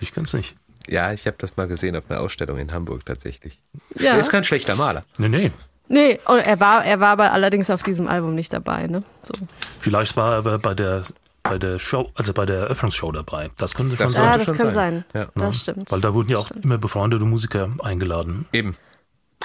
Ich 0.00 0.12
kenn's 0.12 0.32
nicht. 0.34 0.56
Ja, 0.88 1.12
ich 1.12 1.26
habe 1.26 1.36
das 1.38 1.56
mal 1.56 1.66
gesehen 1.66 1.96
auf 1.96 2.08
einer 2.10 2.20
Ausstellung 2.20 2.58
in 2.58 2.72
Hamburg 2.72 3.04
tatsächlich. 3.04 3.58
Ja. 3.98 4.12
Er 4.12 4.18
ist 4.18 4.30
kein 4.30 4.44
schlechter 4.44 4.76
Maler. 4.76 5.02
Nee, 5.18 5.28
nee. 5.28 5.52
Nee, 5.88 6.18
er 6.26 6.60
war, 6.60 6.84
er 6.84 7.00
war 7.00 7.10
aber 7.10 7.32
allerdings 7.32 7.70
auf 7.70 7.82
diesem 7.82 8.08
Album 8.08 8.34
nicht 8.34 8.52
dabei, 8.52 8.86
ne? 8.88 9.02
So. 9.22 9.34
Vielleicht 9.78 10.16
war 10.16 10.32
er 10.32 10.38
aber 10.38 10.58
bei 10.58 10.74
der 10.74 11.04
bei 11.48 11.58
der 11.58 11.78
Show, 11.78 12.10
also 12.14 12.32
bei 12.32 12.46
der 12.46 12.60
Eröffnungsshow 12.60 13.12
dabei. 13.12 13.50
Das 13.58 13.74
könnte 13.74 13.96
schon 13.96 14.06
das 14.06 14.14
sein. 14.14 14.24
Ja, 14.24 14.38
das 14.38 14.46
kann 14.46 14.72
sein. 14.72 15.04
sein. 15.12 15.22
Ja. 15.22 15.28
Das 15.34 15.60
stimmt. 15.60 15.90
Weil 15.90 16.00
da 16.00 16.14
wurden 16.14 16.30
ja 16.30 16.38
auch 16.38 16.46
stimmt. 16.46 16.64
immer 16.64 16.78
befreundete 16.78 17.24
Musiker 17.24 17.70
eingeladen. 17.82 18.46
Eben. 18.52 18.76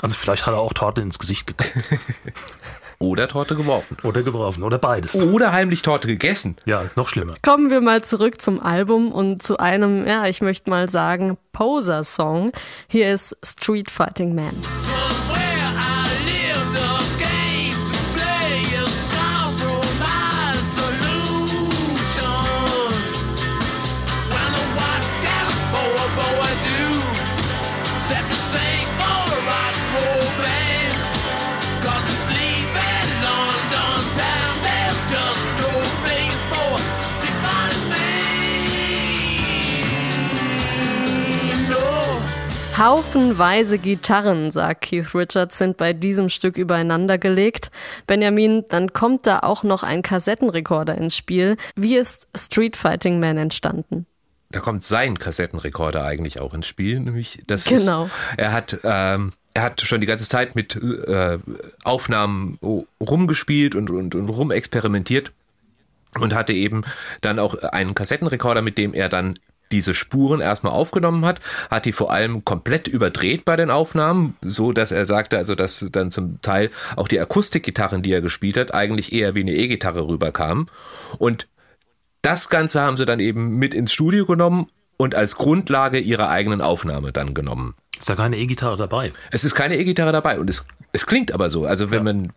Also 0.01 0.17
vielleicht 0.17 0.47
hat 0.47 0.53
er 0.53 0.59
auch 0.59 0.73
Torte 0.73 1.01
ins 1.01 1.19
Gesicht 1.19 1.47
gekriegt. 1.47 1.75
Oder 3.01 3.27
Torte 3.27 3.55
geworfen. 3.55 3.97
Oder 4.03 4.21
geworfen. 4.21 4.61
Oder 4.61 4.77
beides. 4.77 5.19
Oder 5.23 5.51
heimlich 5.51 5.81
Torte 5.81 6.07
gegessen. 6.07 6.55
Ja, 6.65 6.83
noch 6.95 7.09
schlimmer. 7.09 7.33
Kommen 7.41 7.71
wir 7.71 7.81
mal 7.81 8.03
zurück 8.03 8.39
zum 8.39 8.59
Album 8.59 9.11
und 9.11 9.41
zu 9.41 9.57
einem, 9.57 10.05
ja, 10.05 10.27
ich 10.27 10.41
möchte 10.41 10.69
mal 10.69 10.87
sagen, 10.87 11.37
Poser-Song. 11.51 12.51
Hier 12.87 13.11
ist 13.11 13.35
Street 13.43 13.89
Fighting 13.89 14.35
Man. 14.35 14.55
Haufenweise 42.81 43.77
Gitarren, 43.77 44.49
sagt 44.49 44.81
Keith 44.81 45.13
Richards, 45.13 45.59
sind 45.59 45.77
bei 45.77 45.93
diesem 45.93 46.29
Stück 46.29 46.57
übereinander 46.57 47.19
gelegt. 47.19 47.69
Benjamin, 48.07 48.65
dann 48.69 48.91
kommt 48.91 49.27
da 49.27 49.41
auch 49.41 49.61
noch 49.61 49.83
ein 49.83 50.01
Kassettenrekorder 50.01 50.97
ins 50.97 51.15
Spiel. 51.15 51.57
Wie 51.75 51.95
ist 51.95 52.27
Street 52.35 52.75
Fighting 52.75 53.19
Man 53.19 53.37
entstanden? 53.37 54.07
Da 54.49 54.61
kommt 54.61 54.83
sein 54.83 55.19
Kassettenrekorder 55.19 56.03
eigentlich 56.03 56.39
auch 56.39 56.55
ins 56.55 56.65
Spiel, 56.65 56.99
nämlich 56.99 57.43
das 57.45 57.65
Genau. 57.65 58.05
ist, 58.05 58.11
er 58.37 58.51
hat 58.51 58.79
ähm, 58.83 59.33
er 59.53 59.61
hat 59.61 59.81
schon 59.81 60.01
die 60.01 60.07
ganze 60.07 60.27
Zeit 60.27 60.55
mit 60.55 60.75
äh, 60.75 61.37
Aufnahmen 61.83 62.57
rumgespielt 62.99 63.75
und, 63.75 63.91
und, 63.91 64.15
und 64.15 64.27
rumexperimentiert 64.27 65.31
und 66.19 66.33
hatte 66.33 66.53
eben 66.53 66.83
dann 67.21 67.37
auch 67.37 67.53
einen 67.55 67.93
Kassettenrekorder, 67.93 68.63
mit 68.63 68.79
dem 68.79 68.95
er 68.95 69.07
dann 69.07 69.37
diese 69.71 69.93
Spuren 69.93 70.41
erstmal 70.41 70.73
aufgenommen 70.73 71.25
hat, 71.25 71.39
hat 71.69 71.85
die 71.85 71.91
vor 71.91 72.11
allem 72.11 72.45
komplett 72.45 72.87
überdreht 72.87 73.45
bei 73.45 73.55
den 73.55 73.71
Aufnahmen, 73.71 74.35
so 74.41 74.71
dass 74.71 74.91
er 74.91 75.05
sagte, 75.05 75.37
also 75.37 75.55
dass 75.55 75.85
dann 75.91 76.11
zum 76.11 76.41
Teil 76.41 76.69
auch 76.95 77.07
die 77.07 77.19
Akustikgitarren, 77.19 78.01
die 78.01 78.11
er 78.11 78.21
gespielt 78.21 78.57
hat, 78.57 78.73
eigentlich 78.73 79.11
eher 79.13 79.35
wie 79.35 79.41
eine 79.41 79.53
E-Gitarre 79.53 80.07
rüberkamen. 80.07 80.67
Und 81.17 81.47
das 82.21 82.49
Ganze 82.49 82.81
haben 82.81 82.97
sie 82.97 83.05
dann 83.05 83.19
eben 83.19 83.57
mit 83.57 83.73
ins 83.73 83.91
Studio 83.91 84.25
genommen 84.25 84.67
und 84.97 85.15
als 85.15 85.35
Grundlage 85.35 85.99
ihrer 85.99 86.29
eigenen 86.29 86.61
Aufnahme 86.61 87.11
dann 87.11 87.33
genommen. 87.33 87.73
Ist 87.97 88.09
da 88.09 88.15
keine 88.15 88.37
E-Gitarre 88.37 88.77
dabei? 88.77 89.11
Es 89.31 89.43
ist 89.43 89.55
keine 89.55 89.77
E-Gitarre 89.77 90.11
dabei 90.11 90.39
und 90.39 90.49
es, 90.49 90.65
es 90.91 91.05
klingt 91.05 91.31
aber 91.31 91.49
so. 91.49 91.65
Also 91.65 91.89
wenn 91.91 91.99
Ja. 91.99 92.03
man 92.03 92.33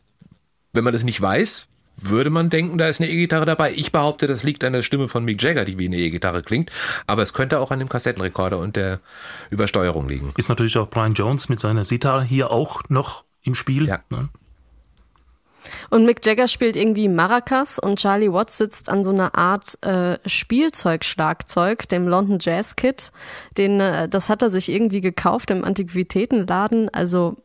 wenn 0.73 0.83
man 0.85 0.93
das 0.93 1.05
nicht 1.05 1.21
weiß, 1.21 1.69
würde 1.97 2.31
man 2.31 2.51
denken, 2.51 2.79
da 2.79 2.89
ist 2.89 3.01
eine 3.01 3.11
E-Gitarre 3.11 3.47
dabei. 3.47 3.73
Ich 3.73 3.93
behaupte, 3.93 4.27
das 4.27 4.43
liegt 4.43 4.65
an 4.65 4.73
der 4.73 4.83
Stimme 4.83 5.09
von 5.09 5.25
Mick 5.25 5.43
Jagger, 5.43 5.65
die 5.65 5.79
wie 5.79 5.87
eine 5.87 5.97
E-Gitarre 5.97 6.43
klingt. 6.43 6.71
Aber 7.07 7.23
es 7.23 7.33
könnte 7.33 7.61
auch 7.61 7.71
an 7.71 7.79
dem 7.79 7.89
Kassettenrekorder 7.89 8.59
und 8.59 8.77
der 8.77 9.01
Übersteuerung 9.51 10.09
liegen. 10.09 10.33
Ist 10.37 10.49
natürlich 10.49 10.77
auch 10.79 10.89
Brian 10.89 11.15
Jones 11.15 11.49
mit 11.49 11.61
seiner 11.61 11.85
Sitar 11.85 12.23
hier 12.23 12.51
auch 12.51 12.83
noch 12.89 13.25
im 13.43 13.55
Spiel. 13.55 13.87
Ja. 13.87 14.01
Ne? 14.11 14.29
Und 15.91 16.05
Mick 16.05 16.25
Jagger 16.25 16.49
spielt 16.49 16.77
irgendwie 16.77 17.09
Maracas 17.09 17.79
und 17.79 17.99
Charlie 17.99 18.33
Watts 18.33 18.59
sitzt 18.59 18.89
an 18.89 19.05
so 19.05 19.11
einer 19.11 19.35
Art 19.37 19.83
äh, 19.83 20.19
Spielzeugschlagzeug, 20.27 21.89
dem 21.89 22.09
London 22.09 22.39
Jazz 22.41 22.77
Kit. 22.77 23.13
Den, 23.57 23.81
äh, 23.81 24.09
das 24.09 24.29
hat 24.29 24.43
er 24.43 24.51
sich 24.51 24.71
irgendwie 24.71 25.01
gekauft 25.01 25.51
im 25.51 25.65
Antiquitätenladen. 25.65 26.89
Also 26.93 27.37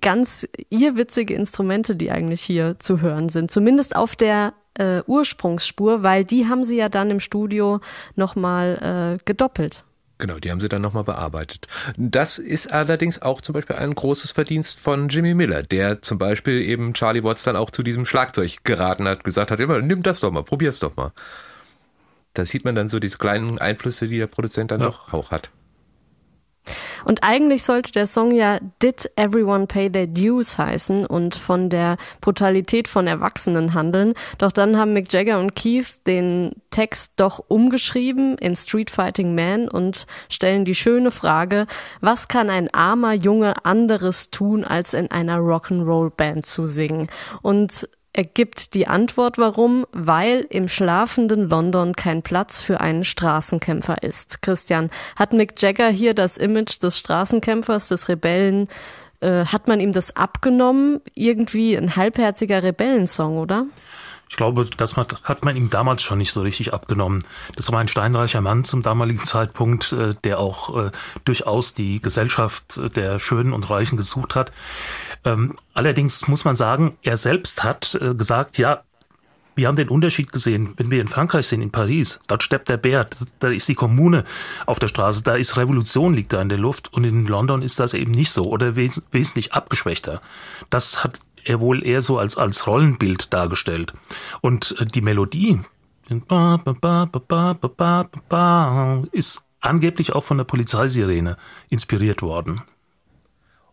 ganz 0.00 0.46
irrwitzige 0.70 1.34
Instrumente, 1.34 1.96
die 1.96 2.10
eigentlich 2.10 2.42
hier 2.42 2.78
zu 2.78 3.00
hören 3.00 3.28
sind. 3.28 3.50
Zumindest 3.50 3.96
auf 3.96 4.16
der 4.16 4.54
äh, 4.78 5.02
Ursprungsspur, 5.06 6.02
weil 6.02 6.24
die 6.24 6.48
haben 6.48 6.64
sie 6.64 6.76
ja 6.76 6.88
dann 6.88 7.10
im 7.10 7.20
Studio 7.20 7.80
nochmal 8.16 9.16
äh, 9.16 9.22
gedoppelt. 9.24 9.84
Genau, 10.18 10.38
die 10.38 10.50
haben 10.50 10.60
sie 10.60 10.68
dann 10.68 10.82
nochmal 10.82 11.02
bearbeitet. 11.04 11.66
Das 11.96 12.38
ist 12.38 12.72
allerdings 12.72 13.20
auch 13.20 13.40
zum 13.40 13.52
Beispiel 13.52 13.76
ein 13.76 13.94
großes 13.94 14.30
Verdienst 14.30 14.78
von 14.78 15.08
Jimmy 15.08 15.34
Miller, 15.34 15.62
der 15.62 16.02
zum 16.02 16.18
Beispiel 16.18 16.60
eben 16.60 16.94
Charlie 16.94 17.24
Watts 17.24 17.42
dann 17.42 17.56
auch 17.56 17.70
zu 17.70 17.82
diesem 17.82 18.04
Schlagzeug 18.04 18.62
geraten 18.62 19.08
hat, 19.08 19.24
gesagt 19.24 19.50
hat, 19.50 19.58
immer, 19.58 19.80
nimm 19.80 20.02
das 20.02 20.20
doch 20.20 20.30
mal, 20.30 20.44
probier's 20.44 20.78
doch 20.78 20.94
mal. 20.96 21.12
Da 22.32 22.44
sieht 22.44 22.64
man 22.64 22.74
dann 22.74 22.88
so 22.88 23.00
diese 23.00 23.18
kleinen 23.18 23.58
Einflüsse, 23.58 24.08
die 24.08 24.18
der 24.18 24.26
Produzent 24.28 24.70
dann 24.70 24.80
Ja. 24.80 24.86
doch 24.86 25.12
auch 25.12 25.30
hat. 25.30 25.50
Und 27.04 27.22
eigentlich 27.22 27.62
sollte 27.62 27.92
der 27.92 28.06
Song 28.06 28.30
ja 28.30 28.58
Did 28.82 29.10
Everyone 29.16 29.66
Pay 29.66 29.90
Their 29.90 30.06
Dues 30.06 30.58
heißen 30.58 31.06
und 31.06 31.34
von 31.34 31.68
der 31.68 31.96
Brutalität 32.20 32.88
von 32.88 33.06
Erwachsenen 33.06 33.74
handeln. 33.74 34.14
Doch 34.38 34.52
dann 34.52 34.76
haben 34.76 34.92
Mick 34.92 35.12
Jagger 35.12 35.38
und 35.38 35.54
Keith 35.54 36.06
den 36.06 36.52
Text 36.70 37.14
doch 37.16 37.44
umgeschrieben 37.48 38.38
in 38.38 38.56
Street 38.56 38.90
Fighting 38.90 39.34
Man 39.34 39.68
und 39.68 40.06
stellen 40.28 40.64
die 40.64 40.74
schöne 40.74 41.10
Frage, 41.10 41.66
was 42.00 42.28
kann 42.28 42.50
ein 42.50 42.72
armer 42.72 43.12
Junge 43.12 43.64
anderes 43.64 44.30
tun, 44.30 44.64
als 44.64 44.94
in 44.94 45.10
einer 45.10 45.38
Rock'n'Roll 45.38 46.10
Band 46.10 46.46
zu 46.46 46.66
singen? 46.66 47.08
Und 47.42 47.88
er 48.16 48.24
gibt 48.24 48.74
die 48.74 48.86
Antwort, 48.86 49.38
warum, 49.38 49.86
weil 49.92 50.46
im 50.48 50.68
schlafenden 50.68 51.48
London 51.48 51.96
kein 51.96 52.22
Platz 52.22 52.62
für 52.62 52.80
einen 52.80 53.02
Straßenkämpfer 53.02 54.04
ist. 54.04 54.40
Christian, 54.40 54.90
hat 55.16 55.32
Mick 55.32 55.60
Jagger 55.60 55.88
hier 55.90 56.14
das 56.14 56.36
Image 56.36 56.80
des 56.80 56.96
Straßenkämpfers, 56.96 57.88
des 57.88 58.08
Rebellen, 58.08 58.68
äh, 59.18 59.46
hat 59.46 59.66
man 59.66 59.80
ihm 59.80 59.90
das 59.90 60.14
abgenommen? 60.14 61.00
Irgendwie 61.14 61.76
ein 61.76 61.96
halbherziger 61.96 62.62
Rebellensong, 62.62 63.36
oder? 63.36 63.66
Ich 64.28 64.36
glaube, 64.36 64.66
das 64.76 64.96
hat 64.96 65.44
man 65.44 65.56
ihm 65.56 65.70
damals 65.70 66.02
schon 66.02 66.18
nicht 66.18 66.32
so 66.32 66.42
richtig 66.42 66.72
abgenommen. 66.72 67.24
Das 67.56 67.70
war 67.70 67.80
ein 67.80 67.88
steinreicher 67.88 68.40
Mann 68.40 68.64
zum 68.64 68.82
damaligen 68.82 69.24
Zeitpunkt, 69.24 69.92
äh, 69.92 70.14
der 70.24 70.38
auch 70.38 70.86
äh, 70.86 70.90
durchaus 71.24 71.74
die 71.74 72.00
Gesellschaft 72.00 72.78
äh, 72.78 72.90
der 72.90 73.18
Schönen 73.18 73.52
und 73.52 73.68
Reichen 73.70 73.96
gesucht 73.96 74.34
hat. 74.34 74.52
Ähm, 75.24 75.56
allerdings 75.72 76.28
muss 76.28 76.44
man 76.44 76.56
sagen, 76.56 76.96
er 77.02 77.16
selbst 77.16 77.64
hat 77.64 77.98
äh, 78.00 78.14
gesagt, 78.14 78.58
ja, 78.58 78.82
wir 79.56 79.68
haben 79.68 79.76
den 79.76 79.88
Unterschied 79.88 80.32
gesehen, 80.32 80.74
wenn 80.76 80.90
wir 80.90 81.00
in 81.00 81.08
Frankreich 81.08 81.46
sind, 81.46 81.62
in 81.62 81.70
Paris, 81.70 82.20
dort 82.26 82.42
steppt 82.42 82.68
der 82.68 82.76
Bär, 82.76 83.08
da 83.38 83.48
ist 83.48 83.68
die 83.68 83.74
Kommune 83.74 84.24
auf 84.66 84.78
der 84.78 84.88
Straße, 84.88 85.22
da 85.22 85.36
ist 85.36 85.56
Revolution, 85.56 86.12
liegt 86.12 86.32
da 86.32 86.42
in 86.42 86.48
der 86.48 86.58
Luft 86.58 86.92
und 86.92 87.04
in 87.04 87.26
London 87.26 87.62
ist 87.62 87.78
das 87.78 87.94
eben 87.94 88.10
nicht 88.10 88.32
so 88.32 88.46
oder 88.46 88.76
wes 88.76 89.06
wesentlich 89.12 89.52
abgeschwächter. 89.52 90.20
Das 90.70 91.04
hat 91.04 91.20
er 91.44 91.60
wohl 91.60 91.86
eher 91.86 92.02
so 92.02 92.18
als, 92.18 92.36
als 92.36 92.66
Rollenbild 92.66 93.32
dargestellt. 93.32 93.92
Und 94.40 94.74
äh, 94.78 94.86
die 94.86 95.02
Melodie 95.02 95.60
ist 99.12 99.44
angeblich 99.60 100.12
auch 100.12 100.24
von 100.24 100.36
der 100.36 100.44
Polizeisirene 100.44 101.36
inspiriert 101.70 102.22
worden. 102.22 102.62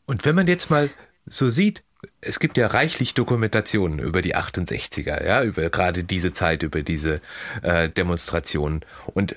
Und 0.06 0.26
wenn 0.26 0.36
man 0.36 0.48
jetzt 0.48 0.70
mal 0.70 0.90
so 1.26 1.50
sieht, 1.50 1.84
es 2.20 2.40
gibt 2.40 2.58
ja 2.58 2.68
reichlich 2.68 3.14
Dokumentationen 3.14 4.00
über 4.00 4.22
die 4.22 4.36
68er, 4.36 5.26
ja, 5.26 5.44
über 5.44 5.70
gerade 5.70 6.04
diese 6.04 6.34
Zeit, 6.34 6.64
über 6.64 6.82
diese 6.82 7.22
äh, 7.62 7.90
Demonstrationen. 7.90 8.82
Und 9.08 9.36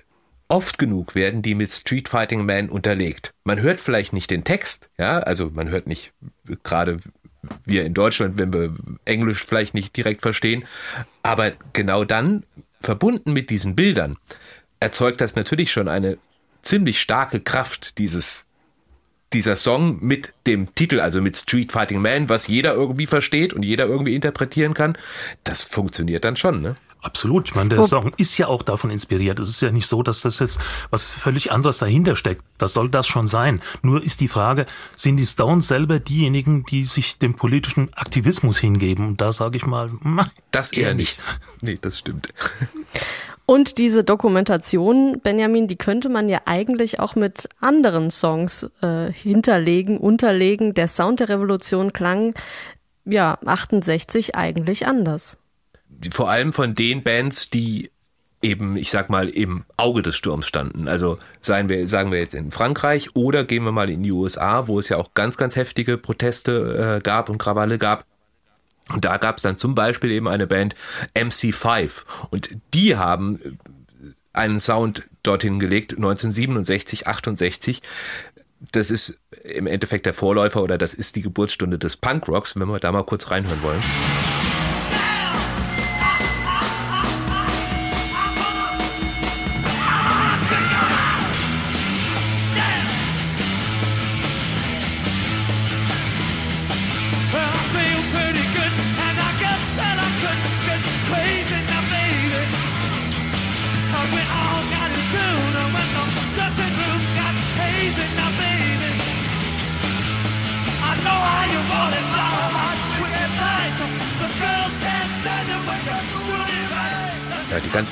oft 0.49 0.78
genug 0.78 1.14
werden 1.14 1.43
die 1.43 1.55
mit 1.55 1.70
Street 1.70 2.09
Fighting 2.09 2.47
Man 2.47 2.70
unterlegt. 2.70 3.35
Man 3.45 3.61
hört 3.61 3.80
vielleicht 3.80 4.12
nicht 4.12 4.30
den 4.30 4.45
Text, 4.45 4.91
ja, 4.99 5.18
also 5.18 5.51
man 5.51 5.68
hört 5.68 5.87
nicht 5.87 6.12
gerade 6.62 6.99
wir 7.66 7.85
in 7.85 7.93
Deutschland, 7.93 8.39
wenn 8.39 8.53
wir 8.53 8.74
Englisch 9.05 9.45
vielleicht 9.45 9.74
nicht 9.74 9.97
direkt 9.97 10.22
verstehen, 10.22 10.64
aber 11.22 11.53
genau 11.72 12.05
dann, 12.05 12.45
verbunden 12.80 13.32
mit 13.32 13.51
diesen 13.51 13.76
Bildern, 13.76 14.16
erzeugt 14.80 15.20
das 15.20 15.35
natürlich 15.35 15.72
schon 15.72 15.89
eine 15.89 16.18
ziemlich 16.62 17.01
starke 17.01 17.41
Kraft, 17.41 17.99
dieses 17.99 18.47
dieser 19.35 19.57
Song 19.57 19.99
mit 20.01 20.32
dem 20.47 20.74
Titel, 20.74 21.01
also 21.01 21.20
mit 21.20 21.37
Street 21.37 21.72
Fighting 21.72 22.01
Man, 22.01 22.28
was 22.28 22.47
jeder 22.47 22.74
irgendwie 22.74 23.07
versteht 23.07 23.53
und 23.53 23.62
jeder 23.62 23.87
irgendwie 23.87 24.14
interpretieren 24.14 24.74
kann, 24.74 24.97
das 25.43 25.62
funktioniert 25.62 26.24
dann 26.24 26.37
schon, 26.37 26.62
ne? 26.62 26.76
Absolut. 27.05 27.51
Ich 27.51 27.55
meine, 27.55 27.68
der 27.68 27.82
Song 27.82 28.14
ist 28.16 28.39
ja 28.39 28.47
auch 28.47 28.62
davon 28.62 28.89
inspiriert. 28.91 29.39
Es 29.39 29.51
ist 29.51 29.61
ja 29.61 29.70
nicht 29.70 29.87
so, 29.87 30.03
dass 30.03 30.22
das 30.22 30.39
jetzt 30.39 30.59
was 30.89 31.07
völlig 31.07 31.53
anderes 31.53 31.76
dahinter 31.76 32.16
steckt. 32.16 32.43
Das 32.57 32.72
soll 32.72 32.89
das 32.89 33.07
schon 33.07 33.26
sein. 33.26 33.61
Nur 33.82 34.03
ist 34.03 34.22
die 34.22 34.28
Frage, 34.28 34.64
sind 34.97 35.18
die 35.18 35.26
Stones 35.26 35.68
selber 35.68 36.01
diejenigen, 36.01 36.64
die 36.64 36.85
sich 36.85 37.18
dem 37.18 37.35
politischen 37.35 37.93
Aktivismus 37.93 38.57
hingeben? 38.57 39.07
Und 39.07 39.20
da 39.20 39.32
sage 39.32 39.59
ich 39.59 39.66
mal, 39.66 39.91
na, 40.03 40.30
Das 40.51 40.72
eher 40.72 40.95
nicht. 40.95 41.18
Nee, 41.61 41.78
das 41.78 41.99
stimmt. 41.99 42.32
Und 43.47 43.79
diese 43.79 44.05
Dokumentation, 44.05 45.21
Benjamin, 45.23 45.69
die 45.69 45.77
könnte 45.77 46.09
man 46.09 46.29
ja 46.29 46.41
eigentlich 46.47 46.99
auch 46.99 47.15
mit 47.15 47.49
anderen 47.61 48.11
Songs 48.11 48.71
äh, 48.81 49.13
hinterlegen, 49.13 49.99
unterlegen. 49.99 50.73
Der 50.73 50.89
Sound 50.89 51.21
der 51.21 51.29
Revolution 51.29 51.93
klang 51.93 52.35
ja 53.05 53.39
68 53.45 54.35
eigentlich 54.35 54.87
anders. 54.87 55.37
Vor 56.11 56.31
allem 56.31 56.53
von 56.55 56.75
den 56.75 57.03
Bands, 57.03 57.51
die 57.51 57.91
eben, 58.45 58.77
ich 58.77 58.91
sag 58.91 59.11
mal, 59.11 59.29
im 59.29 59.65
Auge 59.77 60.03
des 60.03 60.17
Sturms 60.17 60.47
standen. 60.47 60.87
Also 60.87 61.19
sagen 61.41 61.69
wir, 61.69 61.89
sagen 61.89 62.13
wir 62.13 62.19
jetzt 62.19 62.35
in 62.35 62.51
Frankreich 62.51 63.15
oder 63.15 63.45
gehen 63.45 63.65
wir 63.65 63.73
mal 63.73 63.91
in 63.91 64.03
die 64.03 64.13
USA, 64.13 64.69
wo 64.69 64.79
es 64.79 64.89
ja 64.89 64.99
auch 64.99 65.15
ganz, 65.15 65.37
ganz 65.37 65.57
heftige 65.57 65.97
Proteste 65.99 66.97
äh, 66.99 67.01
gab 67.03 67.31
und 67.31 67.39
Krawalle 67.39 67.79
gab. 67.79 68.05
Und 68.91 69.05
da 69.05 69.16
gab 69.16 69.37
es 69.37 69.43
dann 69.43 69.57
zum 69.57 69.74
Beispiel 69.74 70.11
eben 70.11 70.28
eine 70.28 70.47
Band 70.47 70.74
MC5 71.14 72.05
und 72.30 72.51
die 72.74 72.97
haben 72.97 73.41
äh, 73.43 73.51
einen 74.32 74.61
Sound 74.61 75.09
dorthin 75.22 75.59
gelegt, 75.59 75.95
1967, 75.95 77.07
68. 77.07 77.82
Das 78.72 78.91
ist 78.91 79.18
im 79.43 79.66
Endeffekt 79.66 80.07
der 80.07 80.14
Vorläufer 80.14 80.62
oder 80.62 80.78
das 80.78 80.95
ist 80.95 81.16
die 81.16 81.22
Geburtsstunde 81.22 81.78
des 81.78 81.97
Punkrocks, 81.97 82.59
wenn 82.59 82.68
wir 82.68 82.80
da 82.80 82.93
mal 82.93 83.05
kurz 83.05 83.30
reinhören 83.30 83.62
wollen. 83.62 83.82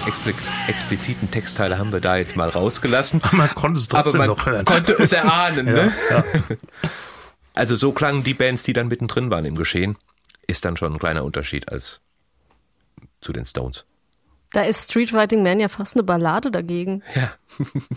Ganz 0.03 0.07
expliz 0.07 0.51
expliziten 0.69 1.31
Textteile 1.31 1.79
haben 1.79 1.93
wir 1.93 2.01
da 2.01 2.17
jetzt 2.17 2.37
mal 2.37 2.49
rausgelassen. 2.49 3.21
Man 3.33 3.49
konnte 3.55 3.79
es 3.81 3.91
Aber 3.91 4.03
trotzdem 4.03 4.21
man 4.21 4.29
noch 4.29 4.47
hören. 4.47 4.65
konnte 4.65 4.93
es 4.95 5.13
erahnen. 5.13 5.67
ja, 5.67 5.73
ne? 5.73 5.93
ja. 6.11 6.25
Also 7.55 7.77
so 7.77 7.93
klangen 7.93 8.25
die 8.25 8.33
Bands, 8.33 8.63
die 8.63 8.73
dann 8.73 8.89
mittendrin 8.89 9.31
waren 9.31 9.45
im 9.45 9.57
Geschehen. 9.57 9.99
Ist 10.47 10.65
dann 10.65 10.79
schon 10.79 10.95
ein 10.95 10.99
kleiner 10.99 11.23
Unterschied 11.23 11.69
als 11.71 12.01
zu 13.21 13.35
den 13.35 13.45
Stones. 13.45 13.85
Da 14.53 14.63
ist 14.63 14.91
Street 14.91 15.11
Fighting 15.11 15.43
Man 15.43 15.61
ja 15.61 15.69
fast 15.69 15.95
eine 15.95 16.03
Ballade 16.03 16.51
dagegen. 16.51 17.03
Ja. 17.15 17.31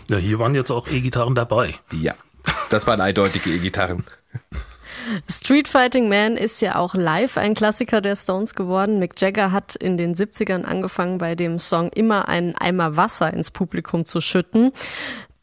ja, 0.08 0.16
hier 0.18 0.38
waren 0.38 0.54
jetzt 0.54 0.70
auch 0.70 0.88
E-Gitarren 0.88 1.34
dabei. 1.34 1.74
Ja. 1.90 2.14
Das 2.68 2.86
waren 2.86 3.00
eindeutige 3.00 3.48
E-Gitarren. 3.50 4.04
Street 5.30 5.68
Fighting 5.68 6.08
Man 6.08 6.36
ist 6.36 6.60
ja 6.60 6.76
auch 6.76 6.94
live 6.94 7.36
ein 7.36 7.54
Klassiker 7.54 8.00
der 8.00 8.16
Stones 8.16 8.54
geworden. 8.54 8.98
Mick 8.98 9.20
Jagger 9.20 9.52
hat 9.52 9.76
in 9.76 9.96
den 9.96 10.14
70ern 10.14 10.64
angefangen, 10.64 11.18
bei 11.18 11.34
dem 11.34 11.58
Song 11.58 11.90
immer 11.90 12.28
einen 12.28 12.54
Eimer 12.56 12.96
Wasser 12.96 13.32
ins 13.32 13.50
Publikum 13.50 14.04
zu 14.04 14.20
schütten. 14.20 14.72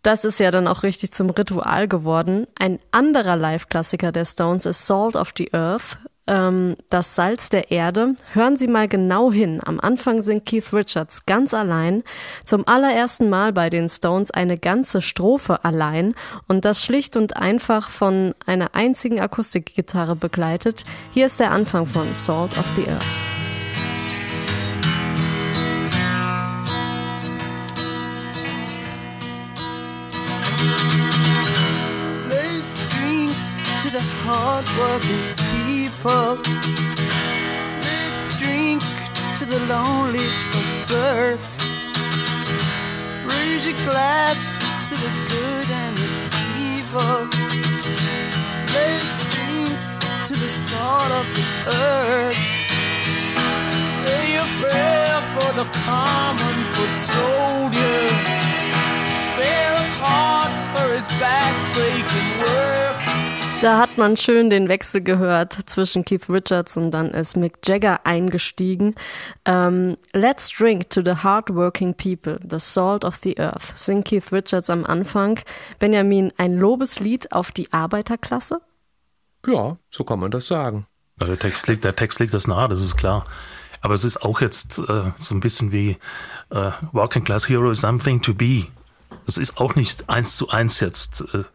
Das 0.01 0.26
ist 0.26 0.39
ja 0.39 0.51
dann 0.51 0.68
auch 0.68 0.84
richtig 0.84 1.14
zum 1.14 1.30
Ritual 1.30 1.88
geworden. 1.88 2.45
Ein 2.55 2.80
anderer 2.91 3.38
Live-Klassiker 3.38 4.11
der 4.11 4.26
Stones 4.26 4.66
ist 4.66 4.86
Salt 4.86 5.16
of 5.16 5.32
the 5.38 5.53
Earth, 5.53 5.97
ähm, 6.28 6.76
das 6.89 7.15
Salz 7.15 7.49
der 7.49 7.71
Erde. 7.71 8.15
Hören 8.34 8.57
Sie 8.57 8.67
mal 8.67 8.88
genau 8.88 9.32
hin. 9.32 9.59
Am 9.63 9.80
Anfang 9.80 10.21
singt 10.21 10.45
Keith 10.45 10.74
Richards 10.74 11.26
ganz 11.26 11.53
allein. 11.53 12.03
Zum 12.43 12.67
allerersten 12.67 13.30
Mal 13.30 13.53
bei 13.53 13.69
den 13.69 13.89
Stones 13.89 14.32
eine 14.32 14.57
ganze 14.57 15.01
Strophe 15.01 15.63
allein 15.65 16.15
und 16.47 16.65
das 16.65 16.84
schlicht 16.84 17.17
und 17.17 17.38
einfach 17.38 17.89
von 17.89 18.34
einer 18.45 18.76
einzigen 18.76 19.19
Akustikgitarre 19.19 20.15
begleitet. 20.15 20.84
Hier 21.11 21.26
ist 21.26 21.39
der 21.39 21.51
Anfang 21.51 21.86
von 21.86 22.13
Salt 22.13 22.57
of 22.57 22.65
the 22.76 22.89
Earth. 22.89 23.05
Let's 32.30 32.89
drink 35.03 35.42
the. 36.03 36.35
Let's 37.79 38.37
drink 38.37 38.81
to 39.37 39.45
the 39.45 39.59
lonely 39.71 40.19
of 40.19 40.91
earth. 40.91 41.43
Raise 43.23 43.65
your 43.65 43.77
glass 43.87 44.39
to 44.89 44.95
the 44.95 45.11
good 45.31 45.67
and 45.71 45.95
the 45.95 46.41
evil. 46.59 47.15
Let's 48.75 49.07
drink 49.31 49.71
to 50.27 50.33
the 50.33 50.51
salt 50.67 51.11
of 51.19 51.25
the 51.37 51.45
earth. 51.71 52.39
Say 54.03 54.35
a 54.35 54.45
prayer 54.59 55.19
for 55.33 55.49
the 55.55 55.67
common 55.87 56.55
foot 56.73 56.93
soldier. 57.15 57.99
Spare 59.23 59.73
a 59.73 59.85
thought 59.99 60.51
for 60.75 60.87
his 60.93 61.07
backbreaking 61.21 62.29
work. 62.43 62.92
Da 63.64 63.80
hat 63.80 63.97
man 63.97 64.18
schön 64.18 64.49
den 64.49 64.68
Wechsel 64.68 64.99
gehört 64.99 65.53
zwischen 65.53 66.03
Keith 66.03 66.30
Richards 66.30 66.76
und 66.76 66.91
dann 66.91 67.11
ist 67.11 67.38
Mick 67.38 67.59
Jagger 67.66 68.05
eingestiegen. 68.05 68.93
Ähm, 69.45 69.95
Let's 70.11 70.49
drink 70.49 70.89
to 70.89 71.01
the 71.01 71.24
hardworking 71.24 71.93
people, 71.93 72.41
the 72.45 72.59
salt 72.59 73.05
of 73.05 73.20
the 73.24 73.38
earth, 73.39 73.72
singt 73.78 74.03
Keith 74.03 74.34
Richards 74.34 74.70
am 74.70 74.84
Anfang. 74.86 75.39
Benjamin, 75.80 76.34
ein 76.36 76.57
Lobeslied 76.57 77.32
auf 77.32 77.53
die 77.53 77.72
Arbeiterklasse? 77.72 78.59
Ja, 79.47 79.78
so 79.89 80.03
kann 80.03 80.20
man 80.20 80.32
das 80.32 80.45
sagen. 80.45 80.86
Ja, 81.22 81.28
der, 81.28 81.39
Text 81.39 81.70
liegt, 81.70 81.86
der 81.86 81.95
Text 81.95 82.20
liegt 82.20 82.34
das 82.34 82.47
nahe, 82.47 82.68
das 82.68 82.82
ist 82.82 82.97
klar. 82.97 83.24
Aber 83.80 83.93
es 83.93 84.03
ist 84.03 84.24
auch 84.24 84.41
jetzt 84.41 84.80
äh, 84.80 85.11
so 85.18 85.36
ein 85.36 85.39
bisschen 85.39 85.72
wie 85.72 85.91
äh, 86.49 86.72
Working 86.91 87.24
Class 87.24 87.47
Hero 87.47 87.72
is 87.72 87.80
something 87.80 88.22
to 88.24 88.34
be. 88.34 88.66
Es 89.26 89.38
ist 89.38 89.57
auch 89.57 89.76
nicht 89.76 90.09
eins 90.09 90.36
zu 90.36 90.49
eins 90.49 90.82
jetzt 90.82 91.22
äh, 91.34 91.45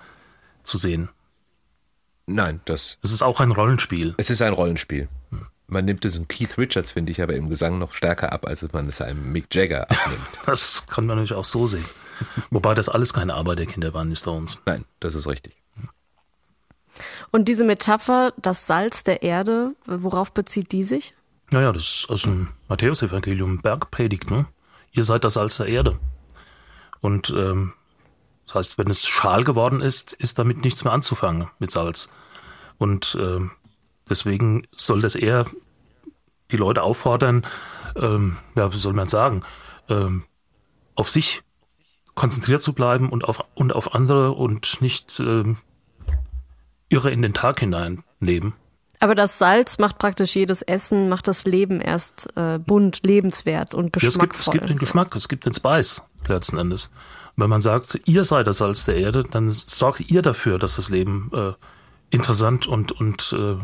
zu 0.63 0.79
sehen. 0.79 1.11
Nein, 2.29 2.61
das, 2.67 2.99
Es 3.03 3.13
ist 3.13 3.23
auch 3.23 3.41
ein 3.41 3.53
Rollenspiel. 3.53 4.15
es 4.19 4.29
ist 4.31 4.43
ein 4.43 4.53
Rollenspiel. 4.53 5.09
Man 5.67 5.85
nimmt 5.85 6.05
es 6.05 6.17
in 6.17 6.29
Keith 6.29 6.57
Richards, 6.57 6.93
finde 6.93 7.13
ich, 7.13 7.23
aber 7.23 7.35
im 7.35 7.49
Gesang 7.49 7.79
noch 7.79 7.93
stärker 7.95 8.33
ab, 8.33 8.47
als 8.47 8.71
man 8.73 8.87
es 8.87 9.01
einem 9.03 9.33
Mick 9.33 9.55
Jagger 9.55 9.91
abnimmt. 9.91 10.21
Das 10.47 10.87
kann 10.87 11.07
man 11.07 11.17
natürlich 11.17 11.35
auch 11.35 11.45
so 11.45 11.67
sehen. 11.67 11.85
Wobei 12.51 12.75
das 12.75 12.89
alles 12.89 13.13
keine 13.13 13.35
Arbeiterkinder 13.35 13.93
waren, 13.95 14.09
die 14.11 14.17
Stones. 14.17 14.59
Nein, 14.67 14.85
das 15.01 15.15
ist 15.15 15.27
richtig. 15.27 15.55
Und 17.31 17.49
diese 17.49 17.65
Metapher, 17.65 18.33
das 18.39 18.67
Salz 18.67 19.05
der 19.05 19.23
Erde, 19.23 19.75
worauf 19.87 20.33
bezieht 20.33 20.73
die 20.73 20.85
sich? 20.85 21.15
Naja, 21.53 21.73
das 21.73 21.83
ist 21.83 22.07
aus 22.11 22.23
dem 22.23 22.49
Matthäusevangelium 22.69 23.61
Bergpredigt, 23.63 24.31
ne? 24.31 24.47
Ihr 24.93 25.05
seid 25.05 25.25
das 25.25 25.35
Salz 25.35 25.59
der 25.59 25.67
Erde. 25.69 25.99
Und 27.01 27.31
ähm, 27.31 27.73
das 28.49 28.55
heißt, 28.55 28.79
wenn 28.79 28.89
es 28.89 29.07
schal 29.07 29.45
geworden 29.45 29.83
ist, 29.83 30.15
ist 30.15 30.39
damit 30.39 30.65
nichts 30.65 30.83
mehr 30.83 30.93
anzufangen 30.95 31.51
mit 31.59 31.71
Salz. 31.71 32.09
Und 32.79 33.17
ähm, 33.21 33.51
deswegen 34.09 34.67
soll 34.75 35.03
das 35.03 35.15
eher 35.15 35.45
die 36.51 36.57
Leute 36.57 36.83
auffordern, 36.83 37.47
ähm, 37.95 38.39
ja, 38.57 38.73
wie 38.73 38.79
soll 38.79 38.95
man 38.95 39.07
sagen, 39.07 39.43
ähm, 39.91 40.25
auf 40.95 41.11
sich 41.11 41.43
konzentriert 42.15 42.63
zu 42.63 42.73
bleiben 42.73 43.11
und 43.11 43.25
auf, 43.25 43.45
und 43.55 43.75
auf 43.75 43.95
andere 43.95 44.33
und 44.33 44.81
nicht 44.81 45.21
ähm, 45.21 45.59
irre 46.89 47.11
in 47.11 47.21
den 47.21 47.35
Tag 47.35 47.61
hinein 47.61 48.03
leben. 48.19 48.55
Aber 48.99 49.15
das 49.15 49.39
Salz 49.39 49.79
macht 49.79 49.99
praktisch 49.99 50.35
jedes 50.35 50.63
Essen, 50.63 51.11
macht 51.11 51.29
das 51.29 51.45
Leben 51.45 51.83
erst 51.83 52.35
äh, 52.35 52.59
bunt, 52.59 53.05
lebenswert 53.05 53.75
und 53.75 53.95
Ja, 54.03 54.09
es 54.09 54.19
gibt, 54.19 54.33
geschmackvoll. 54.33 54.41
es 54.41 54.51
gibt 54.53 54.69
den. 54.71 54.79
Geschmack, 54.79 55.15
es 55.17 55.29
gibt 55.29 55.45
den 55.45 55.53
Spice 55.53 56.03
letzten 56.27 56.59
Endes. 56.59 56.91
Wenn 57.37 57.51
man 57.51 57.61
sagt, 57.61 58.01
ihr 58.07 58.25
seid 58.25 58.49
das 58.49 58.59
Salz 58.59 58.85
der 58.85 58.97
Erde, 58.97 59.23
dann 59.23 59.51
sorgt 59.51 60.11
ihr 60.11 60.23
dafür, 60.23 60.59
dass 60.59 60.77
das 60.77 60.89
Leben 60.89 61.31
äh, 61.33 61.53
interessant 62.11 62.67
und, 62.67 62.91
und 62.93 63.33
äh, 63.33 63.57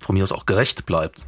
von 0.00 0.14
mir 0.14 0.24
aus 0.24 0.32
auch 0.32 0.46
gerecht 0.46 0.84
bleibt. 0.86 1.24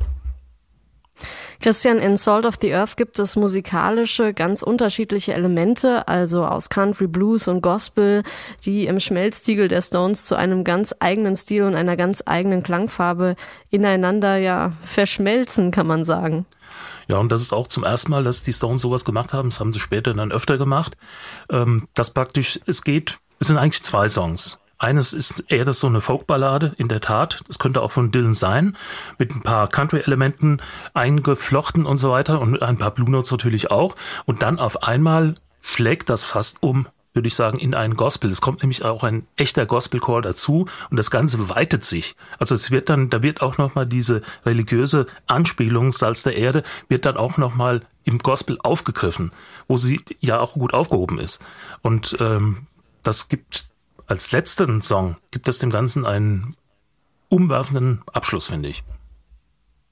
Christian, 1.61 1.99
in 1.99 2.17
Salt 2.17 2.45
of 2.45 2.57
the 2.61 2.75
Earth 2.75 2.97
gibt 2.97 3.19
es 3.19 3.37
musikalische, 3.37 4.35
ganz 4.35 4.63
unterschiedliche 4.63 5.33
Elemente, 5.33 6.07
also 6.07 6.45
aus 6.45 6.69
Country, 6.69 7.07
Blues 7.07 7.49
und 7.49 7.63
Gospel, 7.63 8.23
die 8.65 8.87
im 8.87 9.01
Schmelztiegel 9.01 9.69
der 9.69 9.81
Stones 9.81 10.27
zu 10.27 10.37
einem 10.37 10.65
ganz 10.65 10.95
eigenen 10.99 11.37
Stil 11.37 11.63
und 11.63 11.75
einer 11.75 11.97
ganz 11.97 12.23
eigenen 12.27 12.63
Klangfarbe 12.63 13.37
ineinander 13.71 14.37
ja 14.37 14.73
verschmelzen, 14.83 15.71
kann 15.71 15.87
man 15.87 16.05
sagen. 16.05 16.45
Ja, 17.09 17.19
und 17.19 17.31
das 17.31 17.41
ist 17.41 17.53
auch 17.53 17.69
zum 17.69 17.85
ersten 17.85 18.11
Mal, 18.11 18.25
dass 18.25 18.43
die 18.43 18.53
Stones 18.53 18.83
sowas 18.83 19.05
gemacht 19.05 19.33
haben. 19.33 19.51
Das 19.51 19.61
haben 19.61 19.73
sie 19.73 19.81
später 19.81 20.13
dann 20.15 20.33
öfter 20.33 20.59
gemacht. 20.59 20.97
Ähm, 21.51 21.89
das 21.95 22.11
praktisch, 22.11 22.61
es 22.67 22.83
geht, 22.83 23.19
es 23.39 23.49
sind 23.49 23.59
eigentlich 23.59 23.83
zwei 23.83 24.09
Songs. 24.09 24.59
Eines 24.79 25.15
ist 25.15 25.45
eher 25.49 25.65
das 25.65 25.81
so 25.81 25.87
eine 25.87 26.03
Folkballade, 26.03 26.75
in 26.77 26.89
der 26.89 27.01
Tat. 27.01 27.43
Das 27.47 27.59
könnte 27.59 27.81
auch 27.81 27.93
von 27.93 28.11
Dylan 28.11 28.35
sein, 28.35 28.77
mit 29.19 29.35
ein 29.35 29.43
paar 29.43 29.69
Country-Elementen 29.69 30.61
eingeflochten 30.93 31.87
und 31.87 31.97
so 31.97 32.11
weiter 32.11 32.43
und 32.43 32.61
ein 32.61 32.77
paar 32.77 32.91
Blue 32.91 33.11
Notes 33.11 33.31
natürlich 33.31 33.71
auch. 33.71 33.95
Und 34.27 34.43
dann 34.43 34.59
auf 34.59 34.83
einmal 34.83 35.35
schlägt 35.63 36.11
das 36.11 36.25
fast 36.25 36.63
um, 36.63 36.87
würde 37.17 37.27
ich 37.27 37.35
sagen, 37.35 37.59
in 37.59 37.75
einen 37.75 37.97
Gospel. 37.97 38.31
Es 38.31 38.41
kommt 38.41 38.63
nämlich 38.63 38.85
auch 38.85 39.03
ein 39.03 39.27
echter 39.37 39.67
Gospelchor 39.67 40.23
dazu 40.23 40.67
und 40.91 40.97
das 40.97 41.11
Ganze 41.11 41.49
weitet 41.49 41.85
sich. 41.85 42.15
Also 42.39 42.55
es 42.55 42.71
wird 42.71 42.89
dann, 42.89 43.11
da 43.11 43.23
wird 43.23 43.43
auch 43.43 43.59
nochmal 43.59 43.87
diese 43.87 44.21
religiöse 44.45 45.07
Anspielung, 45.27 45.91
Salz 45.93 46.23
der 46.23 46.37
Erde, 46.37 46.63
wird 46.89 47.05
dann 47.05 47.17
auch 47.17 47.39
nochmal 47.39 47.81
im 48.05 48.19
Gospel 48.19 48.59
aufgegriffen, 48.63 49.33
wo 49.67 49.77
sie 49.77 50.01
ja 50.21 50.39
auch 50.39 50.55
gut 50.55 50.75
aufgehoben 50.75 51.19
ist. 51.19 51.41
Und 51.83 52.17
ähm, 52.21 52.69
das 53.03 53.29
gibt 53.29 53.69
als 54.07 54.31
letzten 54.31 54.83
Song, 54.83 55.17
gibt 55.33 55.49
es 55.49 55.59
dem 55.59 55.71
Ganzen 55.71 56.07
einen 56.07 56.55
umwerfenden 57.29 58.03
Abschluss, 58.13 58.47
finde 58.47 58.69
ich. 58.69 58.85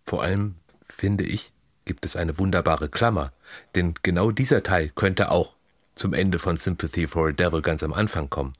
Vor 0.06 0.22
allem, 0.22 0.54
finde 0.88 1.24
ich, 1.24 1.52
gibt 1.84 2.04
es 2.04 2.16
eine 2.16 2.38
wunderbare 2.38 2.88
Klammer. 2.88 3.32
Denn 3.74 3.94
genau 4.02 4.30
dieser 4.30 4.62
Teil 4.62 4.90
könnte 4.94 5.30
auch 5.30 5.54
zum 5.94 6.12
Ende 6.14 6.38
von 6.38 6.56
Sympathy 6.56 7.06
for 7.06 7.28
a 7.28 7.32
Devil 7.32 7.62
ganz 7.62 7.82
am 7.82 7.92
Anfang 7.92 8.30
kommen. 8.30 8.54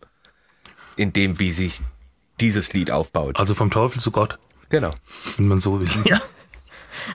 In 0.97 1.13
dem, 1.13 1.41
wie 1.41 1.51
sich 1.51 1.81
dieses 2.41 2.73
Lied 2.73 2.91
aufbaut. 2.91 3.39
Also 3.39 3.55
vom 3.55 3.71
Teufel 3.71 4.01
zu 4.01 4.11
Gott, 4.11 4.39
Genau. 4.69 4.91
wenn 5.37 5.49
man 5.49 5.61
so 5.61 5.81
will. 5.81 5.89
Ja. 6.05 6.21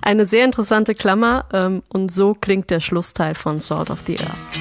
Eine 0.01 0.26
sehr 0.26 0.43
interessante 0.43 0.93
Klammer 0.93 1.45
ähm, 1.53 1.84
und 1.88 2.11
so 2.11 2.34
klingt 2.34 2.70
der 2.70 2.82
Schlussteil 2.82 3.34
von 3.34 3.61
Salt 3.61 3.89
of 3.89 3.99
the 4.07 4.17
Earth. 4.20 4.59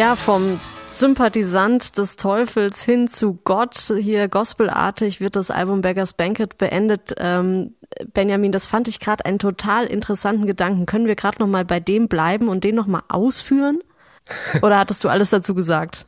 Ja, 0.00 0.16
vom 0.16 0.58
Sympathisant 0.88 1.98
des 1.98 2.16
Teufels 2.16 2.82
hin 2.82 3.06
zu 3.06 3.38
Gott. 3.44 3.76
Hier 4.00 4.28
gospelartig 4.28 5.20
wird 5.20 5.36
das 5.36 5.50
Album 5.50 5.82
Beggars 5.82 6.14
Banquet 6.14 6.56
beendet. 6.56 7.12
Ähm, 7.18 7.74
Benjamin, 8.14 8.50
das 8.50 8.66
fand 8.66 8.88
ich 8.88 8.98
gerade 8.98 9.26
einen 9.26 9.38
total 9.38 9.84
interessanten 9.84 10.46
Gedanken. 10.46 10.86
Können 10.86 11.06
wir 11.06 11.16
gerade 11.16 11.36
noch 11.42 11.48
mal 11.48 11.66
bei 11.66 11.80
dem 11.80 12.08
bleiben 12.08 12.48
und 12.48 12.64
den 12.64 12.76
noch 12.76 12.86
mal 12.86 13.02
ausführen? 13.08 13.80
Oder 14.62 14.78
hattest 14.78 15.04
du 15.04 15.10
alles 15.10 15.28
dazu 15.28 15.54
gesagt? 15.54 16.06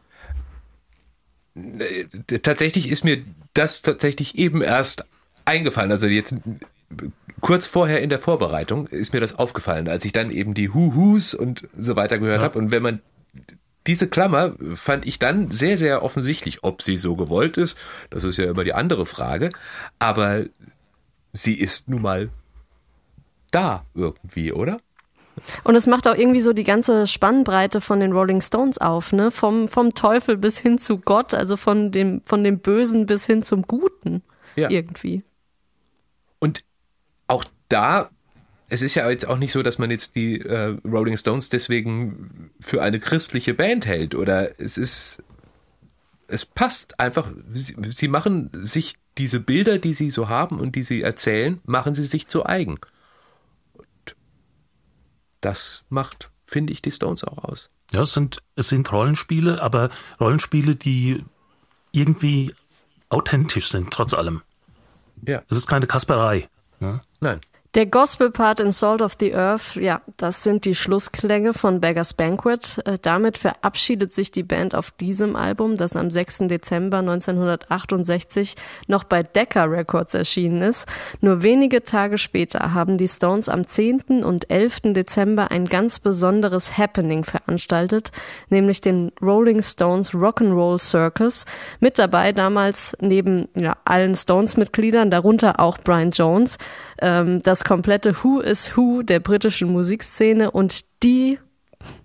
Äh, 1.55 2.39
tatsächlich 2.39 2.91
ist 2.91 3.05
mir 3.05 3.23
das 3.53 3.83
tatsächlich 3.83 4.39
eben 4.39 4.63
erst 4.63 5.05
eingefallen. 5.45 5.93
Also 5.93 6.07
jetzt 6.07 6.35
kurz 7.43 7.67
vorher 7.67 8.01
in 8.01 8.09
der 8.09 8.21
Vorbereitung 8.21 8.87
ist 8.87 9.13
mir 9.13 9.21
das 9.21 9.39
aufgefallen, 9.39 9.87
als 9.87 10.07
ich 10.07 10.13
dann 10.13 10.31
eben 10.31 10.55
die 10.55 10.71
Hu-Hus 10.71 11.35
und 11.35 11.69
so 11.77 11.95
weiter 11.95 12.19
gehört 12.19 12.41
Ja. 12.41 12.45
habe. 12.45 12.59
Und 12.59 12.71
wenn 12.71 12.83
man 12.83 13.03
diese 13.87 14.09
Klammer 14.09 14.55
fand 14.75 15.07
ich 15.07 15.19
dann 15.19 15.51
sehr, 15.51 15.77
sehr 15.77 16.03
offensichtlich, 16.03 16.63
ob 16.63 16.83
sie 16.83 16.97
so 16.97 17.17
gewollt 17.17 17.57
ist. 17.57 17.79
Das 18.11 18.25
ist 18.25 18.39
ja 18.39 18.51
immer 18.51 18.65
die 18.65 18.75
andere 18.75 19.07
Frage. 19.07 19.51
Aber 19.99 20.45
sie 21.33 21.55
ist 21.55 21.89
nun 21.89 22.03
mal 22.03 22.31
da 23.51 23.85
irgendwie, 23.95 24.53
oder? 24.53 24.79
Und 25.65 25.75
es 25.75 25.87
macht 25.87 26.07
auch 26.07 26.15
irgendwie 26.15 26.41
so 26.41 26.53
die 26.53 26.63
ganze 26.63 27.07
Spannbreite 27.07 27.81
von 27.81 28.01
den 28.01 28.13
Rolling 28.13 28.41
Stones 28.41 28.79
auf, 28.79 29.13
ne? 29.13 29.31
Vom, 29.31 29.67
vom 29.67 29.95
Teufel 29.95 30.37
bis 30.37 30.59
hin 30.59 30.79
zu 30.79 30.99
Gott, 30.99 31.35
also 31.35 31.57
von 31.57 31.91
dem, 31.91 32.23
von 32.25 32.45
dem 32.45 32.59
Bösen 32.59 33.07
bis 33.07 33.27
hin 33.27 33.43
zum 33.43 33.63
Guten. 33.63 34.23
Ja. 34.57 34.69
Irgendwie. 34.71 35.25
Und 36.39 36.65
auch 37.29 37.45
da, 37.69 38.11
es 38.73 38.81
ist 38.81 38.95
ja 38.95 39.09
jetzt 39.11 39.29
auch 39.29 39.37
nicht 39.37 39.53
so, 39.53 39.63
dass 39.63 39.79
man 39.79 39.91
jetzt 39.91 40.17
die 40.17 40.41
äh, 40.41 40.79
Rolling 40.83 41.19
Stones 41.19 41.51
deswegen 41.51 42.51
für 42.59 42.83
eine 42.83 43.01
christliche 43.01 43.53
Band 43.53 43.85
hält 43.85 44.15
oder 44.15 44.59
es 44.59 44.79
ist, 44.79 45.23
es 46.27 46.47
passt 46.47 46.99
einfach. 46.99 47.31
Sie, 47.53 47.77
sie 47.95 48.09
machen 48.09 48.49
sich 48.55 48.95
diese 49.19 49.41
Bilder, 49.41 49.79
die 49.79 49.93
sie 49.93 50.09
so 50.09 50.31
haben 50.31 50.59
und 50.59 50.75
die 50.75 50.85
sie 50.85 51.03
erzählen, 51.03 51.61
machen 51.67 51.93
sie 51.93 52.05
sich 52.05 52.29
zu 52.29 52.47
eigen. 52.47 52.79
Und 53.75 54.17
das 55.43 55.85
macht, 55.91 56.31
finde 56.47 56.73
ich, 56.73 56.81
die 56.81 56.93
Stones 56.93 57.25
auch 57.25 57.45
aus. 57.45 57.69
Ja, 57.93 58.01
es 58.01 58.15
sind, 58.15 58.43
es 58.57 58.71
sind 58.71 58.91
Rollenspiele, 58.91 59.61
aber 59.61 59.91
Rollenspiele, 60.19 60.77
die 60.77 61.23
irgendwie 61.91 62.55
authentisch 63.11 63.69
sind, 63.69 63.91
trotz 63.91 64.15
allem. 64.15 64.41
Ja. 65.27 65.43
Es 65.51 65.59
ist 65.59 65.67
keine 65.67 65.87
Kasperei. 65.87 66.49
Ne? 66.81 67.03
Nein. 67.21 67.43
Der 67.75 67.87
Gospel-Part 67.87 68.61
in 68.61 68.71
Salt 68.71 69.01
of 69.01 69.17
the 69.19 69.35
Earth, 69.35 69.77
ja, 69.77 70.03
das 70.19 70.43
sind 70.43 70.67
die 70.67 70.75
Schlussklänge 70.75 71.55
von 71.55 71.81
Beggars 71.81 72.13
Banquet. 72.13 72.59
Äh, 72.85 72.99
damit 73.01 73.39
verabschiedet 73.39 74.13
sich 74.13 74.31
die 74.31 74.43
Band 74.43 74.75
auf 74.75 74.91
diesem 74.91 75.37
Album, 75.37 75.79
das 75.79 75.97
am 75.97 76.11
6. 76.11 76.49
Dezember 76.49 76.99
1968 76.99 78.57
noch 78.89 79.05
bei 79.05 79.23
Decca 79.23 79.65
Records 79.65 80.13
erschienen 80.13 80.61
ist. 80.61 80.87
Nur 81.23 81.43
wenige 81.43 81.83
Tage 81.83 82.19
später 82.19 82.75
haben 82.75 82.99
die 82.99 83.09
Stones 83.09 83.49
am 83.49 83.67
10. 83.67 84.23
und 84.23 84.51
11. 84.51 84.93
Dezember 84.93 85.51
ein 85.51 85.65
ganz 85.65 85.99
besonderes 85.99 86.77
Happening 86.77 87.25
veranstaltet, 87.25 88.13
nämlich 88.51 88.83
den 88.83 89.13
Rolling 89.23 89.63
Stones 89.63 90.13
Rock'n'Roll 90.13 90.79
Circus. 90.79 91.47
Mit 91.81 91.99
dabei 91.99 92.33
damals 92.33 92.95
neben 93.01 93.49
ja, 93.59 93.79
allen 93.87 94.15
Stones-Mitgliedern, 94.15 95.11
darunter 95.11 95.59
auch 95.59 95.79
Brian 95.79 96.11
Jones, 96.11 96.59
ähm, 97.01 97.43
das 97.43 97.62
komplette 97.65 98.15
Who 98.23 98.41
is 98.41 98.77
Who 98.77 99.03
der 99.03 99.21
britischen 99.21 99.73
Musikszene 99.73 100.51
und 100.51 100.81
die 101.03 101.39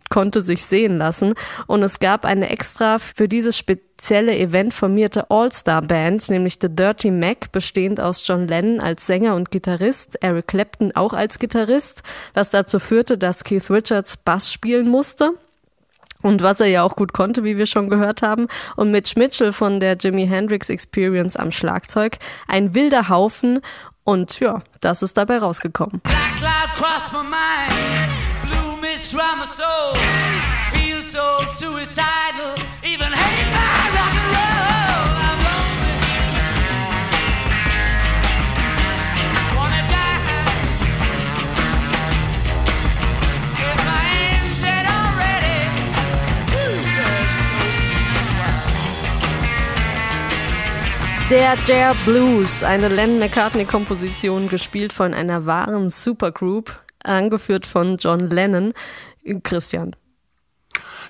konnte 0.09 0.41
sich 0.41 0.65
sehen 0.65 0.97
lassen 0.97 1.33
und 1.67 1.83
es 1.83 1.99
gab 1.99 2.25
eine 2.25 2.49
extra 2.49 2.99
für 2.99 3.27
dieses 3.27 3.57
spezielle 3.57 4.37
Event 4.37 4.73
formierte 4.73 5.29
All-Star-Band, 5.29 6.29
nämlich 6.29 6.59
The 6.61 6.69
Dirty 6.69 7.11
Mac, 7.11 7.51
bestehend 7.51 7.99
aus 7.99 8.25
John 8.25 8.47
Lennon 8.47 8.79
als 8.79 9.05
Sänger 9.05 9.35
und 9.35 9.51
Gitarrist, 9.51 10.17
Eric 10.21 10.47
Clapton 10.47 10.91
auch 10.95 11.13
als 11.13 11.39
Gitarrist, 11.39 12.03
was 12.33 12.49
dazu 12.49 12.79
führte, 12.79 13.17
dass 13.17 13.43
Keith 13.43 13.69
Richards 13.69 14.17
Bass 14.17 14.51
spielen 14.51 14.87
musste. 14.87 15.31
Und 16.23 16.41
was 16.41 16.59
er 16.59 16.67
ja 16.67 16.81
auch 16.81 16.95
gut 16.95 17.13
konnte, 17.13 17.43
wie 17.43 17.57
wir 17.57 17.67
schon 17.67 17.91
gehört 17.91 18.23
haben. 18.23 18.47
Und 18.75 18.89
Mitch 18.89 19.13
Mitchell 19.17 19.53
von 19.53 19.79
der 19.79 19.95
Jimi 19.97 20.25
Hendrix 20.25 20.69
Experience 20.69 21.35
am 21.35 21.51
Schlagzeug. 21.51 22.17
Ein 22.47 22.73
wilder 22.73 23.07
Haufen. 23.07 23.61
Und 24.07 24.39
ja, 24.39 24.61
das 24.79 25.03
ist 25.03 25.17
dabei 25.17 25.37
rausgekommen. 25.39 25.99
Black 25.99 26.37
cloud 26.37 26.69
crossed 26.77 27.11
my 27.11 27.23
mind, 27.23 27.73
blue 28.43 28.77
mist 28.79 29.13
round 29.13 29.39
my 29.39 29.45
soul. 29.45 29.99
Feel 30.71 31.01
so 31.01 31.45
suicidal, 31.59 32.16
Der 51.29 51.57
Jer 51.65 51.93
Blues, 52.05 52.63
eine 52.63 52.87
Lennon 52.87 53.19
McCartney-Komposition, 53.19 54.47
gespielt 54.47 54.93
von 54.93 55.13
einer 55.13 55.45
wahren 55.45 55.89
Supergroup, 55.89 56.79
angeführt 57.03 57.65
von 57.65 57.97
John 57.97 58.21
Lennon. 58.21 58.73
Christian. 59.43 59.95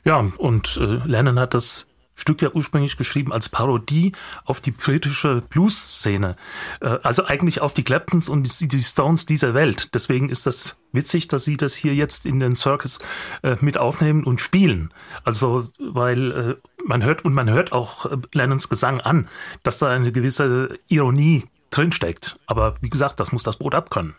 Ja, 0.05 0.25
und 0.37 0.77
äh, 0.77 1.07
Lennon 1.07 1.39
hat 1.39 1.53
das 1.53 1.86
Stück 2.17 2.41
ja 2.41 2.49
ursprünglich 2.51 2.97
geschrieben 2.97 3.31
als 3.31 3.47
Parodie 3.47 4.11
auf 4.43 4.59
die 4.59 4.71
britische 4.71 5.41
Blues-Szene. 5.49 6.35
Äh, 6.81 6.97
also 7.03 7.25
eigentlich 7.25 7.61
auf 7.61 7.73
die 7.73 7.83
Claptons 7.83 8.27
und 8.27 8.43
die, 8.73 8.81
Stones 8.81 9.25
dieser 9.25 9.53
Welt. 9.53 9.93
Deswegen 9.93 10.29
ist 10.29 10.45
das 10.45 10.75
witzig, 10.91 11.27
dass 11.27 11.45
sie 11.45 11.57
das 11.57 11.75
hier 11.75 11.93
jetzt 11.93 12.25
in 12.25 12.39
den 12.39 12.55
Circus 12.55 12.99
äh, 13.43 13.55
mit 13.61 13.77
aufnehmen 13.77 14.23
und 14.23 14.41
spielen. 14.41 14.91
Also, 15.23 15.69
weil 15.79 16.31
äh, 16.31 16.55
man 16.85 17.03
hört, 17.03 17.23
und 17.23 17.33
man 17.33 17.49
hört 17.49 17.71
auch 17.71 18.11
Lennons 18.33 18.67
Gesang 18.67 18.99
an, 18.99 19.27
dass 19.63 19.77
da 19.77 19.87
eine 19.87 20.11
gewisse 20.11 20.79
Ironie 20.87 21.45
drinsteckt. 21.77 22.39
Aber 22.47 22.75
wie 22.81 22.89
gesagt, 22.89 23.19
das 23.19 23.31
muss 23.31 23.43
das 23.43 23.57
Boot 23.57 23.75
abkönnen. 23.75 24.15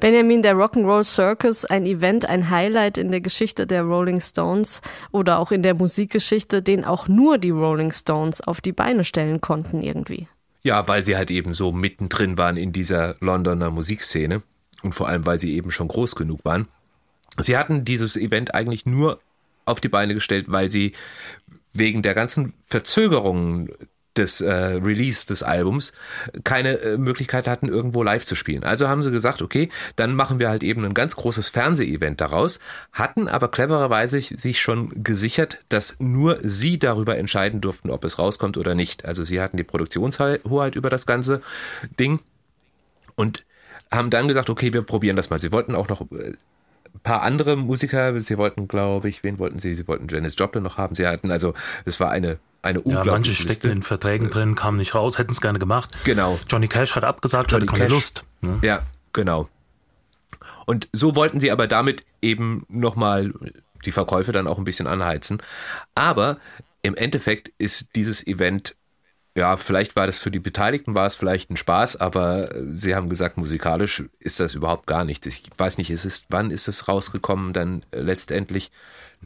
Benjamin, 0.00 0.42
der 0.42 0.54
Rock'n'Roll 0.54 1.04
Circus, 1.04 1.64
ein 1.64 1.84
Event, 1.86 2.26
ein 2.26 2.50
Highlight 2.50 2.98
in 2.98 3.10
der 3.10 3.20
Geschichte 3.20 3.66
der 3.66 3.82
Rolling 3.82 4.20
Stones 4.20 4.80
oder 5.10 5.38
auch 5.38 5.52
in 5.52 5.62
der 5.62 5.74
Musikgeschichte, 5.74 6.62
den 6.62 6.84
auch 6.84 7.08
nur 7.08 7.38
die 7.38 7.50
Rolling 7.50 7.92
Stones 7.92 8.40
auf 8.40 8.60
die 8.60 8.72
Beine 8.72 9.04
stellen 9.04 9.40
konnten 9.40 9.82
irgendwie. 9.82 10.28
Ja, 10.62 10.86
weil 10.88 11.04
sie 11.04 11.16
halt 11.16 11.30
eben 11.30 11.54
so 11.54 11.72
mittendrin 11.72 12.38
waren 12.38 12.56
in 12.56 12.72
dieser 12.72 13.16
Londoner 13.20 13.70
Musikszene 13.70 14.42
und 14.82 14.94
vor 14.94 15.08
allem, 15.08 15.26
weil 15.26 15.40
sie 15.40 15.54
eben 15.54 15.70
schon 15.70 15.88
groß 15.88 16.14
genug 16.14 16.44
waren. 16.44 16.68
Sie 17.38 17.56
hatten 17.56 17.84
dieses 17.84 18.16
Event 18.16 18.54
eigentlich 18.54 18.86
nur 18.86 19.20
auf 19.64 19.80
die 19.80 19.88
Beine 19.88 20.14
gestellt, 20.14 20.46
weil 20.48 20.70
sie 20.70 20.92
wegen 21.72 22.02
der 22.02 22.14
ganzen 22.14 22.52
Verzögerungen 22.66 23.70
des 24.16 24.40
äh, 24.40 24.52
Release 24.52 25.26
des 25.26 25.42
Albums 25.42 25.92
keine 26.44 26.78
äh, 26.78 26.98
Möglichkeit 26.98 27.48
hatten, 27.48 27.68
irgendwo 27.68 28.02
live 28.02 28.26
zu 28.26 28.34
spielen. 28.34 28.64
Also 28.64 28.88
haben 28.88 29.02
sie 29.02 29.10
gesagt, 29.10 29.42
okay, 29.42 29.68
dann 29.96 30.14
machen 30.14 30.38
wir 30.38 30.48
halt 30.48 30.62
eben 30.62 30.84
ein 30.84 30.94
ganz 30.94 31.16
großes 31.16 31.50
Fernsehevent 31.50 32.20
daraus, 32.20 32.60
hatten 32.92 33.28
aber 33.28 33.48
clevererweise 33.48 34.20
sich 34.20 34.60
schon 34.60 35.02
gesichert, 35.02 35.64
dass 35.68 35.96
nur 35.98 36.38
sie 36.42 36.78
darüber 36.78 37.16
entscheiden 37.16 37.60
durften, 37.60 37.90
ob 37.90 38.04
es 38.04 38.18
rauskommt 38.18 38.56
oder 38.56 38.74
nicht. 38.74 39.04
Also 39.04 39.22
sie 39.22 39.40
hatten 39.40 39.56
die 39.56 39.64
Produktionshoheit 39.64 40.76
über 40.76 40.90
das 40.90 41.06
ganze 41.06 41.40
Ding 41.98 42.20
und 43.14 43.44
haben 43.90 44.10
dann 44.10 44.28
gesagt, 44.28 44.50
okay, 44.50 44.72
wir 44.72 44.82
probieren 44.82 45.16
das 45.16 45.30
mal. 45.30 45.38
Sie 45.38 45.52
wollten 45.52 45.74
auch 45.74 45.88
noch 45.88 46.02
äh, 46.12 46.32
ein 46.94 47.00
paar 47.00 47.22
andere 47.22 47.56
Musiker, 47.56 48.18
sie 48.20 48.38
wollten, 48.38 48.68
glaube 48.68 49.08
ich, 49.08 49.24
wen 49.24 49.38
wollten 49.38 49.58
sie? 49.58 49.74
Sie 49.74 49.86
wollten 49.88 50.08
Janis 50.08 50.34
Joplin 50.38 50.62
noch 50.62 50.76
haben. 50.76 50.94
Sie 50.94 51.06
hatten 51.06 51.30
also, 51.30 51.54
es 51.84 51.98
war 52.00 52.10
eine, 52.10 52.38
eine 52.62 52.78
Ja, 52.80 52.84
manche 52.84 52.98
unglaubliche 52.98 53.42
steckten 53.42 53.70
in 53.70 53.82
Verträgen 53.82 54.30
drin, 54.30 54.54
kamen 54.54 54.78
nicht 54.78 54.94
raus, 54.94 55.18
hätten 55.18 55.32
es 55.32 55.40
gerne 55.40 55.58
gemacht. 55.58 55.90
Genau. 56.04 56.38
Johnny 56.48 56.68
Cash 56.68 56.94
hat 56.94 57.04
abgesagt, 57.04 57.50
Johnny 57.50 57.66
hatte 57.66 57.72
keine 57.72 57.84
Cash. 57.84 57.92
Lust. 57.92 58.24
Ne? 58.40 58.58
Ja, 58.62 58.82
genau. 59.12 59.48
Und 60.66 60.88
so 60.92 61.16
wollten 61.16 61.40
sie 61.40 61.50
aber 61.50 61.66
damit 61.66 62.04
eben 62.20 62.64
nochmal 62.68 63.32
die 63.84 63.92
Verkäufe 63.92 64.32
dann 64.32 64.46
auch 64.46 64.58
ein 64.58 64.64
bisschen 64.64 64.86
anheizen. 64.86 65.42
Aber 65.94 66.38
im 66.82 66.94
Endeffekt 66.94 67.50
ist 67.58 67.88
dieses 67.96 68.26
Event, 68.26 68.76
ja, 69.34 69.56
vielleicht 69.56 69.96
war 69.96 70.06
das 70.06 70.18
für 70.18 70.30
die 70.30 70.38
Beteiligten, 70.40 70.94
war 70.94 71.06
es 71.06 71.16
vielleicht 71.16 71.50
ein 71.50 71.56
Spaß, 71.56 71.96
aber 71.96 72.48
sie 72.72 72.94
haben 72.94 73.08
gesagt, 73.08 73.38
musikalisch 73.38 74.02
ist 74.20 74.40
das 74.40 74.54
überhaupt 74.54 74.86
gar 74.86 75.04
nicht. 75.04 75.26
Ich 75.26 75.42
weiß 75.56 75.78
nicht, 75.78 75.90
es 75.90 76.04
ist, 76.04 76.26
wann 76.28 76.50
ist 76.50 76.68
es 76.68 76.86
rausgekommen, 76.88 77.52
dann 77.52 77.82
äh, 77.92 78.00
letztendlich 78.00 78.70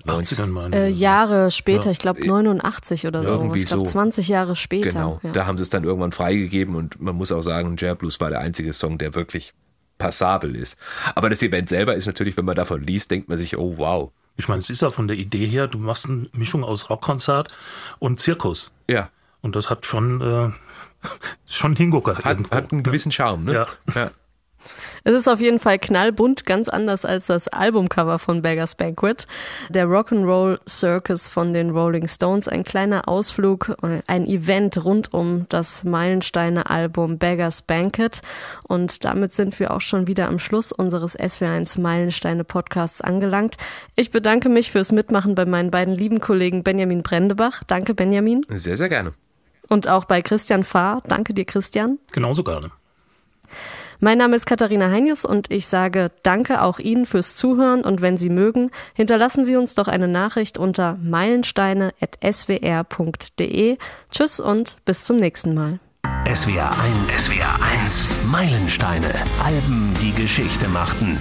80ern 0.06 0.46
meinen 0.48 0.72
Äh, 0.74 0.92
sie. 0.92 1.00
Jahre 1.00 1.50
später, 1.50 1.86
Ja. 1.86 1.90
ich 1.92 1.98
glaube 1.98 2.24
89 2.26 3.06
oder 3.06 3.24
so. 3.26 3.32
Irgendwie 3.36 3.62
Ich 3.62 3.68
glaube 3.68 3.86
so. 3.86 3.92
20 3.92 4.28
Jahre 4.28 4.54
später. 4.54 4.90
Genau, 4.90 5.20
Ja. 5.22 5.32
da 5.32 5.46
haben 5.46 5.56
sie 5.58 5.62
es 5.62 5.70
dann 5.70 5.84
irgendwann 5.84 6.12
freigegeben 6.12 6.74
und 6.76 7.00
man 7.00 7.16
muss 7.16 7.32
auch 7.32 7.40
sagen, 7.42 7.76
Jer 7.78 7.94
Blues 7.94 8.20
war 8.20 8.30
der 8.30 8.40
einzige 8.40 8.72
Song, 8.74 8.98
der 8.98 9.14
wirklich 9.14 9.54
passabel 9.98 10.54
ist. 10.54 10.78
Aber 11.14 11.30
das 11.30 11.42
Event 11.42 11.68
selber 11.70 11.94
ist 11.94 12.04
natürlich, 12.06 12.36
wenn 12.36 12.44
man 12.44 12.54
davon 12.54 12.82
liest, 12.82 13.10
denkt 13.10 13.28
man 13.28 13.38
sich, 13.38 13.56
oh 13.56 13.74
wow, 13.78 14.10
Ich 14.36 14.48
meine, 14.48 14.58
es 14.58 14.68
ist 14.68 14.82
ja 14.82 14.90
von 14.90 15.08
der 15.08 15.16
Idee 15.16 15.46
her, 15.46 15.66
du 15.66 15.78
machst 15.78 16.10
eine 16.10 16.26
Mischung 16.34 16.62
aus 16.62 16.90
Rockkonzert 16.90 17.48
und 17.98 18.20
Zirkus. 18.20 18.70
Ja. 18.90 19.08
Und 19.46 19.54
das 19.54 19.70
hat 19.70 19.86
schon, 19.86 20.20
äh, 20.20 20.50
schon 21.48 21.76
Hingucker. 21.76 22.18
Hat, 22.18 22.26
irgendwo, 22.26 22.50
hat 22.50 22.72
einen 22.72 22.80
ne? 22.80 22.82
gewissen 22.82 23.12
Charme, 23.12 23.44
ne? 23.44 23.54
Ja. 23.54 23.66
ja. 23.94 24.10
Es 25.04 25.12
ist 25.12 25.28
auf 25.28 25.40
jeden 25.40 25.60
Fall 25.60 25.78
knallbunt, 25.78 26.46
ganz 26.46 26.68
anders 26.68 27.04
als 27.04 27.26
das 27.26 27.46
Albumcover 27.46 28.18
von 28.18 28.42
Beggars 28.42 28.74
Banquet. 28.74 29.28
Der 29.68 29.86
Rock'n'Roll 29.86 30.58
Circus 30.68 31.28
von 31.28 31.52
den 31.52 31.70
Rolling 31.70 32.08
Stones, 32.08 32.48
ein 32.48 32.64
kleiner 32.64 33.06
Ausflug, 33.06 33.76
ein 34.08 34.26
Event 34.26 34.84
rund 34.84 35.14
um 35.14 35.46
das 35.48 35.84
Meilensteine-Album 35.84 37.18
Beggars 37.18 37.62
Banquet. 37.62 38.20
Und 38.66 39.04
damit 39.04 39.32
sind 39.32 39.60
wir 39.60 39.70
auch 39.70 39.80
schon 39.80 40.08
wieder 40.08 40.26
am 40.26 40.40
Schluss 40.40 40.72
unseres 40.72 41.16
SW1 41.16 41.80
Meilensteine 41.80 42.42
Podcasts 42.42 43.00
angelangt. 43.00 43.58
Ich 43.94 44.10
bedanke 44.10 44.48
mich 44.48 44.72
fürs 44.72 44.90
Mitmachen 44.90 45.36
bei 45.36 45.44
meinen 45.44 45.70
beiden 45.70 45.94
lieben 45.94 46.18
Kollegen 46.18 46.64
Benjamin 46.64 47.04
Brendebach. 47.04 47.62
Danke, 47.68 47.94
Benjamin. 47.94 48.44
Sehr, 48.48 48.76
sehr 48.76 48.88
gerne. 48.88 49.12
Und 49.68 49.88
auch 49.88 50.04
bei 50.04 50.22
Christian 50.22 50.62
Fahr. 50.64 51.02
Danke 51.08 51.34
dir, 51.34 51.44
Christian. 51.44 51.98
Genauso 52.12 52.44
gerne. 52.44 52.70
Mein 53.98 54.18
Name 54.18 54.36
ist 54.36 54.44
Katharina 54.44 54.90
Heinius 54.90 55.24
und 55.24 55.50
ich 55.50 55.68
sage 55.68 56.10
Danke 56.22 56.60
auch 56.60 56.78
Ihnen 56.78 57.06
fürs 57.06 57.34
Zuhören 57.34 57.82
und 57.82 58.02
wenn 58.02 58.18
Sie 58.18 58.28
mögen, 58.28 58.70
hinterlassen 58.94 59.46
Sie 59.46 59.56
uns 59.56 59.74
doch 59.74 59.88
eine 59.88 60.06
Nachricht 60.06 60.58
unter 60.58 60.98
meilensteine.swr.de. 61.02 63.78
Tschüss 64.10 64.38
und 64.38 64.76
bis 64.84 65.04
zum 65.04 65.16
nächsten 65.16 65.54
Mal. 65.54 65.80
SWR 66.32 66.72
1. 67.00 67.08
SWR 67.08 67.58
1. 67.82 68.28
Meilensteine. 68.30 69.14
Alben, 69.42 69.94
die 70.02 70.12
Geschichte 70.12 70.68
machten. 70.68 71.18